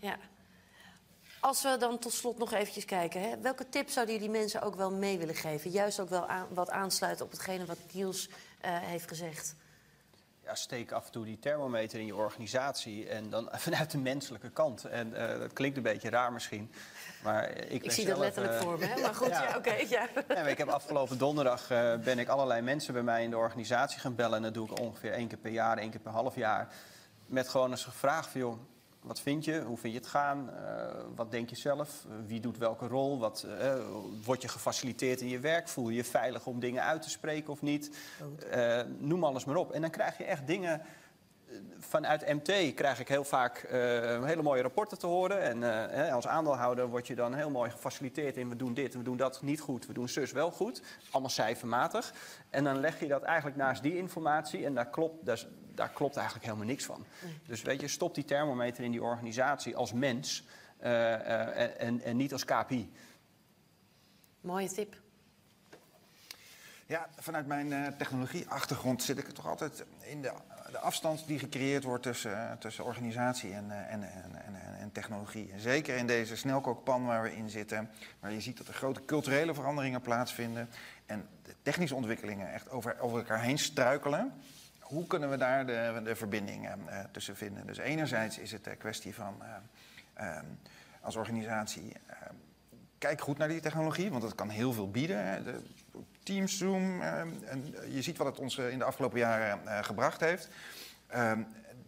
Ja. 0.00 0.18
Als 1.40 1.62
we 1.62 1.76
dan 1.78 1.98
tot 1.98 2.12
slot 2.12 2.38
nog 2.38 2.52
eventjes 2.52 2.84
kijken. 2.84 3.20
Hè, 3.20 3.40
welke 3.40 3.68
tips 3.68 3.92
zouden 3.92 4.14
jullie 4.14 4.30
mensen 4.30 4.62
ook 4.62 4.74
wel 4.74 4.92
mee 4.92 5.18
willen 5.18 5.34
geven? 5.34 5.70
Juist 5.70 6.00
ook 6.00 6.08
wel 6.08 6.26
aan, 6.26 6.46
wat 6.50 6.70
aansluiten 6.70 7.24
op 7.24 7.30
hetgene 7.30 7.64
wat 7.64 7.78
Niels 7.92 8.28
uh, 8.28 8.32
heeft 8.62 9.08
gezegd. 9.08 9.54
Ja, 10.44 10.54
steek 10.54 10.92
af 10.92 11.06
en 11.06 11.12
toe 11.12 11.24
die 11.24 11.38
thermometer 11.38 11.98
in 11.98 12.06
je 12.06 12.14
organisatie. 12.14 13.08
En 13.08 13.30
dan 13.30 13.48
vanuit 13.66 13.90
de 13.90 13.98
menselijke 13.98 14.50
kant. 14.50 14.84
En 14.84 15.08
uh, 15.08 15.38
dat 15.38 15.52
klinkt 15.52 15.76
een 15.76 15.82
beetje 15.82 16.10
raar 16.10 16.32
misschien. 16.32 16.72
Maar 17.22 17.50
ik, 17.50 17.84
ik 17.84 17.90
zie 17.90 18.06
dat 18.06 18.18
letterlijk 18.18 18.54
uh, 18.54 18.60
voor 18.60 18.78
me, 18.78 18.84
hè? 18.84 19.00
maar 19.00 19.14
goed, 19.14 19.28
ja, 19.36 19.42
ja 19.42 19.48
oké. 19.48 19.58
Okay, 19.58 19.86
ja. 19.88 20.08
ja 20.28 20.34
ik 20.34 20.58
heb 20.58 20.68
afgelopen 20.68 21.18
donderdag 21.18 21.68
ben 22.04 22.18
ik 22.18 22.28
allerlei 22.28 22.60
mensen 22.60 22.92
bij 22.92 23.02
mij 23.02 23.22
in 23.22 23.30
de 23.30 23.36
organisatie 23.36 24.00
gaan 24.00 24.14
bellen. 24.14 24.36
En 24.36 24.42
dat 24.42 24.54
doe 24.54 24.70
ik 24.70 24.80
ongeveer 24.80 25.12
één 25.12 25.28
keer 25.28 25.38
per 25.38 25.50
jaar, 25.50 25.78
één 25.78 25.90
keer 25.90 26.00
per 26.00 26.12
half 26.12 26.34
jaar. 26.34 26.68
Met 27.26 27.48
gewoon 27.48 27.70
eens 27.70 27.84
gevraagd 27.84 28.30
van, 28.30 28.40
joh, 28.40 28.58
wat 29.08 29.20
vind 29.20 29.44
je? 29.44 29.62
Hoe 29.62 29.76
vind 29.76 29.92
je 29.92 29.98
het 29.98 30.08
gaan? 30.08 30.50
Uh, 30.50 30.86
wat 31.14 31.30
denk 31.30 31.50
je 31.50 31.56
zelf? 31.56 32.06
wie 32.26 32.40
doet 32.40 32.58
welke 32.58 32.86
rol? 32.86 33.18
Wat, 33.18 33.46
uh, 33.46 33.74
word 34.24 34.42
je 34.42 34.48
gefaciliteerd 34.48 35.20
in 35.20 35.28
je 35.28 35.38
werk? 35.38 35.68
Voel 35.68 35.88
je 35.88 35.96
je 35.96 36.04
veilig 36.04 36.46
om 36.46 36.60
dingen 36.60 36.82
uit 36.82 37.02
te 37.02 37.10
spreken 37.10 37.52
of 37.52 37.62
niet? 37.62 37.96
Uh, 38.54 38.80
noem 38.98 39.24
alles 39.24 39.44
maar 39.44 39.56
op. 39.56 39.72
En 39.72 39.80
dan 39.80 39.90
krijg 39.90 40.18
je 40.18 40.24
echt 40.24 40.46
dingen 40.46 40.82
vanuit 41.78 42.34
MT 42.34 42.74
krijg 42.74 43.00
ik 43.00 43.08
heel 43.08 43.24
vaak 43.24 43.56
eh, 43.56 44.24
hele 44.24 44.42
mooie 44.42 44.62
rapporten 44.62 44.98
te 44.98 45.06
horen. 45.06 45.42
En 45.42 45.62
eh, 45.62 45.96
hè, 45.96 46.12
als 46.12 46.26
aandeelhouder 46.26 46.88
word 46.88 47.06
je 47.06 47.14
dan 47.14 47.34
heel 47.34 47.50
mooi 47.50 47.70
gefaciliteerd 47.70 48.36
in... 48.36 48.48
we 48.48 48.56
doen 48.56 48.74
dit, 48.74 48.94
we 48.94 49.02
doen 49.02 49.16
dat 49.16 49.42
niet 49.42 49.60
goed, 49.60 49.86
we 49.86 49.92
doen 49.92 50.08
zus 50.08 50.32
wel 50.32 50.50
goed. 50.50 50.82
Allemaal 51.10 51.30
cijfermatig. 51.30 52.12
En 52.50 52.64
dan 52.64 52.80
leg 52.80 53.00
je 53.00 53.06
dat 53.06 53.22
eigenlijk 53.22 53.56
naast 53.56 53.82
die 53.82 53.96
informatie... 53.96 54.64
en 54.64 54.74
daar 54.74 54.90
klopt, 54.90 55.24
daar, 55.24 55.46
daar 55.74 55.90
klopt 55.90 56.16
eigenlijk 56.16 56.46
helemaal 56.46 56.66
niks 56.66 56.84
van. 56.84 57.06
Dus 57.46 57.62
weet 57.62 57.80
je, 57.80 57.88
stop 57.88 58.14
die 58.14 58.24
thermometer 58.24 58.84
in 58.84 58.90
die 58.90 59.02
organisatie 59.02 59.76
als 59.76 59.92
mens... 59.92 60.44
uh, 60.82 61.80
en, 61.80 62.00
en 62.00 62.16
niet 62.16 62.32
als 62.32 62.44
KPI. 62.44 62.92
Mooie 64.40 64.68
tip. 64.68 64.96
Ja, 66.86 67.08
vanuit 67.16 67.46
mijn 67.46 67.96
technologieachtergrond 67.96 69.02
zit 69.02 69.18
ik 69.18 69.28
toch 69.28 69.46
altijd 69.46 69.84
in 70.00 70.22
de, 70.22 70.32
de 70.70 70.78
afstand 70.78 71.26
die 71.26 71.38
gecreëerd 71.38 71.84
wordt 71.84 72.02
tussen, 72.02 72.30
uh, 72.30 72.52
tussen 72.52 72.84
organisatie 72.84 73.52
en, 73.52 73.64
uh, 73.68 73.92
en, 73.92 74.02
en, 74.02 74.34
en, 74.44 74.54
en, 74.78 74.92
technologie. 74.92 75.52
En 75.52 75.60
zeker 75.60 75.96
in 75.96 76.06
deze 76.06 76.36
snelkookpan 76.36 77.06
waar 77.06 77.22
we 77.22 77.36
in 77.36 77.50
zitten, 77.50 77.90
waar 78.20 78.32
je 78.32 78.40
ziet 78.40 78.56
dat 78.56 78.68
er 78.68 78.74
grote 78.74 79.04
culturele 79.04 79.54
veranderingen 79.54 80.00
plaatsvinden 80.00 80.68
en 81.06 81.28
de 81.42 81.54
technische 81.62 81.94
ontwikkelingen 81.94 82.52
echt 82.52 82.70
over, 82.70 83.00
over 83.00 83.18
elkaar 83.18 83.40
heen 83.40 83.58
struikelen. 83.58 84.32
Hoe 84.80 85.06
kunnen 85.06 85.30
we 85.30 85.36
daar 85.36 85.66
de, 85.66 86.00
de 86.04 86.16
verbindingen 86.16 86.78
tussen 87.12 87.36
vinden? 87.36 87.66
Dus 87.66 87.78
enerzijds 87.78 88.38
is 88.38 88.52
het 88.52 88.66
een 88.66 88.76
kwestie 88.76 89.14
van 89.14 89.42
als 91.00 91.16
organisatie 91.16 91.92
kijk 92.98 93.20
goed 93.20 93.38
naar 93.38 93.48
die 93.48 93.60
technologie, 93.60 94.10
want 94.10 94.22
het 94.22 94.34
kan 94.34 94.48
heel 94.48 94.72
veel 94.72 94.90
bieden. 94.90 95.44
Teams, 96.28 96.58
Zoom, 96.58 97.00
uh, 97.00 97.20
en 97.20 97.74
je 97.88 98.02
ziet 98.02 98.16
wat 98.16 98.26
het 98.26 98.38
ons 98.38 98.58
in 98.58 98.78
de 98.78 98.84
afgelopen 98.84 99.18
jaren 99.18 99.60
uh, 99.64 99.78
gebracht 99.82 100.20
heeft. 100.20 100.48
Uh, 101.14 101.32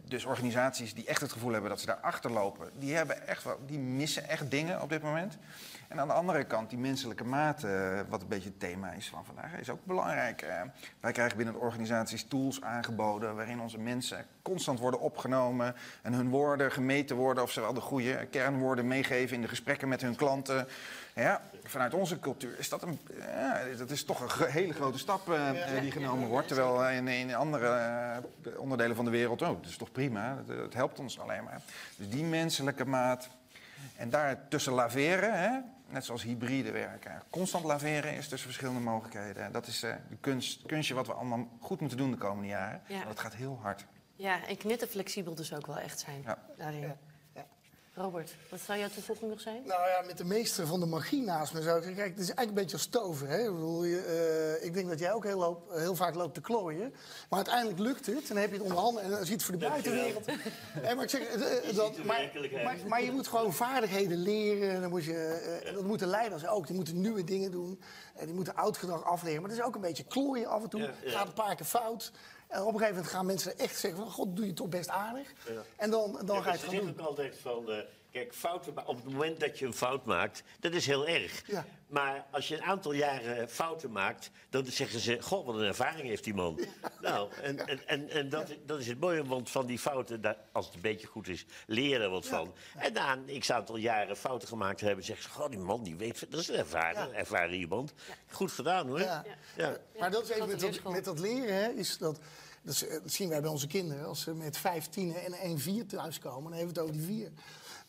dus 0.05 0.25
organisaties 0.25 0.93
die 0.93 1.05
echt 1.05 1.21
het 1.21 1.31
gevoel 1.31 1.51
hebben 1.51 1.69
dat 1.69 1.79
ze 1.79 1.85
daar 1.85 1.99
achterlopen, 2.01 2.71
die, 2.79 2.95
hebben 2.95 3.27
echt 3.27 3.43
wel, 3.43 3.59
die 3.65 3.79
missen 3.79 4.29
echt 4.29 4.51
dingen 4.51 4.81
op 4.81 4.89
dit 4.89 5.01
moment. 5.01 5.37
En 5.91 5.99
aan 5.99 6.07
de 6.07 6.13
andere 6.13 6.43
kant, 6.43 6.69
die 6.69 6.79
menselijke 6.79 7.23
maat, 7.23 7.63
uh, 7.63 7.99
wat 8.09 8.21
een 8.21 8.27
beetje 8.27 8.49
het 8.49 8.59
thema 8.59 8.91
is 8.91 9.09
van 9.09 9.25
vandaag, 9.25 9.59
is 9.59 9.69
ook 9.69 9.85
belangrijk. 9.85 10.41
Uh, 10.41 10.61
wij 10.99 11.11
krijgen 11.11 11.37
binnen 11.37 11.55
de 11.55 11.59
organisaties 11.59 12.23
tools 12.23 12.61
aangeboden 12.61 13.35
waarin 13.35 13.59
onze 13.59 13.79
mensen 13.79 14.25
constant 14.41 14.79
worden 14.79 14.99
opgenomen 14.99 15.75
en 16.01 16.13
hun 16.13 16.29
woorden 16.29 16.71
gemeten 16.71 17.15
worden 17.15 17.43
of 17.43 17.51
ze 17.51 17.61
wel 17.61 17.73
de 17.73 17.81
goede 17.81 18.27
kernwoorden 18.29 18.87
meegeven 18.87 19.35
in 19.35 19.41
de 19.41 19.47
gesprekken 19.47 19.87
met 19.87 20.01
hun 20.01 20.15
klanten. 20.15 20.67
Ja, 21.15 21.41
vanuit 21.63 21.93
onze 21.93 22.19
cultuur 22.19 22.59
is 22.59 22.69
dat, 22.69 22.81
een, 22.81 22.99
ja, 23.19 23.59
dat 23.77 23.89
is 23.89 24.03
toch 24.03 24.39
een 24.39 24.47
hele 24.47 24.73
grote 24.73 24.97
stap 24.97 25.29
uh, 25.29 25.49
die 25.81 25.91
genomen 25.91 26.27
wordt. 26.27 26.47
Terwijl 26.47 26.89
in, 26.89 27.07
in 27.07 27.35
andere 27.35 28.23
onderdelen 28.57 28.95
van 28.95 29.05
de 29.05 29.11
wereld, 29.11 29.41
oh, 29.41 29.47
dat 29.47 29.69
is 29.69 29.77
toch 29.77 29.91
prima, 29.91 30.37
het 30.47 30.73
helpt 30.73 30.99
ons 30.99 31.19
alleen 31.19 31.43
maar. 31.43 31.61
Dus 31.95 32.09
die 32.09 32.23
menselijke 32.23 32.85
maat. 32.85 33.29
En 33.95 34.09
daar 34.09 34.47
tussen 34.47 34.73
laveren, 34.73 35.39
hè, 35.39 35.59
net 35.91 36.05
zoals 36.05 36.23
hybride 36.23 36.71
werken. 36.71 37.23
Constant 37.29 37.65
laveren 37.65 38.15
is 38.15 38.27
tussen 38.27 38.47
verschillende 38.47 38.81
mogelijkheden. 38.81 39.51
Dat 39.51 39.67
is 39.67 39.83
uh, 39.83 39.93
de 40.09 40.17
kunst, 40.19 40.65
kunstje 40.65 40.93
wat 40.93 41.07
we 41.07 41.13
allemaal 41.13 41.47
goed 41.59 41.79
moeten 41.79 41.97
doen 41.97 42.11
de 42.11 42.17
komende 42.17 42.47
jaren. 42.47 42.81
Ja. 42.87 43.03
Dat 43.03 43.19
gaat 43.19 43.35
heel 43.35 43.59
hard. 43.61 43.85
Ja, 44.15 44.47
en 44.47 44.57
knitterflexibel 44.57 45.35
dus 45.35 45.53
ook 45.53 45.67
wel 45.67 45.77
echt 45.77 45.99
zijn 45.99 46.21
ja. 46.21 46.37
daarin. 46.57 46.93
Robert, 48.01 48.35
wat 48.49 48.59
zou 48.59 48.79
jouw 48.79 48.89
toevoeging 48.89 49.31
nog 49.31 49.41
zijn? 49.41 49.61
Nou 49.65 49.87
ja, 49.87 50.01
met 50.05 50.17
de 50.17 50.25
meester 50.25 50.67
van 50.67 50.79
de 50.79 50.85
magie 50.85 51.21
naast 51.21 51.53
me 51.53 51.61
zou 51.61 51.77
ik 51.77 51.83
zeggen... 51.83 52.01
Kijk, 52.01 52.15
het 52.15 52.23
is 52.23 52.33
eigenlijk 52.33 52.57
een 52.57 52.63
beetje 52.63 52.77
als 52.77 52.87
tover. 52.87 53.27
Hè? 53.27 53.39
Ik, 53.39 53.53
bedoel, 53.53 53.83
je, 53.83 54.57
uh, 54.59 54.65
ik 54.65 54.73
denk 54.73 54.89
dat 54.89 54.99
jij 54.99 55.13
ook 55.13 55.23
heel, 55.23 55.37
loop, 55.37 55.71
heel, 55.71 55.95
vaak 55.95 56.15
loopt 56.15 56.33
te 56.33 56.41
klooien. 56.41 56.93
Maar 57.29 57.39
uiteindelijk 57.39 57.79
lukt 57.79 58.05
het. 58.05 58.21
En 58.21 58.27
dan 58.27 58.37
heb 58.37 58.49
je 58.49 58.55
het 58.55 58.63
onder 58.63 58.77
handen 58.77 59.03
en 59.03 59.09
dan 59.09 59.19
zie 59.19 59.27
je 59.27 59.33
het 59.33 59.43
voor 59.43 59.57
de 59.57 59.67
buitenwereld. 59.67 60.25
en 60.87 60.95
maar, 60.95 61.03
ik 61.03 61.09
zeg, 61.09 61.35
uh, 61.35 61.75
dat, 61.75 62.03
maar, 62.03 62.31
maar, 62.63 62.77
maar, 62.87 63.03
je 63.03 63.11
moet 63.11 63.27
gewoon 63.27 63.53
vaardigheden 63.53 64.17
leren. 64.17 64.81
Dan 64.81 64.89
moet 64.89 65.03
je, 65.03 65.61
uh, 65.65 65.73
dat 65.73 65.83
moeten 65.83 66.07
leiders 66.07 66.47
ook. 66.47 66.67
Die 66.67 66.75
moeten 66.75 67.01
nieuwe 67.01 67.23
dingen 67.23 67.51
doen. 67.51 67.81
En 68.15 68.25
die 68.25 68.35
moeten 68.35 68.55
oud 68.55 68.77
gedrag 68.77 69.03
afleren. 69.03 69.41
Maar 69.41 69.49
het 69.49 69.59
is 69.59 69.65
ook 69.65 69.75
een 69.75 69.81
beetje 69.81 70.03
klooien 70.03 70.47
af 70.47 70.63
en 70.63 70.69
toe. 70.69 70.81
Ja, 70.81 70.91
ja. 71.03 71.11
Gaat 71.11 71.27
een 71.27 71.33
paar 71.33 71.55
keer 71.55 71.65
fout. 71.65 72.11
En 72.51 72.61
op 72.61 72.67
een 72.67 72.79
gegeven 72.79 72.95
moment 72.95 73.13
gaan 73.13 73.25
mensen 73.25 73.57
echt 73.57 73.79
zeggen 73.79 73.99
van... 74.01 74.11
God, 74.11 74.35
doe 74.35 74.45
je 74.45 74.53
toch 74.53 74.67
best 74.67 74.89
aardig. 74.89 75.33
En 75.75 75.89
dan, 75.89 76.19
dan 76.25 76.35
ja, 76.35 76.41
ga 76.41 76.51
je 76.51 76.57
het 76.57 76.67
gaan 76.67 76.93
doen. 76.95 77.05
altijd 77.05 77.37
van... 77.37 77.65
Kijk, 78.11 78.33
fouten, 78.33 78.87
op 78.87 78.95
het 78.95 79.05
moment 79.05 79.39
dat 79.39 79.59
je 79.59 79.65
een 79.65 79.73
fout 79.73 80.05
maakt, 80.05 80.43
dat 80.59 80.73
is 80.73 80.85
heel 80.85 81.07
erg. 81.07 81.43
Ja. 81.47 81.65
Maar 81.87 82.25
als 82.31 82.47
je 82.47 82.55
een 82.55 82.63
aantal 82.63 82.91
jaren 82.93 83.49
fouten 83.49 83.91
maakt, 83.91 84.31
dan 84.49 84.65
zeggen 84.65 84.99
ze... 84.99 85.21
Goh, 85.21 85.45
wat 85.45 85.55
een 85.55 85.61
ervaring 85.61 86.07
heeft 86.07 86.23
die 86.23 86.33
man. 86.33 86.59
Nou, 87.01 87.31
en, 87.41 87.67
en, 87.67 87.87
en, 87.87 88.09
en 88.09 88.29
dat, 88.29 88.55
dat 88.65 88.79
is 88.79 88.87
het 88.87 88.99
mooie, 88.99 89.23
want 89.23 89.49
van 89.49 89.65
die 89.65 89.79
fouten... 89.79 90.21
Daar, 90.21 90.37
als 90.51 90.65
het 90.65 90.75
een 90.75 90.81
beetje 90.81 91.07
goed 91.07 91.27
is, 91.27 91.45
leren 91.67 92.01
er 92.01 92.09
wat 92.09 92.25
van. 92.25 92.53
En 92.75 92.93
na 92.93 93.17
een 93.27 93.39
x-aantal 93.39 93.75
jaren 93.75 94.17
fouten 94.17 94.47
gemaakt 94.47 94.77
te 94.77 94.85
hebben... 94.85 95.05
zeggen 95.05 95.23
ze, 95.23 95.29
goh, 95.29 95.49
die 95.49 95.59
man, 95.59 95.83
die 95.83 95.95
weet... 95.95 96.25
Dat 96.29 96.39
is 96.39 96.47
een 96.47 96.55
ervaren, 96.55 97.13
ervaren 97.13 97.59
iemand. 97.59 97.93
Goed 98.31 98.51
gedaan, 98.51 98.87
hoor. 98.87 98.99
Ja. 98.99 99.23
Maar 99.99 100.11
dat 100.11 100.23
is 100.23 100.29
even 100.29 100.47
met 100.47 100.59
dat, 100.59 100.83
met 100.83 101.05
dat 101.05 101.19
leren, 101.19 101.55
hè, 101.55 101.69
is 101.69 101.97
dat... 101.97 102.19
Dat, 102.63 102.87
zien 103.05 103.29
wij 103.29 103.41
bij 103.41 103.49
onze 103.49 103.67
kinderen. 103.67 104.05
Als 104.05 104.21
ze 104.21 104.33
met 104.33 104.57
vijf 104.57 104.87
tienen 104.87 105.23
en 105.23 105.33
één 105.33 105.59
vier 105.59 105.85
thuiskomen, 105.85 106.43
dan 106.43 106.59
hebben 106.59 106.75
we 106.75 106.81
het 106.81 106.89
over 106.89 107.07
die 107.07 107.17
vier. 107.17 107.31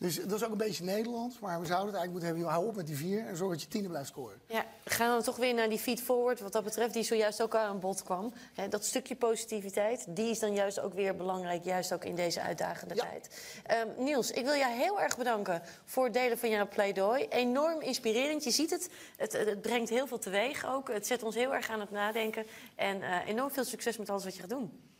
Dus 0.03 0.15
dat 0.15 0.31
is 0.31 0.43
ook 0.43 0.51
een 0.51 0.57
beetje 0.57 0.83
Nederlands. 0.83 1.39
Maar 1.39 1.59
we 1.59 1.65
zouden 1.65 1.87
het 1.93 1.95
eigenlijk 1.95 2.11
moeten 2.11 2.27
hebben, 2.27 2.47
hou 2.47 2.67
op 2.67 2.75
met 2.75 2.87
die 2.87 2.95
vier 2.97 3.25
en 3.27 3.37
zorg 3.37 3.51
dat 3.51 3.61
je 3.61 3.67
tienen 3.67 3.89
blijft 3.89 4.07
scoren. 4.07 4.41
Ja, 4.47 4.65
gaan 4.85 5.17
we 5.17 5.23
toch 5.23 5.35
weer 5.35 5.53
naar 5.53 5.69
die 5.69 5.79
feed 5.79 6.01
forward, 6.01 6.39
wat 6.39 6.51
dat 6.51 6.63
betreft, 6.63 6.93
die 6.93 7.03
zojuist 7.03 7.41
ook 7.41 7.55
aan 7.55 7.79
bod 7.79 8.03
kwam. 8.03 8.33
Dat 8.69 8.85
stukje 8.85 9.15
positiviteit, 9.15 10.05
die 10.09 10.29
is 10.29 10.39
dan 10.39 10.53
juist 10.53 10.79
ook 10.79 10.93
weer 10.93 11.15
belangrijk, 11.15 11.63
juist 11.63 11.93
ook 11.93 12.05
in 12.05 12.15
deze 12.15 12.41
uitdagende 12.41 12.95
Ja. 12.95 13.01
tijd. 13.01 13.29
Ehm, 13.65 13.87
Niels, 13.97 14.31
ik 14.31 14.45
wil 14.45 14.55
jou 14.55 14.73
heel 14.73 15.01
erg 15.01 15.17
bedanken 15.17 15.61
voor 15.85 16.03
het 16.03 16.13
delen 16.13 16.37
van 16.37 16.49
jouw 16.49 16.67
pleidooi. 16.67 17.25
Enorm 17.27 17.81
inspirerend, 17.81 18.43
je 18.43 18.51
ziet 18.51 18.69
het. 18.69 18.89
Het, 19.17 19.31
het, 19.33 19.47
het 19.47 19.61
brengt 19.61 19.89
heel 19.89 20.07
veel 20.07 20.19
teweeg 20.19 20.65
ook. 20.65 20.87
Het 20.91 21.07
zet 21.07 21.23
ons 21.23 21.35
heel 21.35 21.53
erg 21.53 21.69
aan 21.69 21.79
het 21.79 21.91
nadenken. 21.91 22.45
En 22.75 23.01
eh, 23.01 23.27
enorm 23.27 23.51
veel 23.51 23.63
succes 23.65 23.97
met 23.97 24.09
alles 24.09 24.23
wat 24.23 24.35
je 24.35 24.41
gaat 24.41 24.49
doen. 24.49 24.92